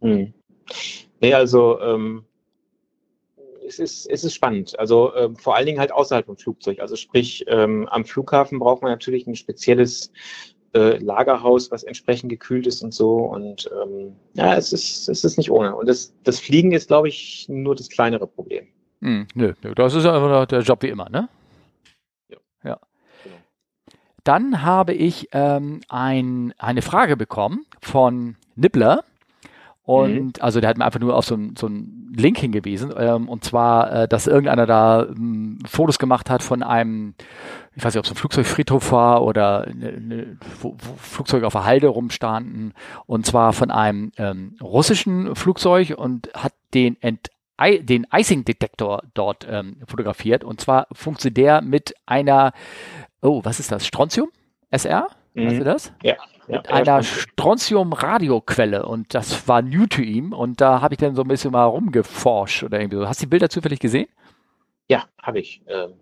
Mhm. 0.00 0.32
Nee, 1.20 1.34
also 1.34 1.82
ähm, 1.82 2.24
es 3.70 3.78
ist, 3.78 4.06
es 4.06 4.24
ist 4.24 4.34
spannend. 4.34 4.78
Also 4.78 5.14
ähm, 5.14 5.36
vor 5.36 5.56
allen 5.56 5.66
Dingen 5.66 5.78
halt 5.78 5.92
außerhalb 5.92 6.26
vom 6.26 6.36
Flugzeug. 6.36 6.80
Also 6.80 6.96
sprich, 6.96 7.44
ähm, 7.46 7.88
am 7.88 8.04
Flughafen 8.04 8.58
braucht 8.58 8.82
man 8.82 8.90
natürlich 8.90 9.26
ein 9.26 9.36
spezielles 9.36 10.12
äh, 10.74 10.98
Lagerhaus, 10.98 11.70
was 11.70 11.82
entsprechend 11.84 12.30
gekühlt 12.30 12.66
ist 12.66 12.82
und 12.82 12.92
so. 12.92 13.16
Und 13.16 13.70
ähm, 13.82 14.16
ja, 14.34 14.56
es 14.56 14.72
ist, 14.72 15.08
es 15.08 15.24
ist 15.24 15.36
nicht 15.36 15.50
ohne. 15.50 15.74
Und 15.74 15.88
das, 15.88 16.12
das 16.24 16.40
Fliegen 16.40 16.72
ist, 16.72 16.88
glaube 16.88 17.08
ich, 17.08 17.46
nur 17.48 17.74
das 17.74 17.88
kleinere 17.88 18.26
Problem. 18.26 18.66
Hm, 19.00 19.26
nö, 19.34 19.54
nö, 19.62 19.74
das 19.74 19.94
ist 19.94 20.04
einfach 20.04 20.46
der 20.46 20.60
Job 20.60 20.82
wie 20.82 20.88
immer, 20.88 21.08
ne? 21.08 21.28
Ja. 22.28 22.38
ja. 22.64 22.78
dann 24.24 24.62
habe 24.62 24.92
ich 24.92 25.28
ähm, 25.32 25.80
ein, 25.88 26.52
eine 26.58 26.82
Frage 26.82 27.16
bekommen 27.16 27.64
von 27.80 28.36
Nibbler. 28.56 29.04
Und 29.82 30.24
mhm. 30.24 30.32
also 30.40 30.60
der 30.60 30.70
hat 30.70 30.78
mir 30.78 30.84
einfach 30.84 31.00
nur 31.00 31.16
auf 31.16 31.24
so 31.24 31.34
einen 31.34 31.56
so 31.56 31.68
Link 32.14 32.38
hingewiesen. 32.38 32.92
Ähm, 32.96 33.28
und 33.28 33.44
zwar, 33.44 33.92
äh, 33.92 34.08
dass 34.08 34.26
irgendeiner 34.26 34.66
da 34.66 35.06
ähm, 35.06 35.58
Fotos 35.66 35.98
gemacht 35.98 36.30
hat 36.30 36.42
von 36.42 36.62
einem, 36.62 37.14
ich 37.74 37.84
weiß 37.84 37.94
nicht, 37.94 37.98
ob 37.98 38.04
es 38.04 38.10
ein 38.12 38.16
Flugzeugfriedhof 38.16 38.92
war 38.92 39.24
oder 39.24 39.66
ne, 39.72 40.00
ne, 40.00 40.36
wo, 40.60 40.76
wo 40.78 40.94
Flugzeuge 40.96 41.46
auf 41.46 41.54
der 41.54 41.64
Halde 41.64 41.88
rumstanden. 41.88 42.74
Und 43.06 43.26
zwar 43.26 43.52
von 43.52 43.70
einem 43.70 44.12
ähm, 44.16 44.56
russischen 44.60 45.34
Flugzeug 45.34 45.94
und 45.96 46.30
hat 46.34 46.52
den 46.74 47.00
Ent 47.00 47.28
den 47.82 48.06
Icing-Detektor 48.10 49.02
dort 49.12 49.46
ähm, 49.50 49.76
fotografiert. 49.86 50.44
Und 50.44 50.62
zwar 50.62 50.86
funktioniert 50.92 51.36
der 51.36 51.60
mit 51.60 51.94
einer, 52.06 52.52
oh, 53.20 53.44
was 53.44 53.60
ist 53.60 53.70
das? 53.70 53.86
Strontium? 53.86 54.30
SR? 54.70 55.08
Mhm. 55.34 55.46
Weißt 55.46 55.60
du 55.60 55.64
das? 55.64 55.92
Ja. 56.02 56.14
Ja 56.50 56.58
mit 56.58 56.68
einer 56.68 57.02
Strontium-Radioquelle. 57.02 58.84
Und 58.86 59.14
das 59.14 59.48
war 59.48 59.62
new 59.62 59.86
to 59.86 60.02
ihm. 60.02 60.32
Und 60.32 60.60
da 60.60 60.80
habe 60.80 60.94
ich 60.94 60.98
dann 60.98 61.14
so 61.14 61.22
ein 61.22 61.28
bisschen 61.28 61.52
mal 61.52 61.64
rumgeforscht 61.64 62.62
oder 62.64 62.80
irgendwie 62.80 62.98
so. 62.98 63.08
Hast 63.08 63.20
du 63.20 63.26
die 63.26 63.30
Bilder 63.30 63.48
zufällig 63.48 63.80
gesehen? 63.80 64.08
Ja, 64.88 65.04
habe 65.22 65.40
ich. 65.40 65.62
Ähm, 65.66 65.92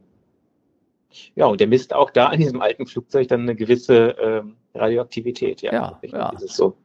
ja, 1.34 1.46
und 1.46 1.61
der 1.61 1.66
misst 1.66 1.94
auch 1.94 2.11
da 2.11 2.26
an 2.26 2.38
diesem 2.38 2.61
alten 2.61 2.86
Flugzeug 2.86 3.28
dann 3.28 3.42
eine 3.42 3.55
gewisse 3.55 4.16
ähm, 4.20 4.57
Radioaktivität. 4.74 5.62
Ja, 5.62 5.72
ja. 5.72 6.01
ja. 6.03 6.32
So. 6.36 6.76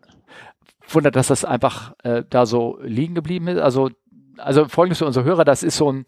Wundert, 0.87 1.15
dass 1.15 1.27
das 1.27 1.45
einfach 1.45 1.93
äh, 2.03 2.23
da 2.29 2.45
so 2.45 2.77
liegen 2.81 3.15
geblieben 3.15 3.47
ist. 3.47 3.59
Also 3.59 3.89
also 4.37 4.67
folgendes 4.67 4.99
für 4.99 5.05
unsere 5.05 5.25
Hörer, 5.25 5.45
das 5.45 5.63
ist 5.63 5.77
so 5.77 5.91
ein, 5.91 6.05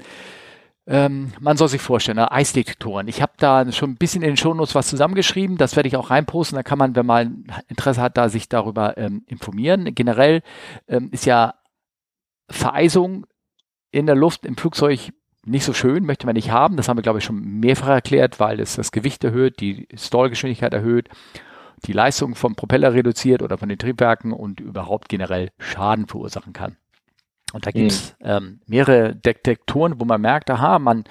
ähm, 0.88 1.34
man 1.40 1.58
soll 1.58 1.68
sich 1.68 1.82
vorstellen, 1.82 2.18
ne? 2.18 2.32
Eisdetektoren. 2.32 3.08
Ich 3.08 3.22
habe 3.22 3.34
da 3.38 3.72
schon 3.72 3.92
ein 3.92 3.98
bisschen 3.98 4.22
in 4.22 4.32
den 4.32 4.38
Shownotes 4.38 4.76
was 4.76 4.88
zusammengeschrieben, 4.88 5.58
das 5.58 5.76
werde 5.76 5.88
ich 5.88 5.98
auch 5.98 6.12
reinposten, 6.12 6.56
da 6.56 6.64
kann 6.64 6.78
man, 6.78 6.96
wenn 6.96 7.06
man 7.06 7.46
Interesse 7.68 8.02
hat, 8.02 8.18
da 8.18 8.30
sich 8.30 8.50
darüber 8.50 8.98
ähm, 8.98 9.24
informieren. 9.28 9.96
Generell 9.96 10.42
ähm, 10.88 11.10
ist 11.12 11.26
ja 11.26 11.56
Vereisung 12.50 13.26
in 13.92 14.06
der 14.06 14.16
Luft 14.16 14.46
im 14.46 14.58
Flugzeug 14.58 15.12
nicht 15.46 15.64
so 15.64 15.74
schön, 15.74 16.06
möchte 16.06 16.26
man 16.26 16.36
nicht 16.36 16.52
haben. 16.52 16.76
Das 16.76 16.88
haben 16.88 16.98
wir, 16.98 17.04
glaube 17.04 17.20
ich, 17.20 17.26
schon 17.26 17.60
mehrfach 17.60 17.88
erklärt, 17.88 18.40
weil 18.40 18.60
es 18.60 18.76
das 18.76 18.92
Gewicht 18.92 19.24
erhöht, 19.24 19.60
die 19.60 19.88
Stallgeschwindigkeit 19.96 20.74
erhöht, 20.74 21.10
die 21.86 21.94
Leistung 21.94 22.36
vom 22.36 22.56
Propeller 22.56 22.94
reduziert 22.94 23.42
oder 23.42 23.58
von 23.58 23.70
den 23.70 23.78
Triebwerken 23.78 24.34
und 24.34 24.60
überhaupt 24.60 25.10
generell 25.10 25.52
Schaden 25.58 26.08
verursachen 26.08 26.54
kann. 26.54 26.78
Und 27.56 27.66
da 27.66 27.72
gibt 27.72 27.90
es 27.90 28.14
mhm. 28.20 28.26
ähm, 28.26 28.60
mehrere 28.68 29.16
Detektoren, 29.16 29.98
wo 30.02 30.04
man 30.04 30.20
merkt, 30.20 30.52
aha, 30.52 30.78
man, 30.78 31.06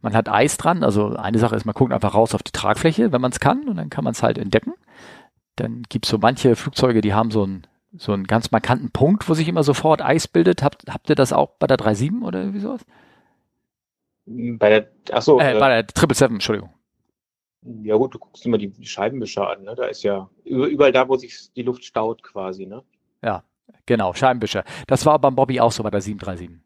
man 0.00 0.14
hat 0.14 0.30
Eis 0.30 0.56
dran. 0.56 0.82
Also 0.82 1.16
eine 1.16 1.38
Sache 1.38 1.54
ist, 1.54 1.66
man 1.66 1.74
guckt 1.74 1.92
einfach 1.92 2.14
raus 2.14 2.34
auf 2.34 2.42
die 2.42 2.50
Tragfläche, 2.50 3.12
wenn 3.12 3.20
man 3.20 3.30
es 3.30 3.40
kann, 3.40 3.68
und 3.68 3.76
dann 3.76 3.90
kann 3.90 4.02
man 4.02 4.12
es 4.12 4.22
halt 4.22 4.38
entdecken. 4.38 4.72
Dann 5.56 5.82
gibt 5.90 6.06
es 6.06 6.10
so 6.10 6.16
manche 6.16 6.56
Flugzeuge, 6.56 7.02
die 7.02 7.12
haben 7.12 7.30
so 7.30 7.42
einen 7.42 7.66
so 7.94 8.12
einen 8.12 8.24
ganz 8.24 8.50
markanten 8.50 8.90
Punkt, 8.90 9.28
wo 9.28 9.34
sich 9.34 9.46
immer 9.48 9.64
sofort 9.64 10.00
Eis 10.00 10.28
bildet. 10.28 10.62
Habt, 10.62 10.84
habt 10.88 11.10
ihr 11.10 11.14
das 11.14 11.34
auch 11.34 11.50
bei 11.58 11.66
der 11.66 11.76
37 11.76 12.22
oder 12.22 12.40
irgendwie 12.40 12.60
sowas? 12.60 12.80
Bei 14.24 14.70
der, 14.70 14.88
achso. 15.10 15.38
Äh, 15.40 15.58
bei 15.58 15.68
der 15.68 15.84
777, 15.94 16.32
Entschuldigung. 16.32 16.70
Ja 17.82 17.96
gut, 17.96 18.14
du 18.14 18.18
guckst 18.18 18.46
immer 18.46 18.56
die 18.56 18.72
Scheibenwischer 18.80 19.46
an, 19.46 19.64
ne? 19.64 19.74
Da 19.74 19.84
ist 19.84 20.02
ja 20.04 20.30
überall 20.46 20.92
da, 20.92 21.06
wo 21.06 21.16
sich 21.16 21.52
die 21.52 21.62
Luft 21.62 21.84
staut 21.84 22.22
quasi, 22.22 22.64
ne? 22.64 22.82
Ja, 23.22 23.44
Genau, 23.86 24.14
Scheibenwischer. 24.14 24.64
Das 24.86 25.06
war 25.06 25.18
beim 25.18 25.34
Bobby 25.34 25.60
auch 25.60 25.72
so 25.72 25.82
bei 25.82 25.90
der 25.90 26.00
737. 26.00 26.60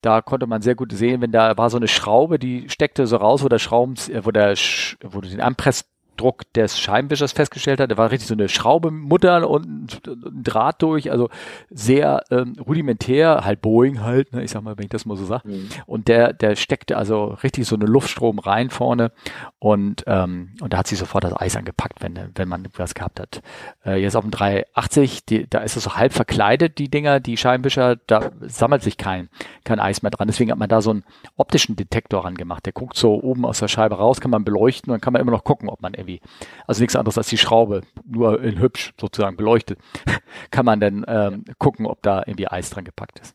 Da 0.00 0.22
konnte 0.22 0.46
man 0.46 0.62
sehr 0.62 0.76
gut 0.76 0.92
sehen, 0.92 1.20
wenn 1.20 1.32
da 1.32 1.56
war 1.56 1.70
so 1.70 1.76
eine 1.76 1.88
Schraube, 1.88 2.38
die 2.38 2.68
steckte 2.68 3.06
so 3.06 3.16
raus, 3.16 3.42
wo 3.42 3.48
der 3.48 3.58
Schrauben, 3.58 3.94
äh, 4.08 4.24
wo 4.24 4.30
der, 4.30 4.54
wo 5.02 5.20
du 5.20 5.28
den 5.28 5.40
Anpress 5.40 5.84
Druck 6.18 6.52
des 6.52 6.78
Scheibenwischers 6.78 7.32
festgestellt 7.32 7.80
hat. 7.80 7.90
Da 7.90 7.96
war 7.96 8.10
richtig 8.10 8.28
so 8.28 8.34
eine 8.34 8.48
Schraube 8.48 8.90
Mutter 8.90 9.48
und 9.48 10.06
ein 10.06 10.42
Draht 10.42 10.82
durch, 10.82 11.10
also 11.10 11.30
sehr 11.70 12.22
ähm, 12.30 12.54
rudimentär, 12.64 13.44
halt 13.44 13.62
Boeing 13.62 14.02
halt, 14.02 14.32
ne, 14.32 14.42
ich 14.42 14.50
sag 14.50 14.62
mal, 14.62 14.76
wenn 14.76 14.84
ich 14.84 14.90
das 14.90 15.06
mal 15.06 15.16
so 15.16 15.24
sage. 15.24 15.48
Mhm. 15.48 15.68
Und 15.86 16.08
der, 16.08 16.32
der 16.32 16.56
steckte 16.56 16.96
also 16.96 17.36
richtig 17.42 17.66
so 17.66 17.76
eine 17.76 17.86
Luftstrom 17.86 18.38
rein 18.38 18.70
vorne 18.70 19.12
und, 19.58 20.04
ähm, 20.06 20.54
und 20.60 20.72
da 20.72 20.78
hat 20.78 20.88
sich 20.88 20.98
sofort 20.98 21.24
das 21.24 21.34
Eis 21.34 21.56
angepackt, 21.56 22.02
wenn, 22.02 22.18
wenn 22.34 22.48
man 22.48 22.68
was 22.76 22.94
gehabt 22.94 23.20
hat. 23.20 23.42
Äh, 23.84 24.02
jetzt 24.02 24.16
auf 24.16 24.24
dem 24.24 24.30
380, 24.30 25.24
die, 25.24 25.48
da 25.48 25.60
ist 25.60 25.76
es 25.76 25.84
so 25.84 25.96
halb 25.96 26.12
verkleidet, 26.12 26.78
die 26.78 26.90
Dinger, 26.90 27.20
die 27.20 27.36
Scheibenwischer, 27.36 27.96
da 28.06 28.30
sammelt 28.40 28.82
sich 28.82 28.96
kein, 28.96 29.28
kein 29.64 29.80
Eis 29.80 30.02
mehr 30.02 30.10
dran. 30.10 30.28
Deswegen 30.28 30.50
hat 30.50 30.58
man 30.58 30.68
da 30.68 30.80
so 30.80 30.90
einen 30.90 31.04
optischen 31.36 31.76
Detektor 31.76 32.24
rangemacht. 32.24 32.66
Der 32.66 32.72
guckt 32.72 32.96
so 32.96 33.14
oben 33.22 33.44
aus 33.44 33.60
der 33.60 33.68
Scheibe 33.68 33.96
raus, 33.96 34.20
kann 34.20 34.30
man 34.30 34.44
beleuchten 34.44 34.90
und 34.90 34.94
dann 34.94 35.00
kann 35.00 35.12
man 35.12 35.22
immer 35.22 35.32
noch 35.32 35.44
gucken, 35.44 35.68
ob 35.68 35.80
man 35.80 35.94
irgendwie 35.94 36.07
irgendwie, 36.08 36.20
also 36.66 36.80
nichts 36.80 36.96
anderes 36.96 37.18
als 37.18 37.28
die 37.28 37.38
Schraube, 37.38 37.82
nur 38.04 38.42
in 38.42 38.58
hübsch 38.58 38.92
sozusagen 38.98 39.36
beleuchtet, 39.36 39.78
kann 40.50 40.64
man 40.64 40.80
dann 40.80 41.04
ähm, 41.06 41.44
gucken, 41.58 41.86
ob 41.86 42.02
da 42.02 42.22
irgendwie 42.26 42.48
Eis 42.48 42.70
dran 42.70 42.84
gepackt 42.84 43.20
ist. 43.20 43.34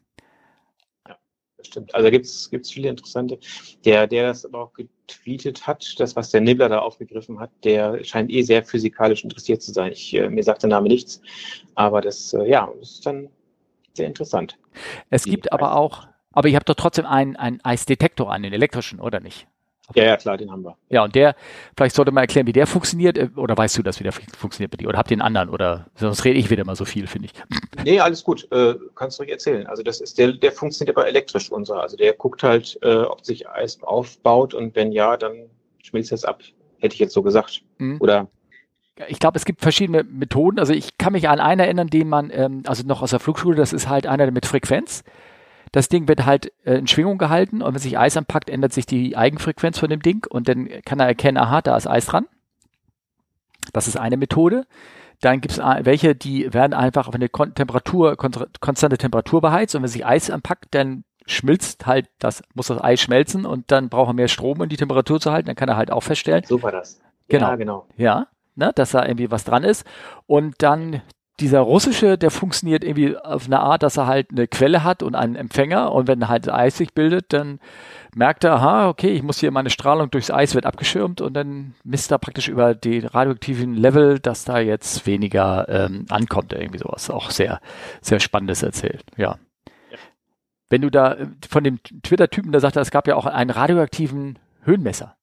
Ja, 1.08 1.18
das 1.58 1.68
stimmt. 1.68 1.94
Also 1.94 2.06
da 2.06 2.10
gibt 2.10 2.26
es 2.26 2.72
viele 2.72 2.90
interessante. 2.90 3.40
Der, 3.86 4.08
der 4.08 4.28
das 4.28 4.46
aber 4.46 4.62
auch 4.64 4.74
getweetet 4.74 5.66
hat, 5.68 5.96
das, 6.00 6.16
was 6.16 6.32
der 6.32 6.42
Nibbler 6.42 6.70
da 6.70 6.80
aufgegriffen 6.80 7.40
hat, 7.40 7.52
der 7.64 8.04
scheint 8.04 8.32
eh 8.32 8.42
sehr 8.42 8.64
physikalisch 8.64 9.24
interessiert 9.24 9.62
zu 9.62 9.72
sein. 9.72 9.92
Ich, 9.92 10.14
äh, 10.14 10.30
mir 10.30 10.44
sagt 10.44 10.64
der 10.64 10.70
Name 10.70 10.88
nichts, 10.88 11.22
aber 11.76 12.02
das, 12.02 12.34
äh, 12.34 12.50
ja, 12.50 12.72
ist 12.82 13.06
dann 13.06 13.30
sehr 13.94 14.08
interessant. 14.08 14.58
Es 15.12 15.26
gibt 15.26 15.54
aber 15.54 15.76
auch, 15.76 16.08
aber 16.32 16.48
ihr 16.48 16.56
habt 16.56 16.68
doch 16.68 16.74
trotzdem 16.74 17.06
einen, 17.06 17.36
einen 17.36 17.62
Eisdetektor 17.64 18.32
an, 18.32 18.42
den 18.42 18.54
elektrischen, 18.54 19.00
oder 19.00 19.20
nicht? 19.20 19.48
Ja, 19.96 20.06
ja, 20.06 20.18
klar, 20.18 20.38
den 20.38 20.50
haben 20.50 20.64
wir. 20.64 20.78
Ja, 20.90 21.04
und 21.04 21.14
der, 21.14 21.36
vielleicht 21.76 21.96
sollte 21.96 22.12
man 22.12 22.24
erklären, 22.24 22.48
wie 22.48 22.54
der 22.54 22.68
funktioniert, 22.68 23.18
äh, 23.18 23.30
oder 23.36 23.58
weißt 23.58 23.78
du, 23.78 23.84
dass 23.84 24.00
wie 24.00 24.04
der 24.04 24.14
funktioniert 24.14 24.72
bei 24.72 24.78
dir? 24.78 24.88
Oder 24.88 24.98
habt 24.98 25.12
ihr 25.12 25.16
einen 25.16 25.22
anderen? 25.22 25.50
Oder 25.50 25.88
sonst 25.96 26.24
rede 26.24 26.40
ich 26.40 26.50
wieder 26.50 26.66
mal 26.66 26.76
so 26.76 26.86
viel, 26.86 27.08
finde 27.08 27.28
ich. 27.28 27.34
Nee, 27.84 28.00
alles 28.00 28.24
gut. 28.24 28.50
Äh, 28.52 28.76
kannst 28.96 29.20
du 29.20 29.24
ruhig 29.24 29.32
erzählen. 29.32 29.68
Also 29.68 29.84
das 29.84 30.00
ist 30.00 30.18
der, 30.18 30.32
der 30.32 30.54
funktioniert 30.54 30.96
aber 30.96 31.06
elektrisch 31.06 31.52
unser. 31.52 31.82
Also 31.82 31.98
der 31.98 32.14
guckt 32.14 32.42
halt, 32.44 32.80
äh, 32.82 32.96
ob 32.96 33.26
sich 33.26 33.50
Eis 33.50 33.84
aufbaut 33.84 34.54
und 34.54 34.74
wenn 34.76 34.94
ja, 34.94 35.18
dann 35.18 35.50
schmilzt 35.84 36.14
das 36.14 36.24
ab. 36.24 36.42
Hätte 36.80 36.94
ich 36.94 37.00
jetzt 37.00 37.14
so 37.14 37.22
gesagt. 37.22 37.62
Mhm. 37.80 37.98
Oder 38.00 38.30
ich 39.08 39.20
glaube, 39.20 39.38
es 39.38 39.46
gibt 39.46 39.62
verschiedene 39.62 40.04
Methoden. 40.04 40.60
Also 40.60 40.72
ich 40.72 40.98
kann 40.98 41.14
mich 41.14 41.28
an 41.28 41.40
einen 41.40 41.60
erinnern, 41.60 41.88
den 41.88 42.08
man, 42.08 42.32
ähm, 42.34 42.64
also 42.68 42.86
noch 42.86 43.02
aus 43.02 43.10
der 43.10 43.20
Flugschule, 43.20 43.56
das 43.56 43.74
ist 43.74 43.90
halt 43.90 44.06
einer 44.08 44.30
mit 44.32 44.46
Frequenz. 44.46 45.04
Das 45.74 45.90
Ding 45.90 46.08
wird 46.08 46.26
halt 46.26 46.54
äh, 46.64 46.76
in 46.76 46.88
Schwingung 46.88 47.18
gehalten 47.18 47.62
und 47.62 47.74
wenn 47.74 47.82
sich 47.82 47.98
Eis 47.98 48.16
anpackt, 48.16 48.50
ändert 48.50 48.72
sich 48.72 48.86
die 48.86 49.18
Eigenfrequenz 49.18 49.80
von 49.80 49.90
dem 49.90 50.02
Ding 50.02 50.26
und 50.30 50.48
dann 50.48 50.70
kann 50.86 51.00
er 51.00 51.08
erkennen, 51.08 51.38
aha, 51.38 51.62
da 51.62 51.76
ist 51.76 51.88
Eis 51.88 52.06
dran. 52.06 52.28
Das 53.74 53.88
ist 53.88 53.98
eine 53.98 54.16
Methode. 54.16 54.68
Dann 55.20 55.42
gibt 55.42 55.54
es 55.54 55.58
welche, 55.58 56.16
die 56.16 56.54
werden 56.54 56.74
einfach 56.74 57.08
auf 57.08 57.16
eine 57.16 57.28
Kon 57.28 57.56
Temperatur, 57.56 58.16
kon 58.18 58.32
konstante 58.60 58.98
Temperatur 58.98 59.42
beheizt 59.42 59.74
und 59.74 59.82
wenn 59.82 59.90
sich 59.90 60.06
Eis 60.06 60.30
anpackt, 60.30 60.68
dann 60.72 61.06
schmilzt 61.26 61.88
halt 61.88 62.08
das, 62.20 62.44
muss 62.54 62.68
das 62.68 62.82
Eis 62.82 63.02
schmelzen 63.02 63.46
und 63.46 63.72
dann 63.72 63.90
braucht 63.90 64.12
er 64.12 64.14
mehr 64.14 64.28
Strom, 64.28 64.62
um 64.62 64.70
die 64.70 64.78
Temperatur 64.78 65.20
zu 65.20 65.32
halten. 65.32 65.48
Dann 65.48 65.56
kann 65.56 65.70
er 65.70 65.78
halt 65.78 65.92
auch 65.92 66.04
feststellen. 66.04 66.44
So 66.46 66.62
war 66.62 66.72
das. 66.72 67.02
Genau. 67.30 67.48
Ja, 67.48 67.56
genau. 67.56 67.88
Ja, 67.98 68.28
ne, 68.56 68.72
dass 68.76 68.92
da 68.92 69.06
irgendwie 69.06 69.32
was 69.32 69.44
dran 69.44 69.64
ist. 69.64 69.88
Und 70.28 70.62
dann 70.62 71.02
dieser 71.40 71.62
russische, 71.62 72.18
der 72.18 72.30
funktioniert 72.30 72.84
irgendwie 72.84 73.18
auf 73.18 73.48
eine 73.48 73.60
Art, 73.60 73.82
dass 73.82 73.98
er 73.98 74.06
halt 74.06 74.28
eine 74.32 74.48
Quelle 74.48 74.84
hat 74.84 75.02
und 75.02 75.16
einen 75.16 75.36
Empfänger 75.36 75.92
und 75.92 76.08
wenn 76.08 76.28
halt 76.28 76.50
Eis 76.50 76.78
sich 76.78 76.94
bildet, 76.94 77.34
dann 77.34 77.60
merkt 78.16 78.44
er, 78.44 78.54
aha, 78.54 78.90
okay, 78.90 79.10
ich 79.10 79.24
muss 79.24 79.40
hier 79.40 79.50
meine 79.50 79.72
Strahlung 79.72 80.12
durchs 80.12 80.30
Eis 80.30 80.54
wird 80.54 80.68
abgeschirmt 80.68 81.22
und 81.22 81.34
dann 81.34 81.74
misst 81.84 82.12
er 82.12 82.20
praktisch 82.20 82.48
über 82.48 82.76
die 82.76 83.00
radioaktiven 83.00 83.76
Level, 83.76 84.20
dass 84.20 84.46
da 84.46 84.60
jetzt 84.60 85.08
weniger 85.08 85.68
ähm, 85.70 86.06
ankommt, 86.10 86.54
irgendwie 86.54 86.78
sowas. 86.78 87.10
Auch 87.10 87.32
sehr, 87.32 87.60
sehr 88.02 88.20
spannendes 88.20 88.62
erzählt, 88.62 89.04
ja. 89.18 89.38
ja. 89.92 89.98
Wenn 90.70 90.82
du 90.82 90.92
da 90.92 91.14
äh, 91.14 91.28
von 91.50 91.64
dem 91.64 91.82
Twitter-Typen, 91.82 92.52
der 92.52 92.62
sagte, 92.62 92.80
es 92.80 92.92
gab 92.92 93.08
ja 93.08 93.16
auch 93.16 93.26
einen 93.26 93.50
radioaktiven 93.50 94.38
Höhenmesser. 94.64 95.16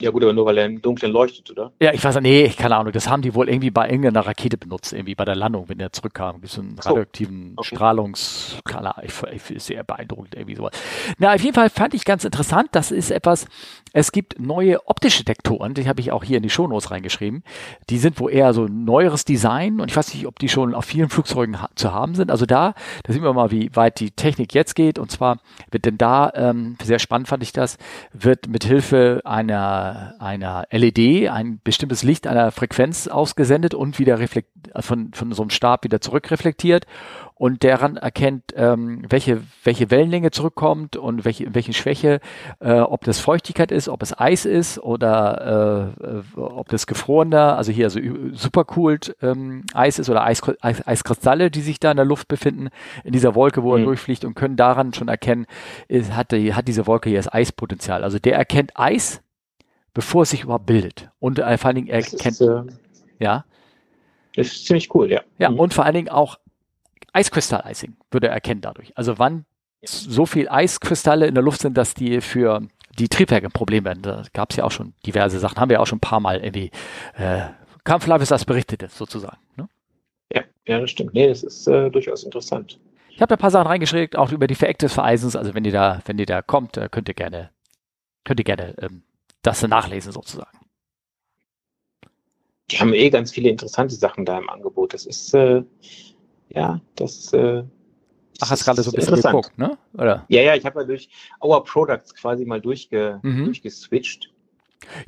Ja 0.00 0.10
gut, 0.10 0.22
aber 0.22 0.32
nur 0.32 0.46
weil 0.46 0.58
er 0.58 0.66
im 0.66 0.80
Dunkeln 0.80 1.12
leuchtet, 1.12 1.50
oder? 1.50 1.72
Ja, 1.80 1.92
ich 1.92 2.04
weiß 2.04 2.20
nicht, 2.20 2.22
nee, 2.22 2.48
keine 2.50 2.76
Ahnung. 2.76 2.92
Das 2.92 3.08
haben 3.08 3.22
die 3.22 3.34
wohl 3.34 3.48
irgendwie 3.48 3.70
bei 3.70 3.88
irgendeiner 3.88 4.26
Rakete 4.26 4.56
benutzt, 4.56 4.92
irgendwie 4.92 5.14
bei 5.14 5.24
der 5.24 5.34
Landung, 5.34 5.68
wenn 5.68 5.78
der 5.78 5.92
zurückkam. 5.92 6.36
Ein 6.36 6.40
bisschen 6.40 6.78
radioaktiven 6.78 7.54
okay. 7.56 7.74
Strahlungs... 7.74 8.58
Ich, 9.02 9.12
ich, 9.32 9.50
ich, 9.50 9.62
sehr 9.62 9.82
beeindruckend, 9.82 10.34
irgendwie 10.34 10.54
sowas. 10.54 10.72
Na, 11.18 11.34
auf 11.34 11.42
jeden 11.42 11.54
Fall 11.54 11.68
fand 11.70 11.94
ich 11.94 12.04
ganz 12.04 12.24
interessant, 12.24 12.68
das 12.72 12.90
ist 12.90 13.10
etwas, 13.10 13.46
es 13.92 14.12
gibt 14.12 14.38
neue 14.38 14.86
optische 14.86 15.24
Detektoren, 15.24 15.74
die 15.74 15.88
habe 15.88 16.00
ich 16.00 16.12
auch 16.12 16.22
hier 16.22 16.36
in 16.36 16.42
die 16.42 16.50
Shownotes 16.50 16.90
reingeschrieben. 16.90 17.42
Die 17.90 17.98
sind 17.98 18.20
wohl 18.20 18.32
eher 18.32 18.52
so 18.52 18.66
neueres 18.66 19.24
Design 19.24 19.80
und 19.80 19.90
ich 19.90 19.96
weiß 19.96 20.14
nicht, 20.14 20.26
ob 20.26 20.38
die 20.38 20.48
schon 20.48 20.74
auf 20.74 20.84
vielen 20.84 21.08
Flugzeugen 21.08 21.60
ha 21.60 21.70
zu 21.74 21.92
haben 21.92 22.14
sind. 22.14 22.30
Also 22.30 22.46
da, 22.46 22.74
da 23.04 23.12
sehen 23.12 23.22
wir 23.22 23.32
mal, 23.32 23.50
wie 23.50 23.74
weit 23.74 24.00
die 24.00 24.10
Technik 24.10 24.54
jetzt 24.54 24.74
geht. 24.74 24.98
Und 24.98 25.10
zwar 25.10 25.38
wird 25.70 25.84
denn 25.84 25.98
da, 25.98 26.30
ähm, 26.34 26.76
sehr 26.82 26.98
spannend 26.98 27.28
fand 27.28 27.42
ich 27.42 27.52
das, 27.52 27.78
wird 28.12 28.48
mit 28.48 28.64
Hilfe 28.64 29.22
einer 29.24 29.87
einer, 29.88 30.14
einer 30.20 30.66
LED 30.70 31.28
ein 31.28 31.60
bestimmtes 31.62 32.02
Licht 32.02 32.26
einer 32.26 32.50
Frequenz 32.50 33.08
ausgesendet 33.08 33.74
und 33.74 33.98
wieder 33.98 34.18
reflekt, 34.18 34.50
von, 34.80 35.12
von 35.12 35.32
so 35.32 35.42
einem 35.42 35.50
Stab 35.50 35.84
wieder 35.84 36.00
zurückreflektiert 36.00 36.86
und 37.38 37.62
daran 37.62 37.96
erkennt, 37.96 38.52
ähm, 38.56 39.02
welche, 39.08 39.42
welche 39.62 39.90
Wellenlänge 39.90 40.32
zurückkommt 40.32 40.96
und 40.96 41.24
welche, 41.24 41.54
welche 41.54 41.72
Schwäche, 41.72 42.20
äh, 42.58 42.80
ob 42.80 43.04
das 43.04 43.20
Feuchtigkeit 43.20 43.70
ist, 43.70 43.88
ob 43.88 44.02
es 44.02 44.18
Eis 44.18 44.44
ist 44.44 44.78
oder 44.80 45.94
äh, 46.02 46.06
äh 46.06 46.22
ob 46.36 46.68
das 46.68 46.86
gefrorener, 46.86 47.56
also 47.56 47.70
hier 47.70 47.86
also 47.86 48.00
supercooled 48.32 49.16
ähm, 49.22 49.64
Eis 49.72 49.98
ist 49.98 50.10
oder 50.10 50.24
Eis, 50.24 50.42
Eis, 50.60 50.86
Eiskristalle, 50.86 51.50
die 51.50 51.60
sich 51.60 51.78
da 51.78 51.92
in 51.92 51.96
der 51.96 52.06
Luft 52.06 52.26
befinden, 52.26 52.68
in 53.04 53.12
dieser 53.12 53.36
Wolke, 53.36 53.62
wo 53.62 53.74
er 53.74 53.80
mhm. 53.80 53.84
durchfliegt 53.84 54.24
und 54.24 54.34
können 54.34 54.56
daran 54.56 54.92
schon 54.92 55.08
erkennen, 55.08 55.46
ist, 55.86 56.16
hat, 56.16 56.32
die, 56.32 56.54
hat 56.54 56.66
diese 56.66 56.86
Wolke 56.88 57.08
hier 57.08 57.18
das 57.18 57.32
Eispotenzial. 57.32 58.02
Also 58.02 58.18
der 58.18 58.34
erkennt 58.34 58.72
Eis, 58.74 59.22
bevor 59.98 60.22
es 60.22 60.30
sich 60.30 60.44
überhaupt 60.44 60.66
bildet. 60.66 61.10
Und 61.18 61.40
äh, 61.40 61.58
vor 61.58 61.66
allen 61.66 61.74
Dingen 61.74 61.88
erkennt, 61.88 62.40
ist, 62.40 62.40
äh, 62.40 62.62
ja. 63.18 63.44
Das 64.36 64.46
ist 64.46 64.66
ziemlich 64.66 64.94
cool, 64.94 65.10
ja. 65.10 65.22
Ja, 65.40 65.50
mhm. 65.50 65.58
und 65.58 65.74
vor 65.74 65.84
allen 65.84 65.94
Dingen 65.96 66.08
auch 66.08 66.38
Eiskristall-Icing 67.12 67.96
würde 68.12 68.28
er 68.28 68.32
erkennen 68.32 68.60
dadurch. 68.60 68.96
Also 68.96 69.18
wann 69.18 69.44
so 69.82 70.24
viel 70.24 70.48
Eiskristalle 70.48 71.26
in 71.26 71.34
der 71.34 71.42
Luft 71.42 71.62
sind, 71.62 71.76
dass 71.76 71.94
die 71.94 72.20
für 72.20 72.62
die 72.96 73.08
Triebwerke 73.08 73.46
ein 73.46 73.52
Problem 73.52 73.84
werden. 73.84 74.02
Da 74.02 74.22
gab 74.32 74.50
es 74.52 74.56
ja 74.56 74.62
auch 74.62 74.70
schon 74.70 74.94
diverse 75.04 75.40
Sachen, 75.40 75.58
haben 75.58 75.68
wir 75.68 75.82
auch 75.82 75.86
schon 75.88 75.96
ein 75.96 76.00
paar 76.00 76.20
Mal 76.20 76.44
irgendwie, 76.44 76.70
äh, 77.16 77.46
Kampflavis 77.82 78.28
das 78.28 78.44
berichtete, 78.44 78.86
sozusagen. 78.90 79.38
Ne? 79.56 79.68
Ja, 80.32 80.42
ja, 80.68 80.78
das 80.78 80.92
stimmt. 80.92 81.12
Nee, 81.12 81.26
das 81.26 81.42
ist 81.42 81.66
äh, 81.66 81.90
durchaus 81.90 82.22
interessant. 82.22 82.78
Ich 83.10 83.20
habe 83.20 83.30
da 83.30 83.34
ein 83.34 83.40
paar 83.40 83.50
Sachen 83.50 83.66
reingeschickt, 83.66 84.14
auch 84.14 84.30
über 84.30 84.46
die 84.46 84.54
Vereckte 84.54 84.86
des 84.86 84.94
Vereisens. 84.94 85.34
Also 85.34 85.54
wenn 85.54 85.64
ihr 85.64 85.72
da, 85.72 86.00
wenn 86.06 86.20
ihr 86.20 86.26
da 86.26 86.40
kommt, 86.40 86.76
äh, 86.76 86.88
könnt 86.88 87.08
ihr 87.08 87.14
gerne, 87.14 87.50
könnt 88.22 88.38
ihr 88.38 88.44
gerne 88.44 88.76
ähm, 88.80 89.02
das 89.48 89.62
nachlesen 89.62 90.12
sozusagen. 90.12 90.58
Die 92.70 92.78
haben 92.78 92.92
eh 92.92 93.08
ganz 93.10 93.32
viele 93.32 93.48
interessante 93.48 93.94
Sachen 93.94 94.24
da 94.24 94.38
im 94.38 94.48
Angebot. 94.48 94.92
Das 94.92 95.06
ist, 95.06 95.32
äh, 95.34 95.62
ja, 96.50 96.80
das. 96.96 97.32
Äh, 97.32 97.64
Ach, 98.40 98.50
hast 98.50 98.64
gerade 98.64 98.82
so 98.82 98.90
ein 98.90 98.94
bisschen 98.94 99.16
geguckt, 99.16 99.58
ne? 99.58 99.76
Oder? 99.94 100.24
Ja, 100.28 100.42
ja, 100.42 100.54
ich 100.54 100.64
habe 100.64 100.76
mal 100.76 100.86
durch 100.86 101.08
Our 101.42 101.64
Products 101.64 102.14
quasi 102.14 102.44
mal 102.44 102.60
durchge, 102.60 103.18
mhm. 103.22 103.46
durchgeswitcht. 103.46 104.32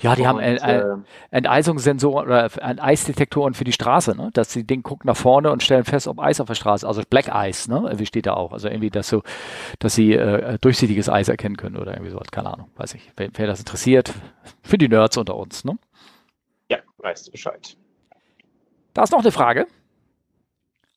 Ja, 0.01 0.15
die 0.15 0.23
und, 0.23 0.29
haben 0.29 0.41
äh, 0.41 0.85
Enteisungssensoren 1.31 2.27
oder 2.27 2.51
Eisdetektoren 2.61 3.55
für 3.55 3.65
die 3.65 3.73
Straße, 3.73 4.17
ne? 4.17 4.31
Dass 4.33 4.49
die 4.49 4.67
Ding 4.67 4.83
gucken 4.83 5.09
nach 5.09 5.17
vorne 5.17 5.51
und 5.51 5.63
stellen 5.63 5.85
fest, 5.85 6.07
ob 6.09 6.19
Eis 6.19 6.41
auf 6.41 6.49
der 6.49 6.55
Straße, 6.55 6.87
also 6.87 7.03
Black 7.09 7.35
Eis, 7.35 7.69
ne? 7.69 7.91
Wie 7.95 8.07
steht 8.07 8.27
da 8.27 8.35
auch? 8.35 8.53
Also 8.53 8.69
irgendwie, 8.69 8.91
dass 8.91 9.09
so, 9.09 9.23
dass 9.79 9.95
sie 9.95 10.13
äh, 10.13 10.59
durchsichtiges 10.61 11.09
Eis 11.09 11.29
erkennen 11.29 11.57
können 11.57 11.77
oder 11.77 11.93
irgendwie 11.93 12.11
sowas, 12.11 12.29
keine 12.31 12.53
Ahnung, 12.53 12.71
weiß 12.77 12.95
ich. 12.95 13.11
Wer, 13.17 13.31
wer 13.35 13.47
das 13.47 13.61
interessiert, 13.61 14.13
für 14.63 14.79
die 14.79 14.89
Nerds 14.89 15.17
unter 15.17 15.37
uns, 15.37 15.65
ne? 15.65 15.79
Ja, 16.69 16.79
weißt 16.99 17.29
du 17.29 17.31
Bescheid. 17.33 17.77
Da 18.93 19.05
ist 19.05 19.13
noch 19.13 19.21
eine 19.21 19.33
Frage. 19.33 19.67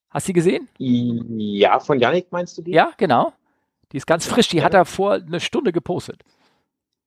Hast 0.10 0.28
du 0.28 0.30
die 0.30 0.34
gesehen? 0.34 0.68
Ja, 0.78 1.80
von 1.80 2.00
Yannick 2.00 2.32
meinst 2.32 2.58
du 2.58 2.62
die? 2.62 2.72
Ja, 2.72 2.92
genau. 2.98 3.34
Die 3.92 3.98
ist 3.98 4.08
ganz 4.08 4.26
frisch, 4.26 4.48
die 4.48 4.58
ja. 4.58 4.64
hat 4.64 4.74
er 4.74 4.86
vor 4.86 5.14
einer 5.14 5.40
Stunde 5.40 5.72
gepostet. 5.72 6.24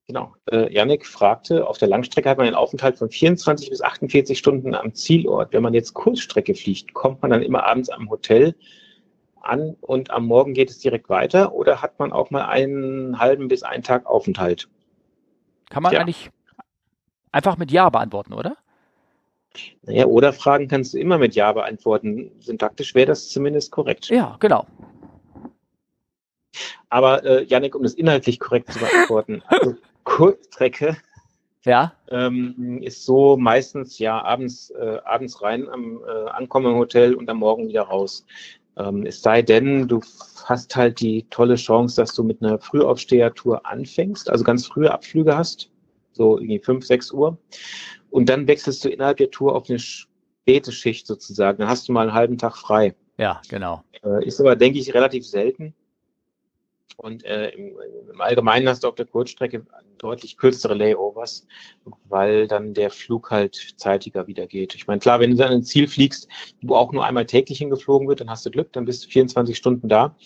Genau. 0.08 0.34
Äh, 0.50 0.72
Yannick 0.72 1.04
fragte, 1.04 1.66
auf 1.66 1.78
der 1.78 1.88
Langstrecke 1.88 2.28
hat 2.28 2.38
man 2.38 2.46
einen 2.46 2.54
Aufenthalt 2.54 2.96
von 2.96 3.10
24 3.10 3.70
bis 3.70 3.82
48 3.82 4.38
Stunden 4.38 4.74
am 4.74 4.94
Zielort. 4.94 5.52
Wenn 5.52 5.62
man 5.62 5.74
jetzt 5.74 5.94
Kurzstrecke 5.94 6.54
fliegt, 6.54 6.94
kommt 6.94 7.22
man 7.22 7.32
dann 7.32 7.42
immer 7.42 7.64
abends 7.64 7.88
am 7.88 8.08
Hotel 8.08 8.54
an 9.42 9.76
und 9.80 10.10
am 10.10 10.26
Morgen 10.26 10.54
geht 10.54 10.70
es 10.70 10.78
direkt 10.78 11.08
weiter 11.08 11.54
oder 11.54 11.82
hat 11.82 11.98
man 11.98 12.12
auch 12.12 12.30
mal 12.30 12.44
einen 12.44 13.18
halben 13.18 13.48
bis 13.48 13.64
einen 13.64 13.82
Tag 13.82 14.06
Aufenthalt? 14.06 14.68
Kann 15.70 15.82
man 15.82 15.92
ja. 15.92 16.00
eigentlich 16.00 16.30
einfach 17.32 17.56
mit 17.56 17.72
Ja 17.72 17.90
beantworten, 17.90 18.32
oder? 18.32 18.56
Naja, 19.82 20.06
oder 20.06 20.32
Fragen 20.32 20.68
kannst 20.68 20.94
du 20.94 20.98
immer 20.98 21.18
mit 21.18 21.34
Ja 21.34 21.52
beantworten. 21.52 22.30
Syntaktisch 22.38 22.94
wäre 22.94 23.06
das 23.06 23.28
zumindest 23.28 23.72
korrekt. 23.72 24.08
Ja, 24.08 24.36
genau. 24.38 24.66
Aber 26.88 27.24
äh, 27.24 27.44
Janik, 27.44 27.74
um 27.74 27.82
das 27.82 27.94
inhaltlich 27.94 28.38
korrekt 28.38 28.72
zu 28.72 28.78
beantworten, 28.78 29.42
also 29.46 29.74
Kurzstrecke 30.06 30.96
ja. 31.66 31.92
ähm, 32.10 32.80
ist 32.80 33.04
so 33.04 33.36
meistens 33.36 33.98
ja 33.98 34.22
abends, 34.22 34.70
äh, 34.70 34.98
abends 35.04 35.42
rein 35.42 35.68
am 35.68 36.00
äh, 36.06 36.30
Ankommen 36.30 36.72
im 36.72 36.78
Hotel 36.78 37.14
und 37.14 37.28
am 37.28 37.38
Morgen 37.38 37.68
wieder 37.68 37.82
raus. 37.82 38.24
Ähm, 38.78 39.04
es 39.04 39.20
sei 39.20 39.42
denn, 39.42 39.88
du 39.88 40.00
hast 40.44 40.76
halt 40.76 41.00
die 41.00 41.26
tolle 41.28 41.56
Chance, 41.56 41.96
dass 42.00 42.14
du 42.14 42.22
mit 42.22 42.40
einer 42.40 42.58
Frühaufstehertour 42.58 43.66
anfängst, 43.66 44.30
also 44.30 44.44
ganz 44.44 44.66
frühe 44.66 44.90
Abflüge 44.92 45.36
hast, 45.36 45.70
so 46.12 46.38
irgendwie 46.38 46.60
5, 46.60 46.86
6 46.86 47.10
Uhr. 47.12 47.36
Und 48.10 48.28
dann 48.28 48.46
wechselst 48.46 48.84
du 48.84 48.88
innerhalb 48.88 49.16
der 49.16 49.30
Tour 49.30 49.56
auf 49.56 49.68
eine 49.68 49.80
späte 49.80 50.70
Schicht 50.72 51.06
sozusagen. 51.06 51.58
Dann 51.58 51.68
hast 51.68 51.88
du 51.88 51.92
mal 51.92 52.02
einen 52.02 52.14
halben 52.14 52.38
Tag 52.38 52.56
frei. 52.56 52.94
Ja, 53.18 53.42
genau. 53.48 53.82
Äh, 54.04 54.24
ist 54.24 54.40
aber, 54.40 54.54
denke 54.54 54.78
ich, 54.78 54.94
relativ 54.94 55.26
selten. 55.26 55.74
Und 56.96 57.24
äh, 57.24 57.50
im, 57.50 57.76
im, 58.10 58.20
Allgemeinen 58.20 58.68
hast 58.68 58.82
du 58.82 58.88
auf 58.88 58.94
der 58.94 59.06
Kurzstrecke 59.06 59.66
deutlich 59.98 60.38
kürzere 60.38 60.74
Layovers, 60.74 61.46
weil 62.08 62.48
dann 62.48 62.72
der 62.72 62.90
Flug 62.90 63.30
halt 63.30 63.74
zeitiger 63.76 64.26
wieder 64.26 64.46
geht. 64.46 64.74
Ich 64.74 64.86
meine, 64.86 64.98
klar, 64.98 65.20
wenn 65.20 65.30
du 65.30 65.36
dann 65.36 65.52
ein 65.52 65.62
Ziel 65.62 65.88
fliegst, 65.88 66.28
wo 66.62 66.74
auch 66.74 66.92
nur 66.92 67.04
einmal 67.04 67.26
täglich 67.26 67.58
hingeflogen 67.58 68.08
wird, 68.08 68.20
dann 68.20 68.30
hast 68.30 68.46
du 68.46 68.50
Glück, 68.50 68.72
dann 68.72 68.86
bist 68.86 69.04
du 69.04 69.08
24 69.10 69.56
Stunden 69.56 69.88
da. 69.88 70.16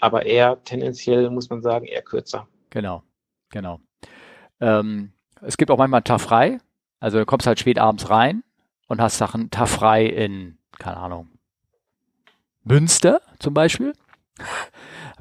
Aber 0.00 0.24
eher 0.24 0.62
tendenziell, 0.64 1.28
muss 1.30 1.50
man 1.50 1.62
sagen, 1.62 1.86
eher 1.86 2.02
kürzer. 2.02 2.48
Genau, 2.70 3.02
genau. 3.50 3.80
Ähm, 4.60 5.12
es 5.42 5.56
gibt 5.56 5.70
auch 5.70 5.78
manchmal 5.78 5.98
einen 5.98 6.04
Tag 6.04 6.20
frei. 6.20 6.58
Also 6.98 7.18
du 7.18 7.26
kommst 7.26 7.46
halt 7.46 7.60
spät 7.60 7.78
abends 7.78 8.08
rein 8.08 8.42
und 8.88 9.00
hast 9.00 9.18
Sachen 9.18 9.50
Tag 9.50 9.68
frei 9.68 10.06
in, 10.06 10.58
keine 10.78 10.96
Ahnung, 10.96 11.28
Münster 12.64 13.20
zum 13.38 13.54
Beispiel 13.54 13.92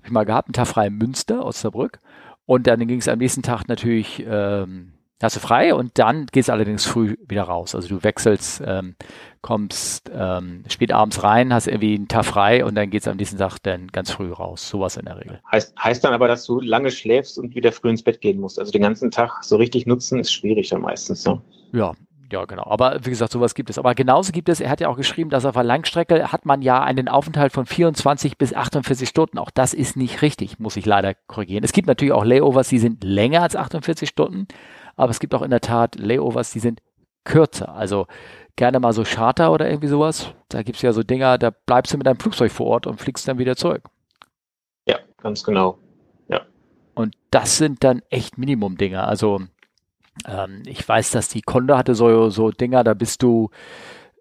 ich 0.06 0.12
mal 0.12 0.26
gehabt, 0.26 0.48
einen 0.48 0.54
Tag 0.54 0.68
frei 0.68 0.88
in 0.88 0.98
Münster, 0.98 1.46
Osterbrück. 1.46 2.00
Und 2.46 2.68
dann 2.68 2.86
ging 2.88 3.00
es 3.00 3.08
am 3.08 3.20
nächsten 3.20 3.42
Tag 3.42 3.68
natürlich, 3.68 4.24
ähm, 4.28 4.94
hast 5.22 5.36
du 5.36 5.40
frei 5.40 5.74
und 5.74 5.98
dann 5.98 6.28
geht 6.28 6.44
es 6.44 6.50
allerdings 6.50 6.86
früh 6.86 7.16
wieder 7.28 7.44
raus. 7.44 7.74
Also 7.74 7.88
du 7.88 8.04
wechselst, 8.04 8.62
ähm, 8.66 8.96
kommst 9.42 10.12
ähm, 10.14 10.64
spät 10.68 10.92
abends 10.92 11.24
rein, 11.24 11.54
hast 11.54 11.68
irgendwie 11.68 11.96
einen 11.96 12.08
Tag 12.08 12.26
frei 12.26 12.64
und 12.64 12.76
dann 12.76 12.90
geht 12.90 13.02
es 13.02 13.08
am 13.08 13.18
nächsten 13.18 13.38
Tag 13.38 13.58
dann 13.64 13.88
ganz 13.88 14.12
früh 14.12 14.32
raus. 14.32 14.70
Sowas 14.70 14.98
in 14.98 15.06
der 15.06 15.18
Regel. 15.18 15.42
Heißt, 15.52 15.74
heißt 15.82 16.04
dann 16.04 16.14
aber, 16.14 16.28
dass 16.28 16.46
du 16.46 16.60
lange 16.60 16.92
schläfst 16.92 17.40
und 17.40 17.56
wieder 17.56 17.72
früh 17.72 17.90
ins 17.90 18.04
Bett 18.04 18.22
gehen 18.22 18.40
musst. 18.40 18.60
Also 18.60 18.72
den 18.72 18.84
ganzen 18.84 19.10
Tag 19.10 19.44
so 19.44 19.56
richtig 19.56 19.88
nutzen 19.88 20.20
ist 20.20 20.32
schwierig 20.32 20.70
dann 20.70 20.82
meistens. 20.82 21.26
Ne? 21.26 21.42
Ja, 21.74 21.94
ja, 22.32 22.46
genau. 22.46 22.64
Aber 22.66 23.06
wie 23.06 23.10
gesagt, 23.10 23.32
sowas 23.32 23.54
gibt 23.54 23.70
es. 23.70 23.78
Aber 23.78 23.94
genauso 23.94 24.32
gibt 24.32 24.50
es, 24.50 24.60
er 24.60 24.70
hat 24.70 24.82
ja 24.82 24.88
auch 24.88 24.98
geschrieben, 24.98 25.30
dass 25.30 25.46
auf 25.46 25.54
der 25.54 25.64
Langstrecke 25.64 26.32
hat 26.32 26.46
man 26.46 26.62
ja 26.62 26.82
einen 26.82 27.08
Aufenthalt 27.08 27.52
von 27.52 27.66
24 27.66 28.38
bis 28.38 28.54
48 28.54 29.08
Stunden. 29.08 29.38
Auch 29.38 29.52
das 29.52 29.74
ist 29.74 29.96
nicht 29.96 30.22
richtig, 30.22 30.60
muss 30.60 30.76
ich 30.76 30.86
leider 30.86 31.14
korrigieren. 31.14 31.64
Es 31.64 31.72
gibt 31.72 31.88
natürlich 31.88 32.14
auch 32.14 32.26
Layovers, 32.26 32.70
die 32.70 32.80
sind 32.80 33.04
länger 33.04 33.44
als 33.44 33.56
48 33.56 34.10
Stunden, 34.10 34.48
aber 34.96 35.12
es 35.12 35.20
gibt 35.20 35.36
auch 35.36 35.42
in 35.42 35.52
der 35.52 35.62
Tat 35.62 35.96
Layovers, 35.96 36.52
die 36.52 36.60
sind 36.60 36.82
kürzer. 37.26 37.76
Also 37.76 38.08
gerne 38.56 38.80
mal 38.80 38.94
so 38.94 39.04
Charter 39.04 39.52
oder 39.52 39.70
irgendwie 39.70 39.88
sowas. 39.88 40.34
Da 40.50 40.64
gibt 40.64 40.78
es 40.78 40.82
ja 40.82 40.94
so 40.94 41.04
Dinger, 41.04 41.38
da 41.38 41.52
bleibst 41.52 41.94
du 41.94 41.98
mit 41.98 42.08
deinem 42.08 42.20
Flugzeug 42.20 42.52
vor 42.52 42.68
Ort 42.68 42.88
und 42.88 43.02
fliegst 43.02 43.28
dann 43.28 43.38
wieder 43.38 43.56
zurück. 43.56 43.84
Ja, 44.88 45.00
ganz 45.18 45.44
genau. 45.44 45.78
Ja. 46.28 46.42
Und 46.94 47.16
das 47.32 47.58
sind 47.58 47.84
dann 47.84 48.02
echt 48.10 48.38
Minimum-Dinger. 48.38 49.08
Also 49.08 49.42
ähm, 50.28 50.64
ich 50.66 50.88
weiß, 50.88 51.12
dass 51.12 51.30
die 51.30 51.42
Condor 51.42 51.78
hatte 51.78 51.96
so, 51.96 52.30
so 52.30 52.52
Dinger, 52.52 52.84
da 52.84 52.94
bist 52.94 53.22
du 53.24 53.50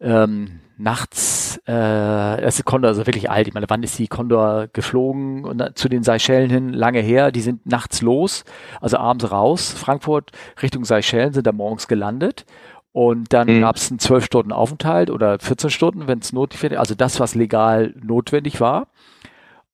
ähm, 0.00 0.60
nachts, 0.76 1.58
äh, 1.66 1.72
das 1.72 2.58
ist 2.58 2.64
Condor 2.64 2.88
also 2.88 3.06
wirklich 3.06 3.30
alt. 3.30 3.46
Ich 3.46 3.54
meine, 3.54 3.66
wann 3.68 3.82
ist 3.82 3.98
die 3.98 4.08
Condor 4.08 4.68
geflogen 4.72 5.44
und 5.44 5.62
zu 5.78 5.88
den 5.88 6.02
Seychellen 6.02 6.50
hin? 6.50 6.68
Lange 6.70 7.00
her. 7.00 7.30
Die 7.30 7.40
sind 7.40 7.66
nachts 7.66 8.02
los, 8.02 8.44
also 8.80 8.98
abends 8.98 9.30
raus, 9.30 9.72
Frankfurt 9.72 10.32
Richtung 10.62 10.84
Seychellen, 10.84 11.32
sind 11.32 11.46
da 11.46 11.52
morgens 11.52 11.88
gelandet. 11.88 12.44
Und 12.92 13.32
dann 13.32 13.48
mhm. 13.48 13.60
gab 13.60 13.76
es 13.76 13.90
einen 13.90 13.98
zwölf 13.98 14.24
Stunden 14.24 14.52
Aufenthalt 14.52 15.10
oder 15.10 15.38
14 15.40 15.70
Stunden, 15.70 16.06
wenn 16.06 16.20
es 16.20 16.32
notwendig 16.32 16.78
also 16.78 16.94
das, 16.94 17.18
was 17.18 17.34
legal 17.34 17.92
notwendig 18.00 18.60
war. 18.60 18.86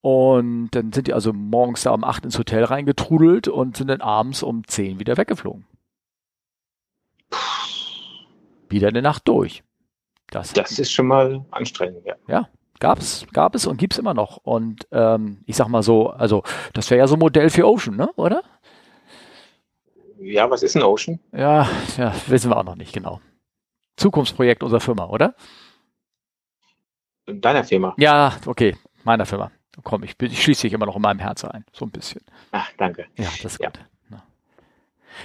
Und 0.01 0.71
dann 0.71 0.93
sind 0.93 1.07
die 1.07 1.13
also 1.13 1.35
morgens 1.35 1.83
da 1.83 1.91
um 1.91 2.03
acht 2.03 2.25
ins 2.25 2.39
Hotel 2.39 2.65
reingetrudelt 2.65 3.49
und 3.49 3.77
sind 3.77 3.89
dann 3.89 4.01
abends 4.01 4.43
um 4.43 4.67
zehn 4.67 4.99
wieder 4.99 5.19
weggeflogen 5.19 5.67
wieder 8.71 8.89
eine 8.89 9.03
Nacht 9.03 9.27
durch. 9.29 9.63
Das, 10.31 10.53
das 10.53 10.79
ist 10.79 10.93
schon 10.93 11.07
mal 11.07 11.45
anstrengend, 11.51 12.05
ja. 12.05 12.15
Ja, 12.29 12.49
gab 12.79 12.99
es, 12.99 13.27
gab 13.33 13.55
es 13.55 13.67
und 13.67 13.77
gibt 13.77 13.95
es 13.95 13.99
immer 13.99 14.15
noch. 14.15 14.39
Und 14.39 14.87
ähm, 14.93 15.43
ich 15.47 15.57
sag 15.57 15.69
mal 15.69 15.83
so, 15.83 16.11
also 16.11 16.43
das 16.73 16.91
wäre 16.91 17.01
ja 17.01 17.07
so 17.07 17.17
ein 17.17 17.21
Modell 17.21 17.51
für 17.51 17.67
Ocean, 17.67 17.97
ne? 17.97 18.11
oder? 18.17 18.43
Ja, 20.21 20.49
was 20.51 20.63
ist 20.63 20.77
ein 20.77 20.83
Ocean? 20.83 21.19
Ja, 21.33 21.69
ja, 21.97 22.15
wissen 22.27 22.51
wir 22.51 22.57
auch 22.57 22.65
noch 22.65 22.77
nicht 22.77 22.93
genau. 22.93 23.21
Zukunftsprojekt 23.97 24.63
unserer 24.63 24.81
Firma, 24.81 25.07
oder? 25.07 25.35
Deiner 27.27 27.65
Firma? 27.65 27.95
Ja, 27.97 28.37
okay, 28.47 28.77
meiner 29.05 29.27
Firma. 29.27 29.51
Komm, 29.83 30.03
ich, 30.03 30.15
ich 30.21 30.43
schließe 30.43 30.63
dich 30.63 30.73
immer 30.73 30.87
noch 30.87 30.97
in 30.97 31.03
meinem 31.03 31.21
Herzen 31.21 31.51
ein, 31.51 31.65
so 31.73 31.85
ein 31.85 31.91
bisschen. 31.91 32.23
Ach, 32.51 32.71
danke. 32.77 33.07
Ja, 33.17 33.25
das 33.43 33.55
ist 33.55 33.61
ja. 33.61 33.71
gut. 33.71 33.81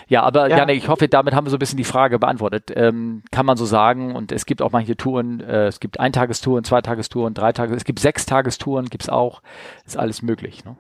Ja, 0.08 0.24
aber 0.24 0.50
ja. 0.50 0.58
Janik, 0.58 0.78
ich 0.78 0.88
hoffe, 0.88 1.08
damit 1.08 1.34
haben 1.34 1.46
wir 1.46 1.52
so 1.52 1.58
ein 1.58 1.60
bisschen 1.60 1.78
die 1.78 1.84
Frage 1.84 2.20
beantwortet. 2.20 2.72
Ähm, 2.76 3.24
kann 3.32 3.46
man 3.46 3.58
so 3.58 3.66
sagen, 3.66 4.16
und 4.16 4.32
es 4.32 4.46
gibt 4.46 4.62
auch 4.62 4.72
manche 4.72 4.96
Touren, 4.96 5.40
äh, 5.42 5.68
es 5.68 5.80
gibt 5.80 6.00
Eintagestouren, 6.00 6.64
Zweitagestouren, 6.64 7.34
Dreitages, 7.34 7.78
es 7.78 7.86
gibt 7.86 8.00
Sechstagestouren, 8.00 8.88
gibt's 8.88 9.10
auch, 9.10 9.42
ist 9.86 9.98
alles 9.98 10.22
möglich. 10.22 10.66
Ne? 10.66 10.76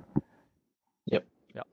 Ja. 1.06 1.20
ja. 1.54 1.64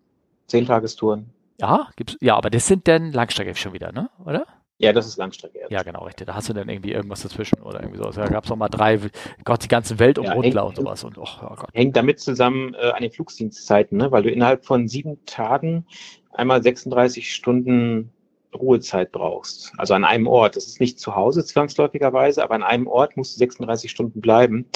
Zehntagestouren. 0.46 1.30
Ja, 1.60 1.88
gibt's, 1.96 2.16
ja, 2.20 2.36
aber 2.36 2.50
das 2.50 2.66
sind 2.66 2.88
dann 2.88 3.12
Langstrecke 3.12 3.54
schon 3.54 3.72
wieder, 3.72 3.92
ne? 3.92 4.10
Oder? 4.24 4.46
Ja, 4.82 4.92
das 4.92 5.06
ist 5.06 5.16
Langstrecke. 5.16 5.60
Jetzt. 5.60 5.70
Ja, 5.70 5.84
genau, 5.84 6.04
richtig. 6.04 6.26
Da 6.26 6.34
hast 6.34 6.48
du 6.48 6.54
dann 6.54 6.68
irgendwie 6.68 6.90
irgendwas 6.90 7.22
dazwischen 7.22 7.60
oder 7.62 7.80
irgendwie 7.80 7.98
sowas. 7.98 8.16
Da 8.16 8.26
gab 8.26 8.44
es 8.44 8.56
mal 8.56 8.68
drei, 8.68 8.98
Gott, 9.44 9.62
die 9.62 9.68
ganze 9.68 10.00
Welt 10.00 10.18
um 10.18 10.24
ja, 10.24 10.32
Rundler 10.32 10.66
und 10.66 10.74
sowas. 10.74 11.04
Und, 11.04 11.18
oh, 11.18 11.28
oh. 11.40 11.54
Hängt 11.72 11.94
damit 11.94 12.18
zusammen 12.18 12.74
äh, 12.74 12.90
an 12.90 13.00
den 13.00 13.12
Flugdienstzeiten, 13.12 13.96
ne? 13.96 14.10
weil 14.10 14.24
du 14.24 14.30
innerhalb 14.30 14.64
von 14.64 14.88
sieben 14.88 15.24
Tagen 15.24 15.86
einmal 16.32 16.62
36 16.62 17.34
Stunden 17.34 18.10
Ruhezeit 18.54 19.12
brauchst. 19.12 19.72
Also 19.78 19.94
an 19.94 20.04
einem 20.04 20.26
Ort. 20.26 20.56
Das 20.56 20.66
ist 20.66 20.80
nicht 20.80 20.98
zu 20.98 21.14
Hause 21.16 21.44
zwangsläufigerweise, 21.44 22.42
aber 22.42 22.54
an 22.54 22.62
einem 22.62 22.86
Ort 22.86 23.16
musst 23.16 23.34
du 23.34 23.38
36 23.38 23.90
Stunden 23.90 24.20
bleiben. 24.20 24.66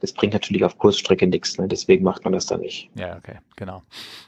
Das 0.00 0.12
bringt 0.12 0.32
natürlich 0.32 0.64
auf 0.64 0.78
Kursstrecke 0.78 1.26
nichts. 1.26 1.58
Ne? 1.58 1.68
Deswegen 1.68 2.04
macht 2.04 2.24
man 2.24 2.32
das 2.32 2.46
da 2.46 2.56
nicht. 2.56 2.90
Ja, 2.96 3.16
okay, 3.16 3.38
genau. 3.56 3.82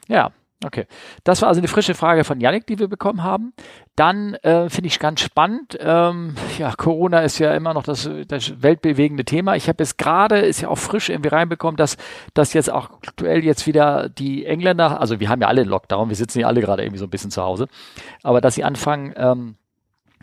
Ja, 0.07 0.31
Okay, 0.63 0.85
das 1.23 1.41
war 1.41 1.49
also 1.49 1.59
eine 1.59 1.67
frische 1.67 1.93
Frage 1.93 2.23
von 2.23 2.39
Yannick, 2.39 2.65
die 2.67 2.79
wir 2.79 2.87
bekommen 2.87 3.23
haben. 3.23 3.53
Dann 3.95 4.35
äh, 4.35 4.69
finde 4.69 4.87
ich 4.87 4.99
ganz 4.99 5.21
spannend. 5.21 5.77
Ähm, 5.79 6.35
ja, 6.57 6.73
Corona 6.75 7.19
ist 7.21 7.39
ja 7.39 7.53
immer 7.53 7.73
noch 7.73 7.83
das, 7.83 8.09
das 8.27 8.61
weltbewegende 8.61 9.25
Thema. 9.25 9.55
Ich 9.55 9.67
habe 9.67 9.83
jetzt 9.83 9.97
gerade, 9.97 10.39
ist 10.39 10.61
ja 10.61 10.69
auch 10.69 10.77
frisch 10.77 11.09
irgendwie 11.09 11.29
reinbekommen, 11.29 11.75
dass, 11.75 11.97
dass 12.33 12.53
jetzt 12.53 12.71
auch 12.71 12.89
aktuell 13.07 13.43
jetzt 13.43 13.67
wieder 13.67 14.09
die 14.09 14.45
Engländer, 14.45 14.99
also 14.99 15.19
wir 15.19 15.29
haben 15.29 15.41
ja 15.41 15.47
alle 15.47 15.61
einen 15.61 15.69
Lockdown, 15.69 16.09
wir 16.09 16.15
sitzen 16.15 16.39
ja 16.39 16.47
alle 16.47 16.61
gerade 16.61 16.83
irgendwie 16.83 16.99
so 16.99 17.05
ein 17.05 17.11
bisschen 17.11 17.31
zu 17.31 17.43
Hause, 17.43 17.67
aber 18.23 18.41
dass 18.41 18.55
sie 18.55 18.63
anfangen, 18.63 19.13
ähm, 19.15 19.55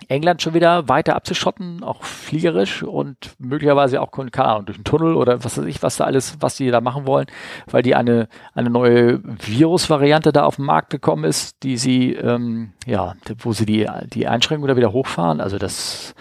England 0.09 0.43
schon 0.43 0.55
wieder 0.55 0.89
weiter 0.89 1.17
abzuschotten, 1.17 1.83
auch 1.83 2.05
fliegerisch 2.05 2.83
und 2.83 3.35
möglicherweise 3.39 4.01
auch, 4.01 4.11
keine 4.11 4.49
Ahnung, 4.49 4.67
durch 4.67 4.79
einen 4.79 4.85
Tunnel 4.85 5.15
oder 5.15 5.45
was 5.45 5.59
weiß 5.59 5.65
ich, 5.67 5.83
was 5.83 5.97
da 5.97 6.05
alles, 6.05 6.37
was 6.41 6.57
die 6.57 6.71
da 6.71 6.81
machen 6.81 7.07
wollen, 7.07 7.27
weil 7.67 7.83
die 7.83 7.95
eine, 7.95 8.29
eine 8.55 8.71
neue 8.71 9.21
Virusvariante 9.25 10.33
da 10.33 10.45
auf 10.45 10.57
den 10.57 10.65
Markt 10.65 10.91
gekommen 10.91 11.25
ist, 11.25 11.63
die 11.63 11.77
sie, 11.77 12.15
ähm, 12.15 12.73
ja, 12.87 13.15
wo 13.39 13.53
sie 13.53 13.67
die, 13.67 13.89
die 14.13 14.27
Einschränkungen 14.27 14.69
da 14.69 14.77
wieder 14.77 14.93
hochfahren. 14.93 15.41
Also 15.41 15.59
das 15.59 16.15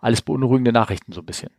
alles 0.00 0.22
beunruhigende 0.22 0.72
Nachrichten 0.72 1.12
so 1.12 1.20
ein 1.20 1.26
bisschen. 1.26 1.50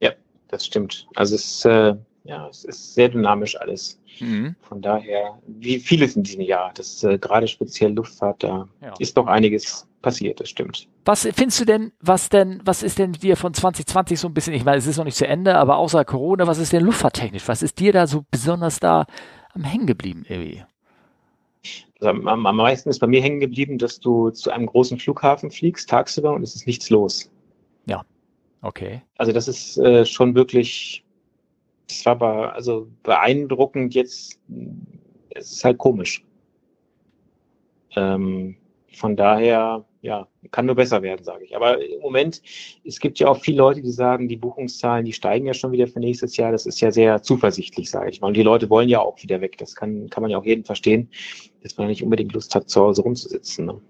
Ja, 0.00 0.12
das 0.48 0.66
stimmt. 0.66 1.06
Also 1.14 1.34
es, 1.34 1.64
äh, 1.64 1.94
ja, 2.24 2.48
es 2.48 2.64
ist 2.64 2.94
sehr 2.94 3.08
dynamisch 3.08 3.60
alles. 3.60 4.00
Mhm. 4.20 4.54
Von 4.60 4.82
daher, 4.82 5.38
wie 5.46 5.78
vieles 5.78 6.16
in 6.16 6.22
diesem 6.22 6.42
Jahr, 6.42 6.72
das 6.74 7.02
äh, 7.02 7.18
gerade 7.18 7.48
speziell 7.48 7.92
Luftfahrt, 7.92 8.42
da 8.42 8.68
ja. 8.80 8.94
ist 8.98 9.16
doch 9.16 9.26
einiges 9.26 9.86
passiert, 10.02 10.40
das 10.40 10.50
stimmt. 10.50 10.88
Was 11.04 11.26
findest 11.34 11.60
du 11.60 11.64
denn, 11.64 11.92
was 12.00 12.28
denn, 12.28 12.60
was 12.64 12.82
ist 12.82 12.98
denn 12.98 13.12
dir 13.12 13.36
von 13.36 13.54
2020 13.54 14.18
so 14.20 14.28
ein 14.28 14.34
bisschen, 14.34 14.52
ich 14.52 14.64
meine, 14.64 14.78
es 14.78 14.86
ist 14.86 14.98
noch 14.98 15.04
nicht 15.04 15.16
zu 15.16 15.26
Ende, 15.26 15.56
aber 15.56 15.76
außer 15.76 16.04
Corona, 16.04 16.46
was 16.46 16.58
ist 16.58 16.72
denn 16.72 16.84
luftfahrttechnisch? 16.84 17.48
Was 17.48 17.62
ist 17.62 17.78
dir 17.78 17.92
da 17.92 18.06
so 18.06 18.24
besonders 18.30 18.80
da 18.80 19.06
am 19.54 19.64
hängen 19.64 19.86
geblieben 19.86 20.24
irgendwie? 20.28 20.62
Also 22.00 22.10
am, 22.10 22.46
am 22.46 22.56
meisten 22.56 22.90
ist 22.90 22.98
bei 22.98 23.06
mir 23.06 23.22
hängen 23.22 23.40
geblieben, 23.40 23.78
dass 23.78 24.00
du 24.00 24.30
zu 24.30 24.50
einem 24.50 24.66
großen 24.66 24.98
Flughafen 24.98 25.50
fliegst, 25.50 25.88
tagsüber, 25.88 26.32
und 26.32 26.42
es 26.42 26.56
ist 26.56 26.66
nichts 26.66 26.90
los. 26.90 27.30
Ja, 27.86 28.04
okay. 28.60 29.02
Also 29.16 29.32
das 29.32 29.46
ist 29.46 29.78
äh, 29.78 30.04
schon 30.04 30.34
wirklich, 30.34 31.04
das 31.88 32.04
war 32.04 32.12
aber, 32.12 32.54
also 32.54 32.88
beeindruckend 33.04 33.94
jetzt, 33.94 34.40
es 35.30 35.52
ist 35.52 35.64
halt 35.64 35.78
komisch. 35.78 36.24
Ähm, 37.94 38.56
von 38.94 39.16
daher, 39.16 39.84
ja, 40.00 40.26
kann 40.50 40.66
nur 40.66 40.74
besser 40.74 41.02
werden, 41.02 41.24
sage 41.24 41.44
ich. 41.44 41.56
Aber 41.56 41.80
im 41.82 42.00
Moment, 42.00 42.42
es 42.84 42.98
gibt 42.98 43.18
ja 43.18 43.28
auch 43.28 43.38
viele 43.38 43.58
Leute, 43.58 43.82
die 43.82 43.90
sagen, 43.90 44.28
die 44.28 44.36
Buchungszahlen, 44.36 45.04
die 45.04 45.12
steigen 45.12 45.46
ja 45.46 45.54
schon 45.54 45.72
wieder 45.72 45.86
für 45.86 46.00
nächstes 46.00 46.36
Jahr. 46.36 46.52
Das 46.52 46.66
ist 46.66 46.80
ja 46.80 46.90
sehr 46.90 47.22
zuversichtlich, 47.22 47.90
sage 47.90 48.10
ich 48.10 48.20
mal. 48.20 48.28
Und 48.28 48.36
die 48.36 48.42
Leute 48.42 48.68
wollen 48.70 48.88
ja 48.88 49.00
auch 49.00 49.22
wieder 49.22 49.40
weg. 49.40 49.58
Das 49.58 49.74
kann, 49.74 50.08
kann 50.10 50.22
man 50.22 50.30
ja 50.30 50.38
auch 50.38 50.44
jeden 50.44 50.64
verstehen, 50.64 51.08
dass 51.62 51.76
man 51.76 51.86
nicht 51.86 52.02
unbedingt 52.02 52.32
Lust 52.32 52.54
hat, 52.54 52.68
zu 52.68 52.80
Hause 52.80 53.02
rumzusitzen. 53.02 53.66
Ne? 53.66 53.80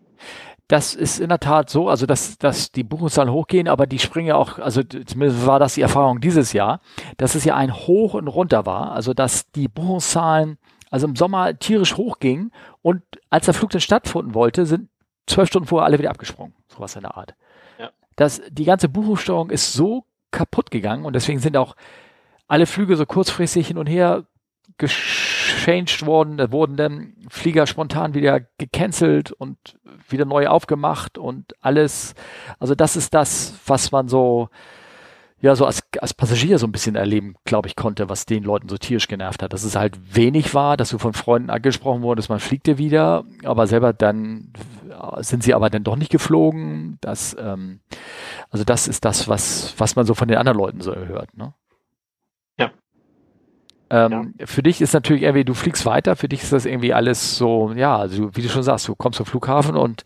Das 0.69 0.95
ist 0.95 1.21
in 1.21 1.29
der 1.29 1.41
Tat 1.41 1.69
so, 1.69 1.89
also 1.89 2.07
dass, 2.07 2.39
dass 2.39 2.73
die 2.73 2.85
Buchungszahlen 2.85 3.33
hochgehen, 3.33 3.69
aber 3.69 3.87
die 3.87 3.99
springen 3.99 4.29
ja 4.29 4.37
auch, 4.37 4.59
also 4.59 4.83
zumindest 4.83 5.47
war 5.47 5.59
das 5.59 5.75
die 5.75 5.83
Erfahrung 5.83 6.21
dieses 6.21 6.53
Jahr, 6.53 6.81
dass 7.19 7.35
es 7.35 7.45
ja 7.45 7.57
ein 7.57 7.75
Hoch 7.75 8.15
und 8.15 8.29
runter 8.29 8.65
war, 8.65 8.93
also 8.93 9.13
dass 9.13 9.51
die 9.51 9.69
Buchungszahlen 9.69 10.59
also 10.93 11.07
im 11.07 11.17
Sommer 11.17 11.59
tierisch 11.59 11.97
hochgingen 11.97 12.53
und 12.83 13.03
als 13.31 13.47
der 13.47 13.55
Flug 13.55 13.71
dann 13.71 13.81
stattfinden 13.81 14.35
wollte, 14.35 14.67
sind 14.67 14.89
zwölf 15.27 15.49
Stunden 15.49 15.69
vorher 15.69 15.87
alle 15.87 15.99
wieder 15.99 16.11
abgesprungen. 16.11 16.55
Sowas 16.69 16.97
in 16.97 17.03
der 17.03 17.17
Art. 17.17 17.35
Ja. 17.79 17.91
Das, 18.17 18.43
die 18.51 18.65
ganze 18.65 18.89
Buchungssteuerung 18.89 19.51
ist 19.51 19.73
so 19.73 20.05
kaputt 20.31 20.71
gegangen 20.71 21.05
und 21.05 21.15
deswegen 21.15 21.39
sind 21.39 21.57
auch 21.57 21.77
alle 22.49 22.67
Flüge 22.67 22.97
so 22.97 23.07
kurzfristig 23.07 23.69
hin 23.69 23.79
und 23.79 23.87
her 23.87 24.27
gechanged 24.79 26.07
worden. 26.07 26.37
Da 26.37 26.51
wurden 26.51 26.77
dann 26.77 27.15
Flieger 27.29 27.67
spontan 27.67 28.15
wieder 28.15 28.41
gecancelt 28.59 29.33
und 29.33 29.57
wieder 30.09 30.25
neu 30.25 30.49
aufgemacht 30.49 31.19
und 31.19 31.55
alles. 31.61 32.15
Also 32.59 32.75
das 32.75 32.97
ist 32.97 33.15
das, 33.15 33.55
was 33.67 33.93
man 33.93 34.09
so 34.09 34.49
ja 35.43 35.55
so 35.57 35.67
als, 35.67 35.83
als 36.01 36.15
Passagier 36.15 36.59
so 36.59 36.67
ein 36.67 36.73
bisschen 36.73 36.95
erleben, 36.95 37.35
glaube 37.45 37.69
ich, 37.69 37.77
konnte, 37.77 38.09
was 38.09 38.27
den 38.27 38.45
Leuten 38.45 38.69
so 38.69 38.79
tierisch 38.79 39.09
genervt 39.09 39.43
hat. 39.43 39.53
Dass 39.53 39.65
es 39.65 39.77
halt 39.77 40.15
wenig 40.15 40.55
war, 40.55 40.77
dass 40.77 40.91
du 40.91 40.99
von 40.99 41.13
Freunden 41.13 41.51
angesprochen 41.51 42.03
wurdest, 42.03 42.31
man 42.31 42.41
fliegt 42.41 42.67
dir 42.67 42.79
wieder, 42.79 43.25
aber 43.45 43.67
selber 43.67 43.93
dann 43.93 44.53
sind 45.19 45.43
sie 45.43 45.55
aber 45.55 45.69
dann 45.69 45.85
doch 45.85 45.97
nicht 45.97 46.11
geflogen. 46.11 46.99
Das, 47.01 47.37
ähm, 47.39 47.81
also 48.51 48.65
das 48.65 48.89
ist 48.89 49.05
das, 49.05 49.29
was, 49.29 49.75
was 49.79 49.97
man 49.97 50.07
so 50.07 50.15
von 50.15 50.29
den 50.29 50.39
anderen 50.39 50.59
Leuten 50.59 50.81
so 50.81 50.95
hört. 50.95 51.37
Ne? 51.37 51.53
Ähm, 53.93 54.33
ja. 54.39 54.47
Für 54.47 54.63
dich 54.63 54.81
ist 54.81 54.95
natürlich 54.95 55.23
irgendwie, 55.23 55.45
du 55.45 55.53
fliegst 55.53 55.85
weiter, 55.85 56.17
für 56.17 56.27
dich 56.27 56.43
ist 56.43 56.51
das 56.51 56.65
irgendwie 56.65 56.95
alles 56.95 57.37
so, 57.37 57.73
ja, 57.77 57.95
also 57.95 58.35
wie 58.35 58.41
du 58.41 58.49
schon 58.49 58.63
sagst, 58.63 58.89
du 58.89 58.95
kommst 58.95 59.19
zum 59.19 59.27
Flughafen 59.27 59.77
und 59.77 60.05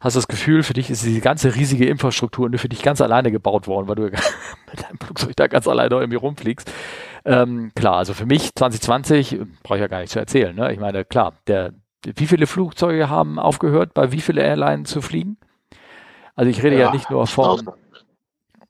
hast 0.00 0.16
das 0.16 0.26
Gefühl, 0.26 0.64
für 0.64 0.72
dich 0.72 0.90
ist 0.90 1.04
diese 1.04 1.20
ganze 1.20 1.54
riesige 1.54 1.86
Infrastruktur 1.86 2.50
nur 2.50 2.58
für 2.58 2.68
dich 2.68 2.82
ganz 2.82 3.00
alleine 3.00 3.30
gebaut 3.30 3.68
worden, 3.68 3.86
weil 3.86 3.94
du 3.94 4.02
mit 4.02 4.82
deinem 4.82 4.98
Flugzeug 5.00 5.36
da 5.36 5.46
ganz 5.46 5.68
alleine 5.68 5.94
irgendwie 5.94 6.16
rumfliegst. 6.16 6.68
Ähm, 7.24 7.70
klar, 7.76 7.98
also 7.98 8.12
für 8.12 8.26
mich 8.26 8.52
2020, 8.56 9.38
brauche 9.62 9.78
ich 9.78 9.82
ja 9.82 9.88
gar 9.88 10.00
nicht 10.00 10.10
zu 10.10 10.18
erzählen, 10.18 10.56
ne? 10.56 10.72
Ich 10.72 10.80
meine, 10.80 11.04
klar, 11.04 11.34
der, 11.46 11.74
wie 12.04 12.26
viele 12.26 12.48
Flugzeuge 12.48 13.08
haben 13.08 13.38
aufgehört, 13.38 13.94
bei 13.94 14.10
wie 14.10 14.20
viele 14.20 14.42
Airlines 14.42 14.90
zu 14.90 15.00
fliegen? 15.00 15.36
Also 16.34 16.50
ich 16.50 16.60
rede 16.64 16.74
ja, 16.76 16.86
ja 16.86 16.92
nicht 16.92 17.08
nur 17.08 17.24
von 17.28 17.70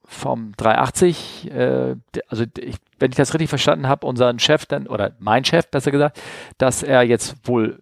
vom 0.04 0.52
380, 0.56 1.50
äh, 1.52 1.96
also 2.28 2.44
ich, 2.58 2.76
wenn 2.98 3.10
ich 3.10 3.16
das 3.16 3.32
richtig 3.34 3.48
verstanden 3.48 3.88
habe, 3.88 4.06
unseren 4.06 4.38
Chef 4.38 4.66
dann, 4.66 4.86
oder 4.86 5.12
mein 5.18 5.44
Chef 5.44 5.68
besser 5.70 5.90
gesagt, 5.90 6.20
dass 6.58 6.82
er 6.82 7.02
jetzt 7.02 7.36
wohl 7.46 7.80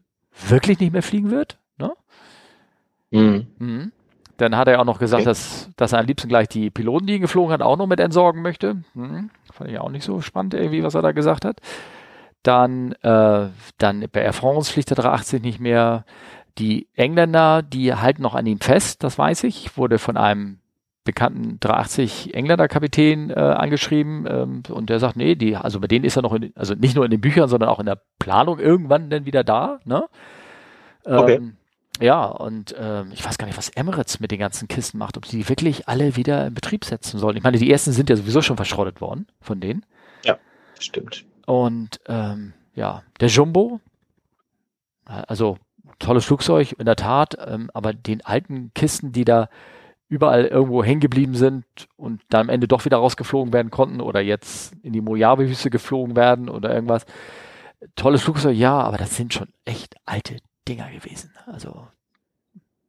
wirklich 0.49 0.79
nicht 0.81 0.93
mehr 0.93 1.03
fliegen 1.03 1.31
wird. 1.31 1.59
Ne? 1.79 1.93
Mhm. 3.11 3.47
Mhm. 3.59 3.93
Dann 4.37 4.57
hat 4.57 4.69
er 4.69 4.81
auch 4.81 4.85
noch 4.85 4.99
gesagt, 4.99 5.23
okay. 5.23 5.31
dass, 5.31 5.71
dass 5.77 5.93
er 5.93 6.01
am 6.01 6.07
liebsten 6.07 6.29
gleich 6.29 6.49
die 6.49 6.71
Piloten, 6.71 7.07
die 7.07 7.15
ihn 7.15 7.23
geflogen 7.23 7.53
hat, 7.53 7.63
auch 7.63 7.79
noch 7.79 7.87
mit 7.87 8.01
entsorgen 8.01 8.43
möchte. 8.43 8.83
Mhm. 8.95 9.31
Fand 9.53 9.71
ich 9.71 9.79
auch 9.79 9.89
nicht 9.89 10.05
so 10.05 10.21
spannend, 10.21 10.55
irgendwie, 10.55 10.83
was 10.83 10.95
er 10.95 11.03
da 11.03 11.13
gesagt 11.13 11.45
hat. 11.45 11.61
Dann, 12.43 12.93
äh, 13.03 13.49
dann 13.79 14.05
bei 14.13 14.21
Air 14.21 14.35
France 14.35 14.71
fliegt 14.71 14.91
der 14.91 14.97
380 14.97 15.43
nicht 15.43 15.59
mehr. 15.59 16.05
Die 16.59 16.89
Engländer, 16.95 17.63
die 17.63 17.95
halten 17.95 18.23
noch 18.23 18.35
an 18.35 18.47
ihm 18.47 18.61
fest, 18.61 19.03
das 19.03 19.19
weiß 19.19 19.45
ich. 19.45 19.77
Wurde 19.77 19.99
von 19.99 20.17
einem 20.17 20.59
bekannten 21.07 21.59
380 21.61 22.35
Engländer 22.35 22.69
Kapitän 22.69 23.31
äh, 23.31 23.35
angeschrieben 23.35 24.27
ähm, 24.29 24.63
und 24.69 24.91
der 24.91 25.01
sagt, 25.01 25.17
nee, 25.17 25.35
die, 25.35 25.57
also 25.57 25.81
bei 25.81 25.87
denen 25.87 26.05
ist 26.05 26.17
er 26.17 26.23
noch 26.23 26.35
in, 26.35 26.53
also 26.55 26.75
nicht 26.75 26.95
nur 26.95 27.07
in 27.07 27.11
den 27.11 27.23
Büchern, 27.23 27.49
sondern 27.49 27.71
auch 27.71 27.81
in 27.81 27.87
der 27.87 28.03
Planung 28.19 28.59
irgendwann 28.59 29.09
dann 29.09 29.25
wieder 29.25 29.43
da, 29.43 29.81
ne? 29.85 30.05
Ähm, 31.07 31.19
okay. 31.19 31.41
Ja, 32.01 32.27
und 32.27 32.75
ähm, 32.79 33.11
ich 33.13 33.25
weiß 33.25 33.39
gar 33.39 33.47
nicht, 33.47 33.57
was 33.57 33.71
Emirates 33.71 34.21
mit 34.21 34.31
den 34.31 34.39
ganzen 34.39 34.69
Kisten 34.69 34.99
macht, 34.99 35.17
ob 35.17 35.25
die 35.25 35.49
wirklich 35.49 35.89
alle 35.89 36.17
wieder 36.17 36.47
in 36.47 36.53
Betrieb 36.53 36.85
setzen 36.85 37.19
sollen. 37.19 37.39
Ich 37.39 37.43
meine, 37.43 37.59
die 37.59 37.71
ersten 37.71 37.93
sind 37.93 38.11
ja 38.11 38.17
sowieso 38.17 38.43
schon 38.43 38.57
verschrottet 38.57 39.01
worden 39.01 39.27
von 39.41 39.61
denen. 39.61 39.87
Ja, 40.23 40.37
stimmt. 40.79 41.25
Und 41.47 42.01
ähm, 42.07 42.53
ja, 42.75 43.03
der 43.21 43.29
Jumbo, 43.29 43.81
also 45.07 45.57
tolles 45.99 46.27
Flugzeug, 46.27 46.75
in 46.79 46.85
der 46.85 46.97
Tat, 46.97 47.37
ähm, 47.47 47.71
aber 47.73 47.95
den 47.95 48.25
alten 48.25 48.73
Kisten, 48.75 49.13
die 49.13 49.25
da 49.25 49.49
überall 50.09 50.47
irgendwo 50.47 50.85
hängen 50.85 51.01
geblieben 51.01 51.35
sind 51.35 51.65
und 51.97 52.23
dann 52.29 52.43
am 52.43 52.49
Ende 52.49 52.69
doch 52.69 52.85
wieder 52.85 52.99
rausgeflogen 52.99 53.53
werden 53.53 53.71
konnten 53.71 54.01
oder 54.01 54.21
jetzt 54.21 54.75
in 54.83 54.93
die 54.93 55.01
Mojave-Wüste 55.01 55.71
geflogen 55.71 56.15
werden 56.15 56.49
oder 56.49 56.73
irgendwas. 56.73 57.07
Tolles 57.97 58.23
Flugzeug, 58.23 58.57
ja, 58.57 58.79
aber 58.79 58.97
das 58.97 59.17
sind 59.17 59.35
schon 59.35 59.49
echt 59.65 59.97
alte 60.05 60.39
Dinger 60.69 60.91
gewesen. 60.91 61.33
Also. 61.47 61.89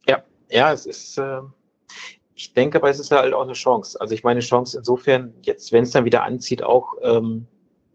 Ja, 0.07 0.23
ja, 0.49 0.71
es 0.71 0.85
ist, 0.85 1.17
äh, 1.17 1.41
ich 2.35 2.53
denke, 2.53 2.77
aber 2.77 2.89
es 2.89 2.99
ist 2.99 3.11
halt 3.11 3.33
auch 3.33 3.43
eine 3.43 3.53
Chance. 3.53 3.99
Also 3.99 4.13
ich 4.13 4.23
meine 4.23 4.39
Chance 4.41 4.77
insofern, 4.77 5.33
jetzt, 5.41 5.71
wenn 5.71 5.83
es 5.83 5.91
dann 5.91 6.05
wieder 6.05 6.23
anzieht, 6.23 6.63
auch 6.63 6.93
ähm, 7.01 7.47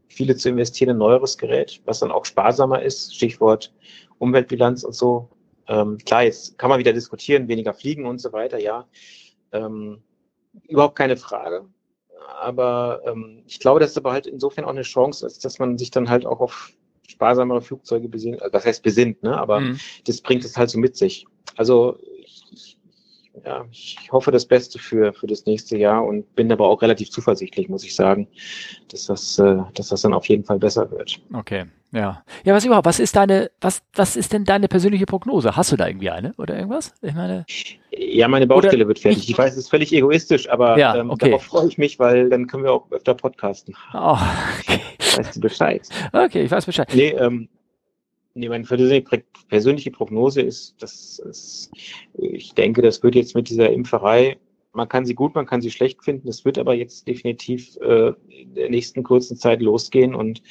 viele 0.09 0.37
zu 0.37 0.49
investieren 0.49 0.91
in 0.91 0.99
neueres 0.99 1.39
Gerät, 1.39 1.81
was 1.85 2.01
dann 2.01 2.11
auch 2.11 2.25
sparsamer 2.25 2.83
ist, 2.83 3.15
Stichwort 3.15 3.73
Umweltbilanz 4.19 4.85
und 4.85 4.95
so. 4.95 5.29
Ähm, 5.69 5.99
klar, 5.99 6.25
jetzt 6.25 6.59
kann 6.59 6.71
man 6.71 6.79
wieder 6.79 6.93
diskutieren, 6.93 7.49
weniger 7.49 7.75
fliegen 7.75 8.07
und 8.07 8.21
so 8.21 8.33
weiter, 8.33 8.59
ja. 8.59 8.87
Ähm, 9.53 10.03
überhaupt 10.69 10.97
keine 10.97 11.17
Frage. 11.17 11.67
Aber 12.41 13.03
ähm, 13.05 13.43
ich 13.47 13.61
glaube, 13.61 13.81
das 13.81 13.91
ist 13.91 13.97
aber 13.97 14.13
halt 14.13 14.27
insofern 14.27 14.65
auch 14.65 14.71
eine 14.71 14.83
Chance, 14.83 15.25
dass, 15.25 15.39
dass 15.39 15.59
man 15.59 15.79
sich 15.79 15.91
dann 15.91 16.09
halt 16.09 16.27
auch 16.27 16.41
auf 16.41 16.73
sparsamere 17.07 17.63
Flugzeuge 17.63 18.09
besinnt. 18.09 18.43
Also, 18.43 18.53
was 18.53 18.65
heißt 18.65 18.83
besinnt, 18.83 19.23
ne? 19.23 19.37
Aber 19.37 19.61
mhm. 19.61 19.79
das 20.05 20.21
bringt 20.21 20.45
es 20.45 20.57
halt 20.57 20.71
so 20.71 20.79
mit 20.79 20.97
sich. 20.97 21.27
Also 21.57 21.99
ja, 23.45 23.65
ich 23.71 23.97
hoffe 24.11 24.31
das 24.31 24.45
Beste 24.45 24.79
für, 24.79 25.13
für 25.13 25.27
das 25.27 25.47
nächste 25.47 25.77
Jahr 25.77 26.05
und 26.05 26.35
bin 26.37 26.53
aber 26.53 26.69
auch 26.69 26.83
relativ 26.83 27.11
zuversichtlich, 27.11 27.69
muss 27.69 27.85
ich 27.85 27.95
sagen, 27.95 28.29
dass 28.91 29.07
das, 29.07 29.39
äh, 29.39 29.59
dass 29.75 29.89
das 29.89 30.03
dann 30.03 30.13
auf 30.13 30.27
jeden 30.29 30.45
Fall 30.45 30.59
besser 30.59 30.91
wird. 30.91 31.19
Okay, 31.33 31.65
ja. 31.93 32.23
Ja, 32.45 32.55
was 32.55 32.65
überhaupt, 32.65 32.87
was 32.87 33.01
ist 33.01 33.17
deine, 33.17 33.51
was, 33.61 33.83
was 33.95 34.17
ist 34.17 34.33
denn 34.33 34.45
deine 34.45 34.69
persönliche 34.69 35.07
Prognose? 35.07 35.57
Hast 35.57 35.73
du 35.73 35.77
da 35.77 35.87
irgendwie 35.87 36.11
eine 36.11 36.35
oder 36.37 36.57
irgendwas? 36.57 36.95
Ich 37.01 37.15
meine. 37.15 37.47
Ja, 37.91 38.29
meine 38.29 38.47
Baustelle 38.47 38.87
wird 38.87 38.99
fertig. 38.99 39.25
Ich, 39.25 39.31
ich 39.31 39.39
weiß, 39.39 39.53
es 39.53 39.59
ist 39.59 39.71
völlig 39.71 39.93
egoistisch, 39.93 40.49
aber 40.49 40.79
ja, 40.79 40.97
ähm, 40.97 41.11
okay. 41.11 41.31
darauf 41.31 41.45
freue 41.45 41.69
ich 41.69 41.79
mich, 41.79 41.99
weil 41.99 42.29
dann 42.29 42.47
können 42.47 42.65
wir 42.65 42.73
auch 42.73 42.91
öfter 42.91 43.15
podcasten. 43.15 43.75
Oh, 43.95 44.17
okay. 44.61 44.81
Weißt 45.17 45.37
du 45.37 45.41
Bescheid? 45.41 45.89
Okay, 46.13 46.45
ich 46.45 46.51
weiß 46.51 46.67
Bescheid. 46.67 46.89
Nee, 46.95 47.11
ähm, 47.11 47.49
Nee, 48.35 48.49
meine 48.49 48.65
persönliche 48.65 49.91
Prognose 49.91 50.41
ist, 50.41 50.83
dass 50.83 51.19
es, 51.19 51.71
ich 52.15 52.55
denke, 52.55 52.81
das 52.81 53.03
wird 53.03 53.15
jetzt 53.15 53.35
mit 53.35 53.49
dieser 53.51 53.71
Impferei, 53.71 54.39
man 54.73 54.89
kann 54.89 55.05
sie 55.05 55.15
gut, 55.15 55.35
man 55.35 55.45
kann 55.45 55.61
sie 55.61 55.71
schlecht 55.71 56.03
finden, 56.03 56.29
es 56.29 56.45
wird 56.45 56.59
aber 56.59 56.75
jetzt 56.75 57.07
definitiv 57.07 57.77
äh, 57.83 58.13
in 58.29 58.55
der 58.55 58.71
nächsten 58.71 59.03
kurzen 59.03 59.37
Zeit 59.37 59.61
losgehen 59.61 60.15
und 60.15 60.43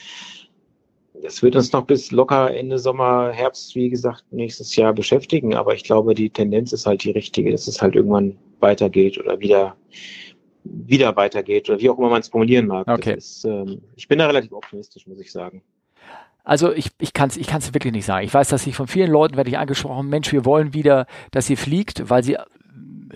es 1.24 1.42
wird 1.42 1.56
uns 1.56 1.72
noch 1.72 1.86
bis 1.86 2.12
locker 2.12 2.54
Ende 2.54 2.78
Sommer, 2.78 3.32
Herbst, 3.32 3.76
wie 3.76 3.90
gesagt, 3.90 4.26
nächstes 4.32 4.76
Jahr 4.76 4.94
beschäftigen, 4.94 5.56
aber 5.56 5.74
ich 5.74 5.84
glaube, 5.84 6.14
die 6.14 6.30
Tendenz 6.30 6.74
ist 6.74 6.86
halt 6.86 7.04
die 7.04 7.12
richtige, 7.12 7.52
dass 7.52 7.68
es 7.68 7.82
halt 7.82 7.96
irgendwann 7.96 8.38
weitergeht 8.60 9.18
oder 9.18 9.40
wieder 9.40 9.76
wieder 10.64 11.16
weitergeht 11.16 11.70
oder 11.70 11.80
wie 11.80 11.90
auch 11.90 11.98
immer 11.98 12.10
man 12.10 12.22
es 12.22 12.30
formulieren 12.30 12.68
mag. 12.68 12.88
Okay. 12.88 13.16
Ist, 13.16 13.46
ähm, 13.46 13.82
ich 13.96 14.08
bin 14.08 14.20
da 14.20 14.28
relativ 14.28 14.52
optimistisch, 14.52 15.08
muss 15.08 15.20
ich 15.20 15.32
sagen. 15.32 15.64
Also 16.44 16.74
ich, 16.74 16.92
ich 17.00 17.14
kann 17.14 17.30
es 17.30 17.38
ich 17.38 17.48
kann's 17.48 17.74
wirklich 17.74 17.94
nicht 17.94 18.06
sagen. 18.06 18.26
Ich 18.26 18.34
weiß, 18.34 18.50
dass 18.50 18.66
ich 18.68 18.76
von 18.76 18.88
vielen 18.88 19.12
Leuten 19.12 19.38
werde 19.38 19.50
ich 19.50 19.58
angesprochen, 19.58 20.10
Mensch, 20.10 20.32
wir 20.32 20.46
wollen 20.46 20.74
wieder, 20.74 21.06
dass 21.32 21.46
sie 21.46 21.56
fliegt, 21.56 22.10
weil 22.10 22.24
sie 22.24 22.38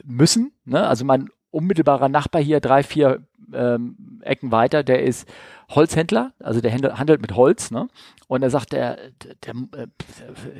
müssen. 0.03 0.53
Ne? 0.65 0.85
Also 0.85 1.05
mein 1.05 1.29
unmittelbarer 1.51 2.09
Nachbar 2.09 2.41
hier, 2.41 2.59
drei, 2.59 2.83
vier 2.83 3.25
ähm, 3.53 4.19
Ecken 4.21 4.51
weiter, 4.51 4.83
der 4.83 5.03
ist 5.03 5.27
Holzhändler, 5.69 6.33
also 6.39 6.61
der 6.61 6.73
handelt 6.73 7.21
mit 7.21 7.35
Holz, 7.35 7.71
ne? 7.71 7.87
Und 8.27 8.43
er 8.43 8.49
sagt, 8.49 8.71
der, 8.73 8.97
der, 9.23 9.35
der 9.45 9.53
äh, 9.81 9.87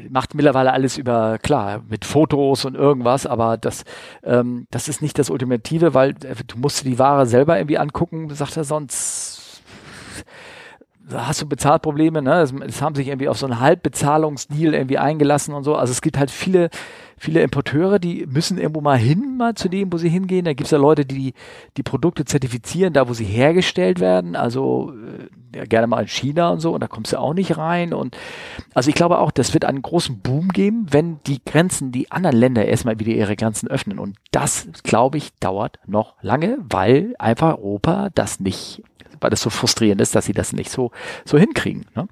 macht 0.10 0.34
mittlerweile 0.34 0.74
alles 0.74 0.98
über, 0.98 1.38
klar, 1.38 1.84
mit 1.88 2.06
Fotos 2.06 2.66
und 2.66 2.76
irgendwas, 2.76 3.28
aber 3.28 3.58
das, 3.58 3.84
ähm, 4.24 4.68
das 4.72 4.88
ist 4.88 5.02
nicht 5.02 5.20
das 5.20 5.30
Ultimative, 5.30 5.94
weil 5.94 6.12
äh, 6.12 6.36
du 6.48 6.58
musst 6.58 6.86
die 6.86 6.98
Ware 6.98 7.28
selber 7.28 7.58
irgendwie 7.58 7.78
angucken, 7.78 8.30
sagt 8.34 8.58
er, 8.58 8.64
sonst 8.64 9.45
hast 11.12 11.42
du 11.42 11.48
Bezahlprobleme, 11.48 12.22
ne? 12.22 12.42
Es, 12.42 12.54
es, 12.66 12.82
haben 12.82 12.96
sich 12.96 13.08
irgendwie 13.08 13.30
auf 13.30 13.38
so 13.38 13.46
einen 13.46 13.60
Halbbezahlungsdeal 13.60 14.74
irgendwie 14.74 14.98
eingelassen 14.98 15.54
und 15.54 15.64
so. 15.64 15.76
Also 15.76 15.92
es 15.92 16.02
gibt 16.02 16.18
halt 16.18 16.32
viele, 16.32 16.70
viele 17.18 17.42
Importeure, 17.42 18.00
die 18.00 18.26
müssen 18.26 18.58
irgendwo 18.58 18.82
mal 18.82 18.98
hin, 18.98 19.38
mal 19.38 19.54
zu 19.56 19.70
dem, 19.70 19.94
wo 19.94 19.98
sie 19.98 20.10
hingehen. 20.10 20.46
Da 20.46 20.54
gibt's 20.54 20.72
ja 20.72 20.78
Leute, 20.78 21.06
die 21.06 21.34
die 21.78 21.84
Produkte 21.84 22.26
zertifizieren, 22.26 22.94
da 22.94 23.08
wo 23.08 23.14
sie 23.14 23.26
hergestellt 23.26 24.00
werden. 24.00 24.36
Also 24.36 24.94
äh, 24.94 25.58
ja, 25.58 25.64
gerne 25.66 25.88
mal 25.88 26.02
in 26.02 26.08
China 26.08 26.50
und 26.50 26.60
so, 26.60 26.74
und 26.74 26.82
da 26.82 26.88
kommst 26.88 27.14
du 27.14 27.20
auch 27.20 27.34
nicht 27.34 27.58
rein. 27.58 27.94
Und 27.94 28.18
also 28.74 28.90
ich 28.90 28.96
glaube 28.96 29.20
auch, 29.20 29.32
das 29.32 29.54
wird 29.54 29.66
einen 29.66 29.82
großen 29.82 30.20
Boom 30.20 30.50
geben, 30.50 30.88
wenn 30.90 31.20
die 31.28 31.44
Grenzen, 31.44 31.92
die 31.92 32.12
anderen 32.12 32.36
Länder 32.36 32.66
erstmal 32.66 33.00
wieder 33.00 33.14
ihre 33.14 33.36
Grenzen 33.36 33.70
öffnen. 33.70 34.00
Und 34.00 34.18
das, 34.32 34.68
glaube 34.84 35.18
ich, 35.18 35.34
dauert 35.40 35.80
noch 35.86 36.16
lange, 36.22 36.58
weil 36.70 37.16
einfach 37.20 37.58
Europa 37.58 38.10
das 38.14 38.40
nicht 38.40 38.84
weil 39.22 39.30
das 39.30 39.42
so 39.42 39.50
frustrierend 39.50 40.02
ist, 40.02 40.16
dass 40.16 40.26
sie 40.26 40.34
das 40.34 40.54
nicht 40.54 40.70
so, 40.70 40.92
so 41.26 41.38
hinkriegen. 41.38 41.86
Ne? 41.96 42.08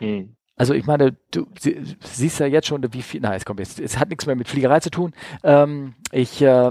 Mhm. 0.00 0.36
Also 0.60 0.74
ich 0.74 0.84
meine, 0.84 1.16
du 1.30 1.46
sie, 1.58 1.80
siehst 2.00 2.38
ja 2.38 2.44
jetzt 2.44 2.66
schon, 2.68 2.84
wie 2.92 3.00
viel, 3.00 3.22
nein, 3.22 3.32
es 3.32 3.46
kommt 3.46 3.60
jetzt, 3.60 3.80
es 3.80 3.98
hat 3.98 4.10
nichts 4.10 4.26
mehr 4.26 4.36
mit 4.36 4.46
Fliegerei 4.46 4.80
zu 4.80 4.90
tun. 4.90 5.14
Ähm, 5.42 5.94
ich, 6.12 6.42
äh, 6.42 6.70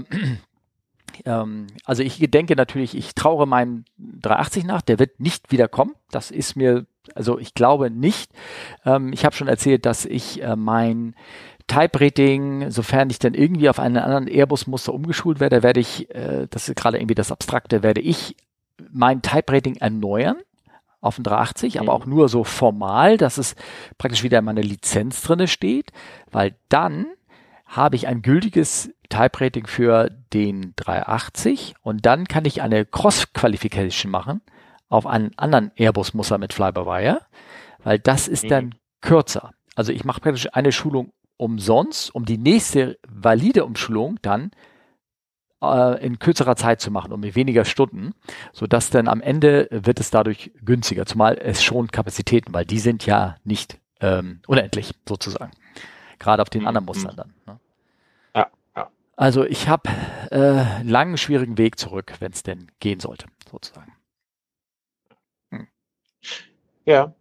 ähm, 1.24 1.66
also 1.84 2.04
ich 2.04 2.18
denke 2.30 2.54
natürlich, 2.54 2.96
ich 2.96 3.16
traue 3.16 3.46
meinem 3.46 3.84
380 3.98 4.64
nach, 4.64 4.82
der 4.82 5.00
wird 5.00 5.18
nicht 5.18 5.50
wieder 5.50 5.66
kommen. 5.66 5.96
Das 6.12 6.30
ist 6.30 6.54
mir, 6.54 6.86
also 7.16 7.40
ich 7.40 7.52
glaube 7.54 7.90
nicht. 7.90 8.30
Ähm, 8.84 9.12
ich 9.12 9.24
habe 9.24 9.34
schon 9.34 9.48
erzählt, 9.48 9.84
dass 9.86 10.04
ich 10.04 10.40
äh, 10.40 10.54
mein 10.54 11.16
Type-Rating, 11.66 12.70
sofern 12.70 13.10
ich 13.10 13.18
dann 13.18 13.34
irgendwie 13.34 13.68
auf 13.68 13.80
einen 13.80 13.96
anderen 13.96 14.28
Airbus-Muster 14.28 14.94
umgeschult 14.94 15.40
werde, 15.40 15.64
werde 15.64 15.80
ich, 15.80 16.14
äh, 16.14 16.46
das 16.48 16.68
ist 16.68 16.76
gerade 16.76 16.98
irgendwie 16.98 17.16
das 17.16 17.32
Abstrakte, 17.32 17.82
werde 17.82 18.00
ich 18.00 18.36
mein 18.92 19.22
Type-Rating 19.22 19.76
erneuern 19.76 20.36
auf 21.00 21.16
den 21.16 21.24
380, 21.24 21.74
mhm. 21.74 21.80
aber 21.80 21.92
auch 21.92 22.06
nur 22.06 22.28
so 22.28 22.44
formal, 22.44 23.16
dass 23.16 23.38
es 23.38 23.56
praktisch 23.98 24.22
wieder 24.22 24.38
in 24.38 24.44
meiner 24.44 24.62
Lizenz 24.62 25.22
drinne 25.22 25.48
steht, 25.48 25.92
weil 26.30 26.54
dann 26.68 27.06
habe 27.66 27.96
ich 27.96 28.06
ein 28.06 28.22
gültiges 28.22 28.92
Type-Rating 29.08 29.66
für 29.66 30.10
den 30.32 30.72
380 30.76 31.74
und 31.82 32.04
dann 32.06 32.26
kann 32.26 32.44
ich 32.44 32.62
eine 32.62 32.84
Cross-Qualification 32.84 34.10
machen 34.10 34.40
auf 34.88 35.06
einen 35.06 35.32
anderen 35.36 35.70
Airbus-Muster 35.76 36.38
mit 36.38 36.52
Fly-by-Wire, 36.52 37.20
weil 37.82 37.98
das 37.98 38.28
ist 38.28 38.44
mhm. 38.44 38.48
dann 38.48 38.74
kürzer. 39.00 39.52
Also 39.74 39.92
ich 39.92 40.04
mache 40.04 40.20
praktisch 40.20 40.48
eine 40.52 40.72
Schulung 40.72 41.12
umsonst, 41.36 42.14
um 42.14 42.24
die 42.24 42.38
nächste 42.38 42.98
valide 43.08 43.64
Umschulung 43.64 44.18
dann 44.20 44.50
äh, 45.62 46.04
in 46.04 46.18
kürzerer 46.18 46.56
Zeit 46.56 46.80
zu 46.80 46.90
machen 46.90 47.12
und 47.12 47.20
mit 47.20 47.34
weniger 47.34 47.64
Stunden, 47.64 48.14
so 48.52 48.66
dass 48.66 48.90
dann 48.90 49.08
am 49.08 49.20
Ende 49.20 49.68
wird 49.70 50.00
es 50.00 50.10
dadurch 50.10 50.50
günstiger, 50.64 51.06
zumal 51.06 51.38
es 51.38 51.62
schon 51.62 51.88
Kapazitäten, 51.88 52.52
weil 52.52 52.64
die 52.64 52.78
sind 52.78 53.06
ja 53.06 53.36
nicht 53.44 53.78
ähm, 54.00 54.40
unendlich 54.46 54.94
sozusagen, 55.08 55.52
gerade 56.18 56.42
auf 56.42 56.50
den 56.50 56.66
anderen 56.66 56.86
Mustern 56.86 57.16
dann. 57.16 57.34
Ne? 57.46 57.60
Ja, 58.34 58.50
ja. 58.76 58.90
Also 59.16 59.44
ich 59.44 59.68
habe 59.68 59.90
äh, 60.30 60.82
langen 60.82 61.18
schwierigen 61.18 61.58
Weg 61.58 61.78
zurück, 61.78 62.14
wenn 62.20 62.32
es 62.32 62.42
denn 62.42 62.70
gehen 62.80 63.00
sollte, 63.00 63.26
sozusagen. 63.50 63.92
Hm. 65.50 65.68
Ja. 66.86 67.12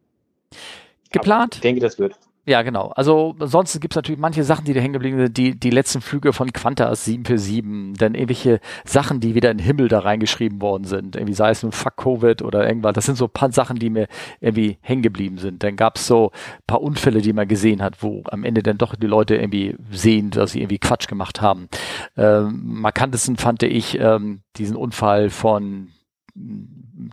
Geplant? 1.11 1.55
ich 1.55 1.61
denke, 1.61 1.81
das 1.81 1.97
wird. 1.99 2.15
Ja, 2.49 2.63
genau. 2.63 2.87
Also 2.95 3.35
ansonsten 3.39 3.79
gibt 3.79 3.93
es 3.93 3.95
natürlich 3.95 4.19
manche 4.19 4.43
Sachen, 4.43 4.65
die 4.65 4.73
da 4.73 4.81
hängen 4.81 4.93
geblieben 4.93 5.19
sind, 5.19 5.37
die, 5.37 5.59
die 5.59 5.69
letzten 5.69 6.01
Flüge 6.01 6.33
von 6.33 6.51
Qantas 6.51 7.05
747, 7.05 7.95
dann 7.99 8.15
irgendwelche 8.15 8.59
Sachen, 8.85 9.19
die 9.19 9.35
wieder 9.35 9.51
in 9.51 9.59
den 9.59 9.63
Himmel 9.63 9.87
da 9.87 9.99
reingeschrieben 9.99 10.59
worden 10.59 10.85
sind. 10.85 11.15
Irgendwie 11.15 11.35
sei 11.35 11.51
es 11.51 11.61
nun 11.61 11.71
Fuck 11.71 11.97
Covid 11.97 12.41
oder 12.41 12.67
irgendwas. 12.67 12.93
Das 12.93 13.05
sind 13.05 13.19
so 13.19 13.25
ein 13.25 13.31
paar 13.31 13.51
Sachen, 13.51 13.77
die 13.77 13.91
mir 13.91 14.07
irgendwie 14.41 14.79
hängen 14.81 15.03
geblieben 15.03 15.37
sind. 15.37 15.61
Dann 15.61 15.75
gab 15.75 15.97
es 15.97 16.07
so 16.07 16.31
ein 16.31 16.63
paar 16.65 16.81
Unfälle, 16.81 17.21
die 17.21 17.33
man 17.33 17.47
gesehen 17.47 17.83
hat, 17.83 18.01
wo 18.01 18.23
am 18.31 18.43
Ende 18.43 18.63
dann 18.63 18.79
doch 18.79 18.95
die 18.95 19.05
Leute 19.05 19.35
irgendwie 19.35 19.75
sehen, 19.91 20.31
dass 20.31 20.53
sie 20.53 20.61
irgendwie 20.61 20.79
Quatsch 20.79 21.07
gemacht 21.07 21.41
haben. 21.41 21.69
Ähm, 22.17 22.61
markantesten 22.63 23.37
fand 23.37 23.61
ich 23.61 23.99
ähm, 23.99 24.41
diesen 24.57 24.75
Unfall 24.75 25.29
von 25.29 25.89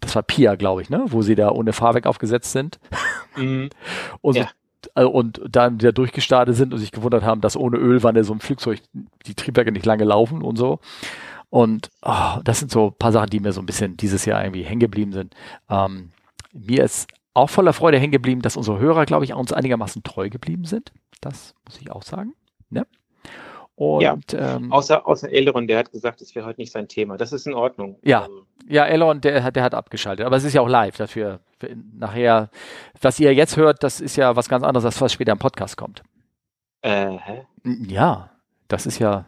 das 0.01 0.15
war 0.15 0.23
Pia, 0.23 0.55
glaube 0.55 0.81
ich, 0.81 0.89
ne, 0.89 1.05
wo 1.09 1.21
sie 1.21 1.35
da 1.35 1.51
ohne 1.51 1.75
Fahrwerk 1.75 2.07
aufgesetzt 2.07 2.53
sind. 2.53 2.79
Mhm. 3.37 3.69
Und 4.23 4.35
so 4.35 4.41
ja 4.41 4.49
und 4.95 5.41
dann 5.49 5.81
wieder 5.81 5.93
durchgestartet 5.93 6.55
sind 6.55 6.73
und 6.73 6.79
sich 6.79 6.93
gewundert 6.93 7.25
haben, 7.25 7.41
dass 7.41 7.57
ohne 7.57 7.77
Ölwanne 7.77 8.25
so 8.25 8.33
ein 8.33 8.41
Flugzeug 8.41 8.81
die 9.27 9.35
Triebwerke 9.35 9.73
nicht 9.73 9.87
lange 9.87 10.05
laufen 10.05 10.43
und 10.43 10.57
so. 10.57 10.81
Und 11.51 11.91
oh, 12.03 12.41
das 12.45 12.59
sind 12.59 12.71
so 12.71 12.89
ein 12.89 12.95
paar 12.99 13.13
Sachen, 13.13 13.31
die 13.31 13.41
mir 13.41 13.53
so 13.53 13.61
ein 13.61 13.67
bisschen 13.67 13.97
dieses 13.97 14.25
Jahr 14.25 14.43
irgendwie 14.45 14.63
hängen 14.63 14.81
geblieben 14.81 15.13
sind. 15.13 15.35
Ähm, 15.71 16.11
mir 16.53 16.85
ist 16.85 17.09
auch 17.35 17.51
voller 17.51 17.73
Freude 17.73 17.99
hängen 17.99 18.13
geblieben, 18.13 18.43
dass 18.43 18.57
unsere 18.57 18.79
Hörer, 18.79 19.07
glaube 19.07 19.25
ich, 19.25 19.35
uns 19.35 19.53
einigermaßen 19.53 20.03
treu 20.03 20.29
geblieben 20.29 20.65
sind. 20.65 20.93
Das 21.21 21.55
muss 21.65 21.81
ich 21.81 21.91
auch 21.91 22.03
sagen. 22.03 22.35
Ne? 22.71 22.87
Und, 23.75 24.03
ja, 24.03 24.17
ähm, 24.33 24.73
außer, 24.73 25.07
außer 25.07 25.31
Elrond, 25.31 25.69
der 25.69 25.79
hat 25.79 25.93
gesagt, 25.93 26.23
es 26.23 26.35
wäre 26.35 26.47
heute 26.47 26.61
nicht 26.61 26.73
sein 26.73 26.89
Thema. 26.89 27.19
Das 27.19 27.33
ist 27.33 27.47
in 27.47 27.53
Ordnung. 27.53 27.99
Ja, 28.03 28.25
ähm, 28.27 28.47
ja 28.67 28.87
Elrond, 28.87 29.25
der, 29.25 29.45
hat, 29.45 29.55
der 29.55 29.63
hat 29.63 29.75
abgeschaltet. 29.75 30.25
Aber 30.25 30.37
es 30.37 30.45
ist 30.45 30.55
ja 30.55 30.63
auch 30.63 30.69
live 30.69 30.97
dafür. 30.97 31.41
Nachher, 31.95 32.51
was 33.01 33.19
ihr 33.19 33.33
jetzt 33.35 33.57
hört, 33.57 33.83
das 33.83 34.01
ist 34.01 34.17
ja 34.17 34.37
was 34.37 34.49
ganz 34.49 34.63
anderes, 34.63 34.85
als 34.85 35.01
was 35.01 35.13
später 35.13 35.33
im 35.33 35.39
Podcast 35.39 35.77
kommt. 35.77 36.03
Äh? 36.83 37.19
Ja, 37.65 38.31
das 38.69 38.87
ist 38.87 38.99
ja. 38.99 39.27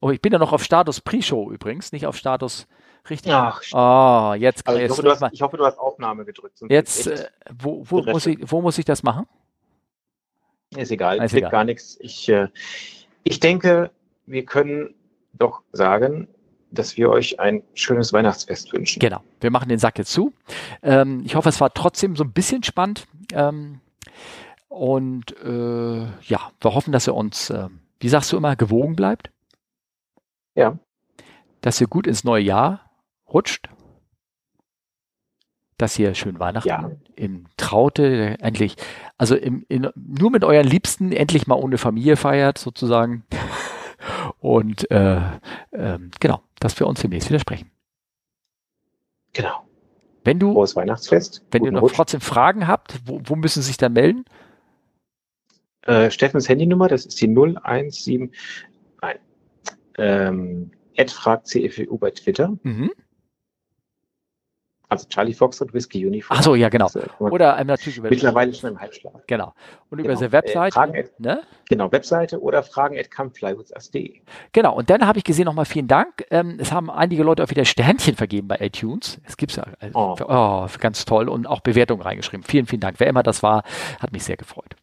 Oh, 0.00 0.10
ich 0.10 0.20
bin 0.20 0.32
ja 0.32 0.38
noch 0.38 0.52
auf 0.52 0.62
Status 0.62 1.00
Pre-Show 1.00 1.50
übrigens, 1.50 1.90
nicht 1.92 2.06
auf 2.06 2.16
Status 2.16 2.68
richtig. 3.10 3.32
Ach, 3.32 3.60
oh, 3.72 4.34
jetzt 4.34 4.66
also 4.66 4.80
ich, 4.80 4.90
hoffe, 4.90 5.02
du 5.02 5.10
hast, 5.10 5.32
ich 5.32 5.42
hoffe, 5.42 5.56
du 5.56 5.64
hast 5.64 5.78
Aufnahme 5.78 6.24
gedrückt. 6.24 6.60
Jetzt, 6.68 7.08
äh, 7.08 7.28
wo, 7.58 7.82
wo, 7.84 8.02
muss 8.02 8.26
ich, 8.26 8.38
wo 8.42 8.60
muss 8.60 8.78
ich 8.78 8.84
das 8.84 9.02
machen? 9.02 9.26
Ist 10.76 10.92
egal, 10.92 11.22
ist 11.22 11.34
egal. 11.34 11.50
gar 11.50 11.64
nichts. 11.64 11.96
Ich, 12.00 12.28
äh, 12.28 12.48
ich 13.24 13.40
denke, 13.40 13.90
wir 14.26 14.44
können 14.44 14.94
doch 15.32 15.62
sagen, 15.72 16.28
dass 16.70 16.96
wir 16.96 17.10
euch 17.10 17.40
ein 17.40 17.62
schönes 17.74 18.12
Weihnachtsfest 18.12 18.72
wünschen. 18.72 19.00
Genau, 19.00 19.22
wir 19.40 19.50
machen 19.50 19.68
den 19.68 19.78
Sack 19.78 19.98
jetzt 19.98 20.12
zu. 20.12 20.32
Ähm, 20.82 21.22
ich 21.24 21.34
hoffe, 21.34 21.48
es 21.48 21.60
war 21.60 21.72
trotzdem 21.72 22.16
so 22.16 22.24
ein 22.24 22.32
bisschen 22.32 22.62
spannend. 22.62 23.06
Ähm, 23.32 23.80
Und 24.68 25.34
äh, 25.42 26.02
ja, 26.22 26.50
wir 26.60 26.74
hoffen, 26.74 26.92
dass 26.92 27.06
ihr 27.08 27.14
uns, 27.14 27.50
äh, 27.50 27.68
wie 28.00 28.08
sagst 28.08 28.32
du 28.32 28.36
immer, 28.36 28.54
gewogen 28.54 28.96
bleibt. 28.96 29.30
Ja. 30.54 30.78
Dass 31.62 31.80
ihr 31.80 31.86
gut 31.88 32.06
ins 32.06 32.22
neue 32.24 32.42
Jahr 32.44 32.90
rutscht. 33.32 33.68
Dass 35.78 35.98
ihr 35.98 36.14
schön 36.14 36.38
Weihnachten 36.40 36.68
Ja. 36.68 36.90
im 37.14 37.46
Traute 37.56 38.36
endlich, 38.40 38.76
also 39.16 39.36
im, 39.36 39.64
in, 39.68 39.88
nur 39.94 40.30
mit 40.30 40.44
euren 40.44 40.66
Liebsten 40.66 41.12
endlich 41.12 41.46
mal 41.46 41.54
ohne 41.54 41.78
Familie 41.78 42.16
feiert, 42.16 42.58
sozusagen. 42.58 43.24
Und 44.40 44.90
äh, 44.90 45.20
ähm, 45.72 46.10
genau, 46.20 46.42
dass 46.60 46.78
wir 46.78 46.86
uns 46.86 47.00
demnächst 47.00 47.28
wieder 47.28 47.40
sprechen. 47.40 47.70
Genau. 49.32 49.66
Wenn 50.24 50.38
du, 50.38 50.52
Frohes 50.52 50.76
Weihnachtsfest. 50.76 51.44
wenn 51.50 51.62
ihr 51.62 51.70
Guten 51.70 51.74
noch 51.74 51.82
Rutsch. 51.82 51.94
trotzdem 51.94 52.20
Fragen 52.20 52.66
habt, 52.68 53.00
wo, 53.06 53.20
wo 53.24 53.36
müssen 53.36 53.62
Sie 53.62 53.68
sich 53.68 53.76
dann 53.76 53.92
melden? 53.92 54.24
Äh, 55.82 56.10
Steffens 56.10 56.48
Handynummer, 56.48 56.88
das 56.88 57.06
ist 57.06 57.20
die 57.20 57.26
017. 57.34 58.32
Nein. 59.00 59.18
Ähm, 59.96 60.70
Ed 60.94 61.10
fragt 61.10 61.46
CFU 61.46 61.96
bei 61.98 62.10
Twitter. 62.10 62.56
Mhm. 62.62 62.90
Also 64.90 65.06
Charlie 65.08 65.34
Fox 65.34 65.60
und 65.60 65.74
Whiskey 65.74 66.06
Uniform. 66.06 66.38
Ach 66.38 66.42
so, 66.42 66.54
ja, 66.54 66.70
genau. 66.70 66.86
Äh, 66.94 67.06
man 67.20 67.30
Oder 67.32 67.58
ähm, 67.58 67.66
natürlich 67.66 67.98
über 67.98 68.08
mittlerweile 68.08 68.54
schon 68.54 68.70
im 68.70 68.80
Halbschlaf. 68.80 69.12
Genau. 69.26 69.52
Und 69.90 69.98
über 69.98 70.04
Genau. 70.04 70.12
unsere 70.12 70.32
Website. 70.32 70.72
Äh, 70.72 70.74
Fragen 70.74 70.96
at- 70.96 71.20
ne? 71.20 71.42
Genau, 71.68 71.92
Webseite 71.92 72.40
oder 72.40 72.62
fragen 72.62 72.98
at 72.98 73.10
comeflywithus.de. 73.10 74.20
Genau. 74.52 74.74
Und 74.74 74.88
dann 74.88 75.06
habe 75.06 75.18
ich 75.18 75.24
gesehen, 75.24 75.44
nochmal 75.44 75.66
vielen 75.66 75.88
Dank. 75.88 76.24
Ähm, 76.30 76.56
es 76.58 76.72
haben 76.72 76.90
einige 76.90 77.22
Leute 77.22 77.44
auch 77.44 77.50
wieder 77.50 77.66
Sternchen 77.66 78.16
vergeben 78.16 78.48
bei 78.48 78.56
iTunes. 78.60 79.20
Es 79.24 79.36
gibt's 79.36 79.56
ja. 79.56 79.66
äh, 79.80 79.90
Oh. 79.92 80.16
oh, 80.26 80.66
ganz 80.80 81.04
toll. 81.04 81.28
Und 81.28 81.46
auch 81.46 81.60
Bewertungen 81.60 82.00
reingeschrieben. 82.00 82.42
Vielen, 82.44 82.64
vielen 82.66 82.80
Dank. 82.80 82.98
Wer 82.98 83.08
immer 83.08 83.22
das 83.22 83.42
war, 83.42 83.64
hat 84.00 84.12
mich 84.12 84.24
sehr 84.24 84.38
gefreut. 84.38 84.74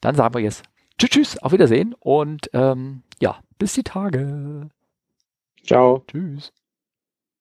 Dann 0.00 0.14
sagen 0.14 0.32
wir 0.34 0.40
jetzt 0.40 0.62
Tschüss, 0.96 1.10
tschüss, 1.10 1.42
auf 1.42 1.50
Wiedersehen 1.50 1.94
und 1.98 2.50
ähm, 2.52 3.02
ja, 3.20 3.38
bis 3.58 3.72
die 3.72 3.82
Tage. 3.82 4.68
Ciao. 5.66 6.04
Tschüss. 6.06 6.52